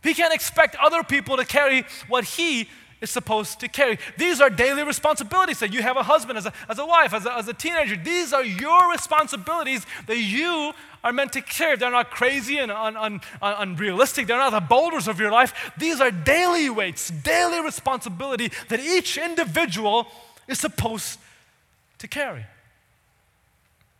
He 0.01 0.13
can't 0.13 0.33
expect 0.33 0.75
other 0.75 1.03
people 1.03 1.37
to 1.37 1.45
carry 1.45 1.85
what 2.07 2.25
he 2.25 2.69
is 3.03 3.09
supposed 3.09 3.59
to 3.59 3.67
carry. 3.67 3.99
These 4.17 4.39
are 4.39 4.49
daily 4.49 4.83
responsibilities 4.83 5.59
that 5.59 5.73
you 5.73 5.81
have 5.81 5.97
a 5.97 6.03
husband, 6.03 6.37
as 6.37 6.45
a, 6.45 6.53
as 6.69 6.79
a 6.79 6.85
wife, 6.85 7.13
as 7.13 7.25
a, 7.25 7.33
as 7.33 7.47
a 7.49 7.53
teenager. 7.53 7.97
These 7.97 8.31
are 8.31 8.45
your 8.45 8.89
responsibilities 8.89 9.85
that 10.07 10.17
you 10.17 10.71
are 11.03 11.11
meant 11.11 11.33
to 11.33 11.41
carry. 11.41 11.75
They're 11.75 11.91
not 11.91 12.11
crazy 12.11 12.59
and 12.59 12.71
un, 12.71 12.95
un, 12.95 13.19
un, 13.41 13.55
unrealistic. 13.59 14.25
They're 14.25 14.37
not 14.37 14.53
the 14.53 14.61
boulders 14.61 15.09
of 15.09 15.19
your 15.19 15.31
life. 15.31 15.73
These 15.77 15.99
are 15.99 16.11
daily 16.11 16.69
weights, 16.69 17.09
daily 17.09 17.59
responsibility 17.59 18.51
that 18.69 18.79
each 18.79 19.17
individual 19.17 20.07
is 20.47 20.59
supposed 20.59 21.19
to 21.99 22.07
carry. 22.07 22.45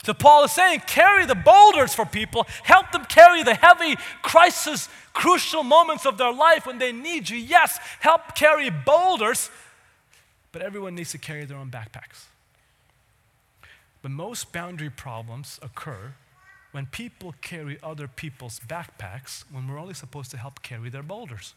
So 0.03 0.13
Paul 0.13 0.43
is 0.43 0.51
saying, 0.51 0.81
carry 0.85 1.25
the 1.25 1.35
boulders 1.35 1.95
for 1.95 2.05
people, 2.05 2.45
help 2.63 2.91
them 2.91 3.05
carry 3.05 3.41
the 3.41 3.55
heavy 3.55 3.95
crisis, 4.21 4.89
crucial 5.13 5.63
moments 5.63 6.05
of 6.05 6.17
their 6.17 6.33
life 6.33 6.65
when 6.65 6.77
they 6.77 6.91
need 6.91 7.29
you. 7.29 7.37
Yes, 7.37 7.79
help 8.01 8.35
carry 8.35 8.69
boulders, 8.69 9.49
but 10.51 10.61
everyone 10.61 10.95
needs 10.95 11.11
to 11.11 11.17
carry 11.17 11.45
their 11.45 11.57
own 11.57 11.71
backpacks. 11.71 12.25
But 14.01 14.11
most 14.11 14.51
boundary 14.51 14.89
problems 14.89 15.57
occur 15.61 16.15
when 16.73 16.85
people 16.87 17.33
carry 17.41 17.77
other 17.81 18.09
people's 18.09 18.59
backpacks 18.59 19.45
when 19.51 19.69
we're 19.69 19.79
only 19.79 19.93
supposed 19.93 20.31
to 20.31 20.37
help 20.37 20.61
carry 20.61 20.89
their 20.89 21.03
boulders. 21.03 21.53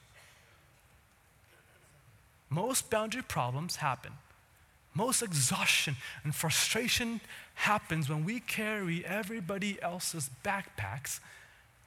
Most 2.48 2.90
boundary 2.90 3.22
problems 3.22 3.76
happen 3.76 4.12
most 4.96 5.22
exhaustion 5.22 5.94
and 6.24 6.34
frustration 6.34 7.20
happens 7.56 8.08
when 8.08 8.24
we 8.24 8.40
carry 8.40 9.04
everybody 9.04 9.80
else's 9.82 10.30
backpacks 10.44 11.20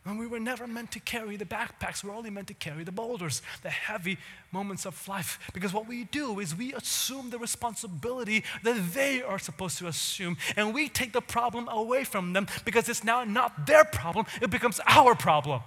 when 0.04 0.18
we 0.18 0.28
were 0.28 0.40
never 0.40 0.66
meant 0.66 0.92
to 0.92 1.00
carry 1.00 1.36
the 1.36 1.46
backpacks, 1.46 2.04
we're 2.04 2.16
only 2.16 2.30
meant 2.30 2.48
to 2.48 2.54
carry 2.54 2.84
the 2.84 2.92
boulders, 2.92 3.42
the 3.62 3.70
heavy 3.70 4.18
moments 4.52 4.86
of 4.86 5.08
life. 5.08 5.40
Because 5.54 5.74
what 5.74 5.88
we 5.88 6.06
do 6.06 6.40
is 6.40 6.56
we 6.56 6.74
assume 6.74 7.30
the 7.30 7.38
responsibility 7.38 8.44
that 8.64 8.94
they 8.94 9.22
are 9.22 9.38
supposed 9.38 9.78
to 9.80 9.88
assume, 9.88 10.38
and 10.56 10.74
we 10.74 10.88
take 10.88 11.12
the 11.12 11.22
problem 11.22 11.68
away 11.68 12.06
from 12.06 12.34
them 12.34 12.48
because 12.64 12.88
it's 12.88 13.04
now 13.04 13.24
not 13.24 13.68
their 13.68 13.84
problem, 13.84 14.26
it 14.42 14.50
becomes 14.50 14.80
our 14.88 15.16
problem. 15.16 15.62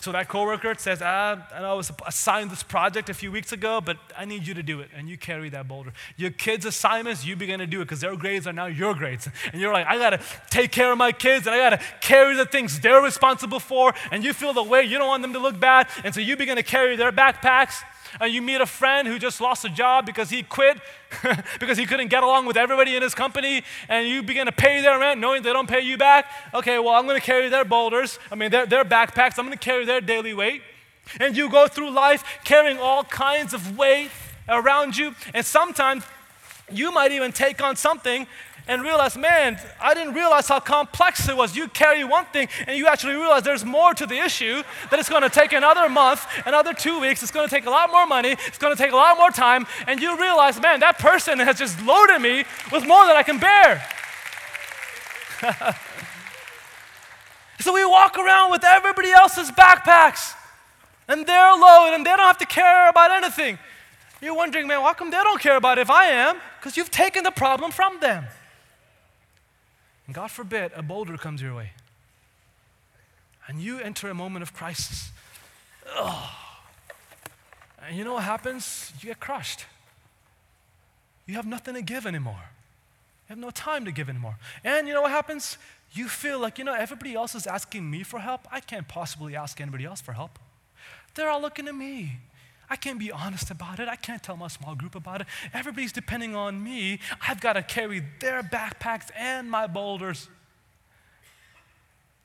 So 0.00 0.12
that 0.12 0.28
coworker 0.28 0.74
says, 0.78 1.00
ah, 1.02 1.46
I 1.52 1.62
I 1.62 1.72
was 1.72 1.90
assigned 2.06 2.50
this 2.50 2.62
project 2.62 3.08
a 3.08 3.14
few 3.14 3.32
weeks 3.32 3.52
ago, 3.52 3.80
but 3.80 3.96
I 4.16 4.24
need 4.24 4.46
you 4.46 4.54
to 4.54 4.62
do 4.62 4.80
it. 4.80 4.90
And 4.94 5.08
you 5.08 5.18
carry 5.18 5.48
that 5.50 5.66
boulder. 5.66 5.92
Your 6.16 6.30
kids' 6.30 6.64
assignments, 6.64 7.24
you 7.26 7.34
begin 7.34 7.58
to 7.60 7.66
do 7.66 7.80
it 7.80 7.86
because 7.86 8.00
their 8.00 8.14
grades 8.14 8.46
are 8.46 8.52
now 8.52 8.66
your 8.66 8.94
grades. 8.94 9.28
And 9.52 9.60
you're 9.60 9.72
like, 9.72 9.86
I 9.86 9.98
got 9.98 10.10
to 10.10 10.20
take 10.50 10.70
care 10.70 10.92
of 10.92 10.98
my 10.98 11.12
kids 11.12 11.46
and 11.46 11.54
I 11.54 11.70
got 11.70 11.80
to 11.80 11.86
carry 12.00 12.36
the 12.36 12.46
things 12.46 12.78
they're 12.78 13.02
responsible 13.02 13.58
for. 13.58 13.94
And 14.12 14.22
you 14.22 14.32
feel 14.32 14.52
the 14.52 14.62
weight. 14.62 14.88
You 14.88 14.98
don't 14.98 15.08
want 15.08 15.22
them 15.22 15.32
to 15.32 15.40
look 15.40 15.58
bad. 15.58 15.88
And 16.04 16.14
so 16.14 16.20
you 16.20 16.36
begin 16.36 16.56
to 16.56 16.62
carry 16.62 16.94
their 16.96 17.12
backpacks 17.12 17.82
and 18.20 18.32
you 18.32 18.42
meet 18.42 18.60
a 18.60 18.66
friend 18.66 19.06
who 19.06 19.18
just 19.18 19.40
lost 19.40 19.64
a 19.64 19.68
job 19.68 20.06
because 20.06 20.30
he 20.30 20.42
quit 20.42 20.78
because 21.60 21.78
he 21.78 21.86
couldn't 21.86 22.08
get 22.08 22.22
along 22.22 22.46
with 22.46 22.56
everybody 22.56 22.96
in 22.96 23.02
his 23.02 23.14
company, 23.14 23.62
and 23.88 24.08
you 24.08 24.22
begin 24.22 24.46
to 24.46 24.52
pay 24.52 24.80
their 24.80 24.98
rent 24.98 25.20
knowing 25.20 25.42
they 25.42 25.52
don't 25.52 25.68
pay 25.68 25.80
you 25.80 25.96
back. 25.96 26.26
Okay, 26.54 26.78
well, 26.78 26.94
I'm 26.94 27.06
going 27.06 27.18
to 27.18 27.24
carry 27.24 27.48
their 27.48 27.64
boulders, 27.64 28.18
I 28.30 28.34
mean, 28.34 28.50
their, 28.50 28.66
their 28.66 28.84
backpacks, 28.84 29.38
I'm 29.38 29.46
going 29.46 29.58
to 29.58 29.64
carry 29.64 29.84
their 29.84 30.00
daily 30.00 30.34
weight. 30.34 30.62
And 31.20 31.36
you 31.36 31.48
go 31.48 31.68
through 31.68 31.90
life 31.90 32.24
carrying 32.44 32.78
all 32.78 33.04
kinds 33.04 33.54
of 33.54 33.78
weight 33.78 34.10
around 34.48 34.96
you, 34.96 35.14
and 35.34 35.44
sometimes 35.44 36.04
you 36.70 36.90
might 36.90 37.12
even 37.12 37.32
take 37.32 37.62
on 37.62 37.76
something 37.76 38.26
and 38.68 38.82
realize, 38.82 39.16
man, 39.16 39.58
I 39.80 39.94
didn't 39.94 40.14
realize 40.14 40.48
how 40.48 40.60
complex 40.60 41.28
it 41.28 41.36
was. 41.36 41.56
You 41.56 41.68
carry 41.68 42.04
one 42.04 42.24
thing 42.26 42.48
and 42.66 42.76
you 42.76 42.86
actually 42.86 43.14
realize 43.14 43.42
there's 43.42 43.64
more 43.64 43.94
to 43.94 44.06
the 44.06 44.18
issue, 44.18 44.62
that 44.90 44.98
it's 44.98 45.08
going 45.08 45.22
to 45.22 45.30
take 45.30 45.52
another 45.52 45.88
month, 45.88 46.26
another 46.44 46.74
two 46.74 47.00
weeks, 47.00 47.22
it's 47.22 47.30
going 47.30 47.48
to 47.48 47.54
take 47.54 47.66
a 47.66 47.70
lot 47.70 47.90
more 47.90 48.06
money, 48.06 48.36
it's 48.46 48.58
going 48.58 48.74
to 48.74 48.82
take 48.82 48.92
a 48.92 48.96
lot 48.96 49.16
more 49.16 49.30
time, 49.30 49.66
and 49.86 50.00
you 50.00 50.18
realize, 50.20 50.60
man, 50.60 50.80
that 50.80 50.98
person 50.98 51.38
has 51.38 51.58
just 51.58 51.80
loaded 51.82 52.20
me 52.20 52.44
with 52.72 52.86
more 52.86 53.06
than 53.06 53.16
I 53.16 53.22
can 53.22 53.38
bear. 53.38 53.82
so 57.60 57.72
we 57.72 57.84
walk 57.84 58.18
around 58.18 58.50
with 58.50 58.64
everybody 58.64 59.10
else's 59.10 59.50
backpacks 59.50 60.34
and 61.08 61.26
their 61.26 61.52
load, 61.52 61.94
and 61.94 62.04
they 62.04 62.10
don't 62.10 62.26
have 62.26 62.38
to 62.38 62.46
care 62.46 62.88
about 62.88 63.10
anything. 63.10 63.58
You're 64.20 64.34
wondering, 64.34 64.66
man, 64.66 64.82
why 64.82 64.94
come 64.94 65.10
they 65.10 65.18
don't 65.18 65.40
care 65.40 65.56
about 65.56 65.78
if 65.78 65.90
I 65.90 66.06
am? 66.06 66.38
Because 66.58 66.76
you've 66.76 66.90
taken 66.90 67.22
the 67.22 67.30
problem 67.30 67.70
from 67.70 68.00
them. 68.00 68.24
And 70.06 70.14
God 70.14 70.30
forbid 70.30 70.72
a 70.74 70.82
boulder 70.82 71.16
comes 71.16 71.42
your 71.42 71.54
way. 71.54 71.72
And 73.48 73.60
you 73.60 73.78
enter 73.78 74.08
a 74.08 74.14
moment 74.14 74.42
of 74.42 74.52
crisis. 74.52 75.10
Ugh. 75.96 76.30
And 77.86 77.96
you 77.96 78.04
know 78.04 78.14
what 78.14 78.24
happens? 78.24 78.92
You 79.00 79.08
get 79.08 79.20
crushed. 79.20 79.66
You 81.26 81.34
have 81.34 81.46
nothing 81.46 81.74
to 81.74 81.82
give 81.82 82.06
anymore. 82.06 82.50
You 83.28 83.34
have 83.34 83.38
no 83.38 83.50
time 83.50 83.84
to 83.84 83.92
give 83.92 84.08
anymore. 84.08 84.36
And 84.64 84.86
you 84.86 84.94
know 84.94 85.02
what 85.02 85.10
happens? 85.10 85.58
You 85.92 86.08
feel 86.08 86.38
like, 86.38 86.58
you 86.58 86.64
know, 86.64 86.74
everybody 86.74 87.14
else 87.14 87.34
is 87.34 87.46
asking 87.46 87.88
me 87.90 88.02
for 88.02 88.20
help. 88.20 88.46
I 88.50 88.60
can't 88.60 88.86
possibly 88.86 89.34
ask 89.34 89.60
anybody 89.60 89.84
else 89.84 90.00
for 90.00 90.12
help. 90.12 90.38
They're 91.14 91.30
all 91.30 91.40
looking 91.40 91.66
at 91.68 91.74
me. 91.74 92.18
I 92.68 92.76
can't 92.76 92.98
be 92.98 93.12
honest 93.12 93.50
about 93.50 93.78
it. 93.80 93.88
I 93.88 93.96
can't 93.96 94.22
tell 94.22 94.36
my 94.36 94.48
small 94.48 94.74
group 94.74 94.94
about 94.94 95.20
it. 95.20 95.26
Everybody's 95.54 95.92
depending 95.92 96.34
on 96.34 96.62
me. 96.62 97.00
I've 97.26 97.40
got 97.40 97.54
to 97.54 97.62
carry 97.62 98.02
their 98.20 98.42
backpacks 98.42 99.08
and 99.16 99.50
my 99.50 99.66
boulders. 99.66 100.28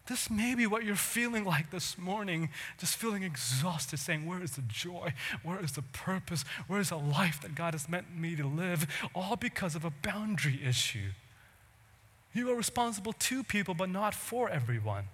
This 0.07 0.29
may 0.29 0.55
be 0.55 0.65
what 0.65 0.83
you're 0.83 0.95
feeling 0.95 1.45
like 1.45 1.69
this 1.69 1.97
morning, 1.97 2.49
just 2.79 2.97
feeling 2.97 3.23
exhausted, 3.23 3.97
saying, 3.97 4.25
Where 4.25 4.41
is 4.41 4.51
the 4.51 4.63
joy? 4.63 5.13
Where 5.43 5.63
is 5.63 5.73
the 5.73 5.83
purpose? 5.83 6.43
Where 6.67 6.81
is 6.81 6.89
the 6.89 6.97
life 6.97 7.39
that 7.41 7.55
God 7.55 7.73
has 7.73 7.87
meant 7.87 8.17
me 8.17 8.35
to 8.35 8.47
live? 8.47 8.87
All 9.13 9.35
because 9.35 9.75
of 9.75 9.85
a 9.85 9.91
boundary 10.01 10.59
issue. 10.65 11.11
You 12.33 12.51
are 12.51 12.55
responsible 12.55 13.13
to 13.13 13.43
people, 13.43 13.73
but 13.73 13.89
not 13.89 14.13
for 14.13 14.49
everyone. 14.49 15.05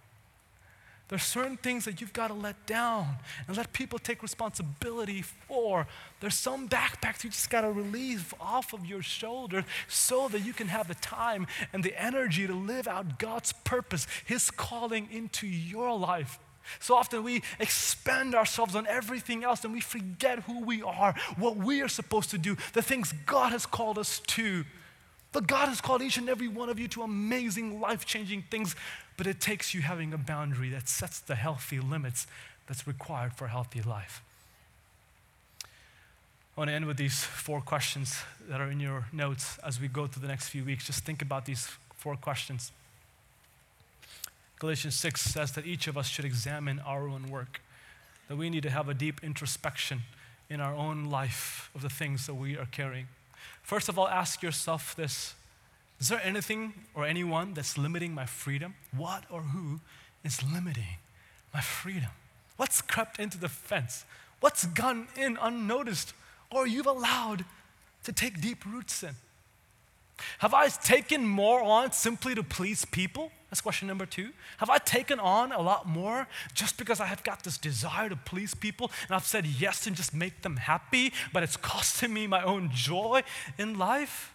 There's 1.09 1.23
certain 1.23 1.55
things 1.55 1.85
that 1.85 2.01
you've 2.01 2.11
got 2.11 2.27
to 2.27 2.33
let 2.33 2.65
down 2.65 3.15
and 3.47 3.55
let 3.55 3.71
people 3.71 3.97
take 3.97 4.21
responsibility 4.21 5.21
for. 5.21 5.87
There's 6.19 6.35
some 6.35 6.67
backpacks 6.67 7.23
you 7.23 7.29
just 7.29 7.49
got 7.49 7.61
to 7.61 7.71
relieve 7.71 8.33
off 8.41 8.73
of 8.73 8.85
your 8.85 9.01
shoulders 9.01 9.63
so 9.87 10.27
that 10.27 10.41
you 10.41 10.51
can 10.51 10.67
have 10.67 10.89
the 10.89 10.95
time 10.95 11.47
and 11.71 11.81
the 11.81 11.99
energy 12.01 12.45
to 12.45 12.53
live 12.53 12.89
out 12.89 13.19
God's 13.19 13.53
purpose, 13.53 14.05
His 14.25 14.51
calling 14.51 15.07
into 15.09 15.47
your 15.47 15.97
life. 15.97 16.39
So 16.79 16.95
often 16.95 17.23
we 17.23 17.43
expend 17.59 18.35
ourselves 18.35 18.75
on 18.75 18.85
everything 18.87 19.45
else 19.45 19.63
and 19.63 19.73
we 19.73 19.79
forget 19.79 20.39
who 20.39 20.65
we 20.65 20.81
are, 20.81 21.15
what 21.37 21.55
we 21.55 21.81
are 21.81 21.87
supposed 21.87 22.31
to 22.31 22.37
do, 22.37 22.57
the 22.73 22.81
things 22.81 23.13
God 23.25 23.53
has 23.53 23.65
called 23.65 23.97
us 23.97 24.19
to. 24.27 24.65
But 25.31 25.47
God 25.47 25.67
has 25.67 25.81
called 25.81 26.01
each 26.01 26.17
and 26.17 26.29
every 26.29 26.47
one 26.47 26.69
of 26.69 26.79
you 26.79 26.87
to 26.89 27.03
amazing, 27.03 27.79
life 27.79 28.05
changing 28.05 28.43
things, 28.49 28.75
but 29.17 29.27
it 29.27 29.39
takes 29.39 29.73
you 29.73 29.81
having 29.81 30.13
a 30.13 30.17
boundary 30.17 30.69
that 30.69 30.87
sets 30.87 31.19
the 31.19 31.35
healthy 31.35 31.79
limits 31.79 32.27
that's 32.67 32.87
required 32.87 33.33
for 33.33 33.45
a 33.45 33.49
healthy 33.49 33.81
life. 33.81 34.21
I 36.57 36.61
want 36.61 36.69
to 36.69 36.73
end 36.73 36.87
with 36.87 36.97
these 36.97 37.23
four 37.23 37.61
questions 37.61 38.17
that 38.49 38.59
are 38.59 38.71
in 38.71 38.79
your 38.79 39.05
notes 39.13 39.59
as 39.63 39.79
we 39.79 39.87
go 39.87 40.07
through 40.07 40.23
the 40.23 40.27
next 40.27 40.49
few 40.49 40.63
weeks. 40.63 40.87
Just 40.87 41.05
think 41.05 41.21
about 41.21 41.45
these 41.45 41.69
four 41.93 42.15
questions. 42.15 42.71
Galatians 44.59 44.95
6 44.95 45.21
says 45.21 45.51
that 45.51 45.67
each 45.67 45.87
of 45.87 45.97
us 45.97 46.07
should 46.07 46.25
examine 46.25 46.79
our 46.79 47.07
own 47.07 47.29
work, 47.29 47.61
that 48.27 48.37
we 48.37 48.49
need 48.49 48.63
to 48.63 48.71
have 48.71 48.89
a 48.89 48.95
deep 48.95 49.23
introspection 49.23 50.01
in 50.49 50.59
our 50.59 50.73
own 50.73 51.05
life 51.05 51.69
of 51.75 51.83
the 51.83 51.89
things 51.89 52.25
that 52.25 52.33
we 52.33 52.57
are 52.57 52.65
carrying. 52.65 53.07
First 53.67 53.89
of 53.89 53.99
all, 53.99 54.07
ask 54.07 54.41
yourself 54.41 54.95
this 54.95 55.35
Is 55.99 56.07
there 56.07 56.21
anything 56.23 56.73
or 56.95 57.05
anyone 57.05 57.53
that's 57.53 57.77
limiting 57.77 58.13
my 58.15 58.25
freedom? 58.25 58.75
What 58.95 59.25
or 59.29 59.41
who 59.41 59.81
is 60.23 60.41
limiting 60.41 60.99
my 61.53 61.59
freedom? 61.59 62.11
What's 62.55 62.81
crept 62.81 63.19
into 63.19 63.37
the 63.37 63.49
fence? 63.49 64.05
What's 64.39 64.65
gone 64.67 65.09
in 65.17 65.37
unnoticed 65.41 66.13
or 66.49 66.65
you've 66.65 66.87
allowed 66.87 67.43
to 68.05 68.13
take 68.13 68.39
deep 68.39 68.65
roots 68.65 69.03
in? 69.03 69.15
Have 70.37 70.53
I 70.53 70.69
taken 70.69 71.27
more 71.27 71.61
on 71.61 71.91
simply 71.91 72.35
to 72.35 72.43
please 72.43 72.85
people? 72.85 73.33
That's 73.49 73.61
question 73.61 73.87
number 73.87 74.05
two. 74.05 74.31
Have 74.57 74.69
I 74.69 74.77
taken 74.77 75.19
on 75.19 75.51
a 75.51 75.61
lot 75.61 75.87
more 75.87 76.27
just 76.53 76.77
because 76.77 76.99
I 76.99 77.05
have 77.05 77.23
got 77.23 77.43
this 77.43 77.57
desire 77.57 78.09
to 78.09 78.15
please 78.15 78.53
people 78.53 78.91
and 79.07 79.15
I've 79.15 79.25
said 79.25 79.45
yes 79.45 79.87
and 79.87 79.95
just 79.95 80.13
make 80.13 80.41
them 80.41 80.57
happy, 80.57 81.13
but 81.31 81.43
it's 81.43 81.55
costing 81.55 82.13
me 82.13 82.27
my 82.27 82.43
own 82.43 82.69
joy 82.73 83.23
in 83.57 83.77
life? 83.77 84.33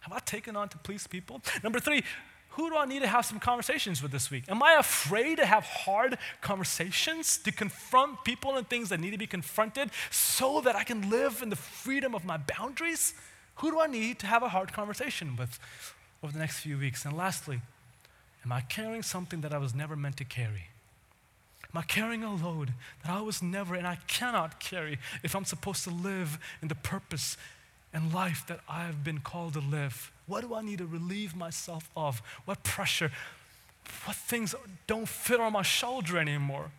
Have 0.00 0.12
I 0.12 0.18
taken 0.18 0.56
on 0.56 0.68
to 0.70 0.78
please 0.78 1.06
people? 1.06 1.42
Number 1.62 1.78
three, 1.78 2.02
who 2.50 2.68
do 2.68 2.76
I 2.76 2.84
need 2.84 3.00
to 3.02 3.06
have 3.06 3.24
some 3.24 3.38
conversations 3.38 4.02
with 4.02 4.10
this 4.10 4.30
week? 4.30 4.44
Am 4.48 4.62
I 4.62 4.74
afraid 4.74 5.38
to 5.38 5.46
have 5.46 5.64
hard 5.64 6.18
conversations, 6.40 7.38
to 7.38 7.52
confront 7.52 8.24
people 8.24 8.56
and 8.56 8.68
things 8.68 8.88
that 8.90 9.00
need 9.00 9.12
to 9.12 9.18
be 9.18 9.28
confronted 9.28 9.90
so 10.10 10.60
that 10.62 10.76
I 10.76 10.84
can 10.84 11.08
live 11.08 11.40
in 11.40 11.50
the 11.50 11.56
freedom 11.56 12.14
of 12.14 12.24
my 12.24 12.36
boundaries? 12.36 13.14
Who 13.56 13.70
do 13.70 13.80
I 13.80 13.86
need 13.86 14.18
to 14.18 14.26
have 14.26 14.42
a 14.42 14.48
hard 14.48 14.72
conversation 14.72 15.36
with 15.36 15.58
over 16.22 16.32
the 16.32 16.38
next 16.40 16.60
few 16.60 16.76
weeks? 16.76 17.04
And 17.04 17.16
lastly, 17.16 17.60
am 18.44 18.52
I 18.52 18.60
carrying 18.60 19.02
something 19.02 19.40
that 19.42 19.52
I 19.52 19.58
was 19.58 19.74
never 19.74 19.96
meant 19.96 20.16
to 20.18 20.24
carry? 20.24 20.68
Am 21.74 21.78
I 21.78 21.82
carrying 21.82 22.22
a 22.22 22.34
load 22.34 22.74
that 23.02 23.10
I 23.10 23.20
was 23.22 23.42
never 23.42 23.74
and 23.74 23.86
I 23.86 23.96
cannot 24.06 24.60
carry 24.60 24.98
if 25.22 25.34
I'm 25.34 25.44
supposed 25.44 25.84
to 25.84 25.90
live 25.90 26.38
in 26.60 26.68
the 26.68 26.74
purpose 26.74 27.36
and 27.94 28.12
life 28.12 28.44
that 28.48 28.60
I 28.68 28.84
have 28.84 29.02
been 29.02 29.20
called 29.20 29.54
to 29.54 29.60
live? 29.60 30.12
What 30.26 30.42
do 30.42 30.54
I 30.54 30.62
need 30.62 30.78
to 30.78 30.86
relieve 30.86 31.34
myself 31.34 31.88
of? 31.96 32.20
What 32.44 32.62
pressure? 32.62 33.10
What 34.04 34.16
things 34.16 34.54
don't 34.86 35.08
fit 35.08 35.40
on 35.40 35.54
my 35.54 35.62
shoulder 35.62 36.18
anymore? 36.18 36.70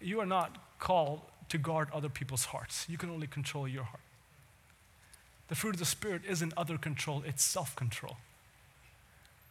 You 0.00 0.20
are 0.20 0.26
not 0.26 0.56
called 0.78 1.20
to 1.50 1.58
guard 1.58 1.88
other 1.92 2.08
people's 2.08 2.46
hearts. 2.46 2.86
You 2.88 2.98
can 2.98 3.10
only 3.10 3.26
control 3.26 3.68
your 3.68 3.84
heart. 3.84 4.02
The 5.48 5.54
fruit 5.54 5.74
of 5.74 5.78
the 5.78 5.84
Spirit 5.84 6.22
isn't 6.28 6.54
other 6.56 6.78
control, 6.78 7.22
it's 7.26 7.42
self 7.42 7.76
control. 7.76 8.16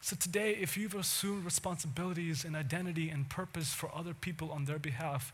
So 0.02 0.16
today, 0.16 0.58
if 0.60 0.78
you've 0.78 0.96
assumed 0.96 1.46
responsibilities 1.46 2.46
and 2.46 2.56
identity 2.56 3.10
and 3.10 3.30
purpose 3.30 3.74
for 3.74 3.90
other 3.94 4.14
people 4.14 4.52
on 4.52 4.66
their 4.66 4.80
behalf, 4.80 5.34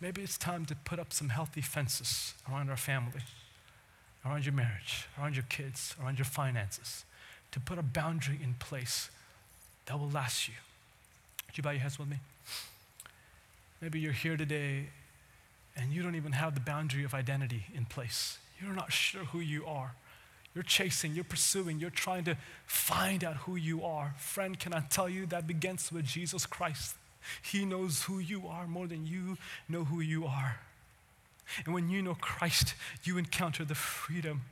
maybe 0.00 0.22
it's 0.22 0.38
time 0.38 0.64
to 0.66 0.76
put 0.76 0.98
up 0.98 1.12
some 1.12 1.30
healthy 1.30 1.60
fences 1.60 2.34
around 2.50 2.70
our 2.70 2.76
family, 2.76 3.22
around 4.24 4.46
your 4.46 4.54
marriage, 4.54 5.08
around 5.18 5.34
your 5.34 5.44
kids, 5.48 5.94
around 6.02 6.18
your 6.18 6.24
finances, 6.24 7.04
to 7.50 7.60
put 7.60 7.78
a 7.78 7.82
boundary 7.82 8.38
in 8.42 8.54
place 8.54 9.10
that 9.86 9.98
will 9.98 10.10
last 10.10 10.48
you. 10.48 10.54
Would 11.46 11.56
you 11.56 11.62
bow 11.62 11.70
your 11.70 11.80
heads 11.80 11.98
with 11.98 12.08
me? 12.08 12.18
Maybe 13.80 14.00
you're 14.00 14.12
here 14.12 14.36
today 14.36 14.86
and 15.76 15.92
you 15.92 16.02
don't 16.02 16.14
even 16.14 16.32
have 16.32 16.54
the 16.54 16.60
boundary 16.60 17.04
of 17.04 17.14
identity 17.14 17.66
in 17.74 17.84
place. 17.84 18.38
You're 18.60 18.74
not 18.74 18.92
sure 18.92 19.24
who 19.24 19.40
you 19.40 19.66
are. 19.66 19.94
You're 20.56 20.62
chasing, 20.62 21.14
you're 21.14 21.22
pursuing, 21.22 21.78
you're 21.80 21.90
trying 21.90 22.24
to 22.24 22.38
find 22.64 23.22
out 23.22 23.36
who 23.36 23.56
you 23.56 23.84
are. 23.84 24.14
Friend, 24.16 24.58
can 24.58 24.72
I 24.72 24.80
tell 24.80 25.06
you 25.06 25.26
that 25.26 25.46
begins 25.46 25.92
with 25.92 26.06
Jesus 26.06 26.46
Christ? 26.46 26.96
He 27.42 27.66
knows 27.66 28.04
who 28.04 28.20
you 28.20 28.48
are 28.48 28.66
more 28.66 28.86
than 28.86 29.06
you 29.06 29.36
know 29.68 29.84
who 29.84 30.00
you 30.00 30.24
are. 30.24 30.60
And 31.66 31.74
when 31.74 31.90
you 31.90 32.00
know 32.00 32.16
Christ, 32.18 32.74
you 33.04 33.18
encounter 33.18 33.66
the 33.66 33.74
freedom 33.74 34.44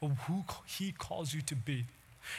of 0.00 0.12
who 0.28 0.44
He 0.64 0.92
calls 0.92 1.34
you 1.34 1.42
to 1.42 1.56
be. 1.56 1.86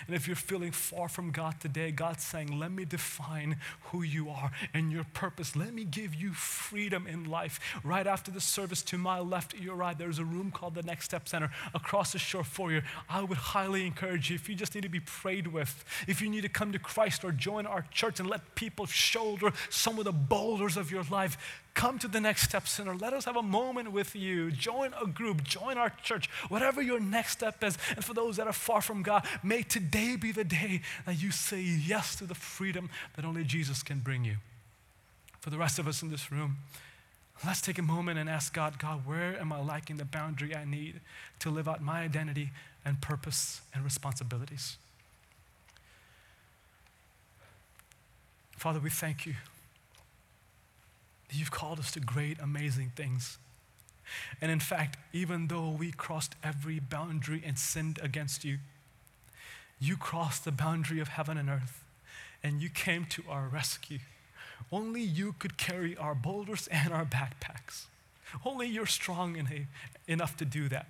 And 0.08 0.16
if 0.16 0.28
you're 0.28 0.36
feeling 0.36 0.72
far 0.72 1.10
from 1.10 1.32
God 1.32 1.60
today, 1.60 1.92
God's 1.92 2.24
saying, 2.24 2.58
Let 2.58 2.72
me 2.72 2.86
define 2.86 3.58
who 3.86 4.02
you 4.02 4.30
are 4.30 4.52
and 4.74 4.92
your 4.92 5.06
purpose. 5.14 5.56
Let 5.56 5.74
me 5.74 5.84
give 5.84 6.16
you 6.16 6.34
freedom 6.34 7.08
in 7.08 7.26
life. 7.26 7.60
Right 7.84 8.08
after 8.08 8.32
the 8.32 8.42
service, 8.42 8.82
to 8.84 8.98
my 8.98 9.20
left, 9.20 9.56
your 9.60 9.76
right, 9.76 9.98
there's 9.98 10.20
a 10.20 10.26
room 10.26 10.52
called 10.52 10.76
the 10.76 10.84
Next 10.84 11.06
Step 11.06 11.28
Center 11.28 11.52
across 11.74 12.14
the 12.14 12.20
shore 12.20 12.44
for 12.44 12.72
you. 12.72 12.82
I 13.10 13.22
would 13.22 13.38
highly 13.38 13.86
encourage 13.86 14.30
you, 14.30 14.36
if 14.36 14.50
you 14.50 14.56
just 14.56 14.76
need 14.76 14.82
to 14.82 14.90
be 14.90 15.00
prayed 15.00 15.48
with, 15.48 15.84
if 16.08 16.22
you 16.22 16.30
need 16.30 16.42
to 16.42 16.50
come 16.50 16.72
to 16.72 16.80
Christ 16.80 17.24
or 17.24 17.32
join 17.32 17.66
our 17.66 17.86
church 17.92 18.20
and 18.20 18.30
let 18.30 18.56
people 18.56 18.86
shoulder 18.86 19.52
some 19.70 20.00
of 20.00 20.06
the 20.06 20.12
boulders 20.12 20.78
of 20.78 20.92
your 20.92 21.04
life, 21.10 21.64
come 21.80 21.98
to 21.98 22.10
the 22.10 22.20
Next 22.20 22.42
Step 22.42 22.68
Center. 22.68 22.94
Let 22.94 23.14
us 23.14 23.24
have 23.24 23.38
a 23.38 23.42
moment 23.42 23.94
with 23.94 24.14
you. 24.14 24.52
Join 24.52 24.92
a 25.02 25.08
group, 25.08 25.46
join 25.46 25.78
our 25.78 25.90
church, 26.04 26.30
whatever 26.50 26.82
your 26.82 27.00
next 27.00 27.32
step 27.32 27.64
is. 27.64 27.78
And 27.96 28.04
for 28.04 28.14
those 28.14 28.36
that 28.36 28.48
are 28.48 28.54
far 28.54 28.82
from 28.82 29.02
God, 29.02 29.26
may 29.44 29.62
today 29.62 30.18
be 30.18 30.34
the 30.34 30.44
day 30.44 30.82
that 31.06 31.24
you 31.24 31.32
say 31.32 31.62
yes 31.62 32.18
to 32.18 32.26
the 32.26 32.36
freedom 32.36 32.90
that 33.16 33.24
only 33.24 33.46
Jesus 33.46 33.82
can 33.82 34.00
bring 34.00 34.26
you. 34.26 34.36
For 35.40 35.52
the 35.52 35.58
rest 35.58 35.80
of 35.80 35.88
us 35.88 36.02
in 36.02 36.12
this 36.12 36.34
room, 36.34 36.58
let's 37.46 37.62
take 37.62 37.80
a 37.80 37.82
moment 37.82 38.20
and 38.20 38.30
ask 38.30 38.54
God, 38.54 38.78
God, 38.78 39.06
where 39.06 39.40
am 39.40 39.54
I 39.54 39.62
lacking 39.62 39.96
the 39.96 40.06
boundary 40.06 40.54
I 40.54 40.66
need 40.66 41.00
to 41.40 41.50
live 41.50 41.70
out 41.70 41.82
my 41.82 42.02
identity 42.02 42.50
and 42.84 43.00
purpose 43.00 43.62
and 43.74 43.86
responsibilities? 43.86 44.76
Father, 48.58 48.82
we 48.82 48.90
thank 48.90 49.26
you 49.26 49.36
You've 51.32 51.52
called 51.52 51.80
us 51.80 51.92
to 51.92 52.00
great, 52.00 52.40
amazing 52.40 52.92
things. 52.96 53.38
And 54.42 54.52
in 54.52 54.60
fact, 54.60 54.98
even 55.14 55.48
though 55.48 55.70
we 55.70 55.92
crossed 55.92 56.36
every 56.44 56.80
boundary 56.80 57.44
and 57.46 57.58
sinned 57.58 58.00
against 58.02 58.44
you, 58.44 58.58
you 59.80 59.96
crossed 59.96 60.46
the 60.46 60.52
boundary 60.52 61.00
of 61.00 61.10
heaven 61.10 61.38
and 61.38 61.50
earth 61.50 61.84
and 62.44 62.62
you 62.62 62.70
came 62.70 63.06
to 63.06 63.24
our 63.30 63.48
rescue. 63.48 64.00
Only 64.72 65.02
you 65.02 65.34
could 65.40 65.58
carry 65.58 65.96
our 65.98 66.16
boulders 66.16 66.68
and 66.72 66.94
our 66.94 67.06
backpacks. 67.06 67.86
Only 68.46 68.68
you're 68.68 68.86
strong 68.86 69.38
enough 70.08 70.38
to 70.38 70.46
do 70.46 70.70
that. 70.70 70.88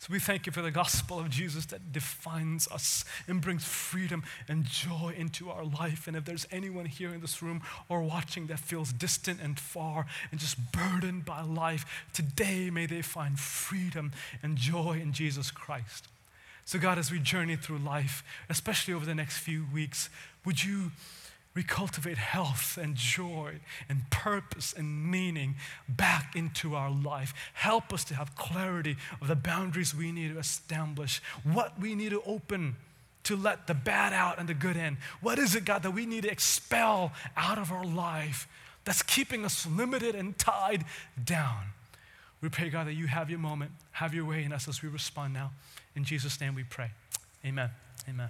So 0.00 0.12
we 0.12 0.20
thank 0.20 0.46
you 0.46 0.52
for 0.52 0.62
the 0.62 0.70
gospel 0.70 1.18
of 1.18 1.28
Jesus 1.28 1.66
that 1.66 1.92
defines 1.92 2.68
us 2.68 3.04
and 3.26 3.40
brings 3.40 3.64
freedom 3.64 4.22
and 4.46 4.64
joy 4.64 5.12
into 5.16 5.50
our 5.50 5.64
life. 5.64 6.06
And 6.06 6.16
if 6.16 6.24
there's 6.24 6.46
anyone 6.52 6.86
here 6.86 7.12
in 7.12 7.20
this 7.20 7.42
room 7.42 7.62
or 7.88 8.02
watching 8.02 8.46
that 8.46 8.60
feels 8.60 8.92
distant 8.92 9.40
and 9.42 9.58
far 9.58 10.06
and 10.30 10.38
just 10.38 10.56
burdened 10.70 11.24
by 11.24 11.42
life, 11.42 12.06
today 12.12 12.70
may 12.70 12.86
they 12.86 13.02
find 13.02 13.40
freedom 13.40 14.12
and 14.40 14.56
joy 14.56 15.00
in 15.02 15.12
Jesus 15.12 15.50
Christ. 15.50 16.06
So, 16.64 16.78
God, 16.78 16.98
as 16.98 17.10
we 17.10 17.18
journey 17.18 17.56
through 17.56 17.78
life, 17.78 18.22
especially 18.48 18.94
over 18.94 19.06
the 19.06 19.14
next 19.14 19.38
few 19.38 19.64
weeks, 19.72 20.10
would 20.44 20.62
you 20.62 20.92
we 21.58 21.64
cultivate 21.64 22.18
health 22.18 22.78
and 22.80 22.94
joy 22.94 23.54
and 23.88 24.08
purpose 24.10 24.72
and 24.72 25.10
meaning 25.10 25.56
back 25.88 26.36
into 26.36 26.76
our 26.76 26.88
life. 26.88 27.34
Help 27.52 27.92
us 27.92 28.04
to 28.04 28.14
have 28.14 28.36
clarity 28.36 28.96
of 29.20 29.26
the 29.26 29.34
boundaries 29.34 29.92
we 29.92 30.12
need 30.12 30.32
to 30.32 30.38
establish, 30.38 31.20
what 31.42 31.76
we 31.80 31.96
need 31.96 32.10
to 32.10 32.22
open 32.22 32.76
to 33.24 33.34
let 33.34 33.66
the 33.66 33.74
bad 33.74 34.12
out 34.12 34.38
and 34.38 34.48
the 34.48 34.54
good 34.54 34.76
in. 34.76 34.98
What 35.20 35.40
is 35.40 35.56
it, 35.56 35.64
God, 35.64 35.82
that 35.82 35.90
we 35.90 36.06
need 36.06 36.22
to 36.22 36.30
expel 36.30 37.10
out 37.36 37.58
of 37.58 37.72
our 37.72 37.84
life 37.84 38.46
that's 38.84 39.02
keeping 39.02 39.44
us 39.44 39.66
limited 39.66 40.14
and 40.14 40.38
tied 40.38 40.84
down? 41.24 41.72
We 42.40 42.50
pray, 42.50 42.70
God, 42.70 42.86
that 42.86 42.94
you 42.94 43.08
have 43.08 43.30
your 43.30 43.40
moment, 43.40 43.72
have 43.90 44.14
your 44.14 44.26
way 44.26 44.44
in 44.44 44.52
us 44.52 44.68
as 44.68 44.80
we 44.80 44.90
respond 44.90 45.34
now. 45.34 45.50
In 45.96 46.04
Jesus' 46.04 46.40
name 46.40 46.54
we 46.54 46.62
pray. 46.62 46.92
Amen. 47.44 47.70
Amen. 48.08 48.28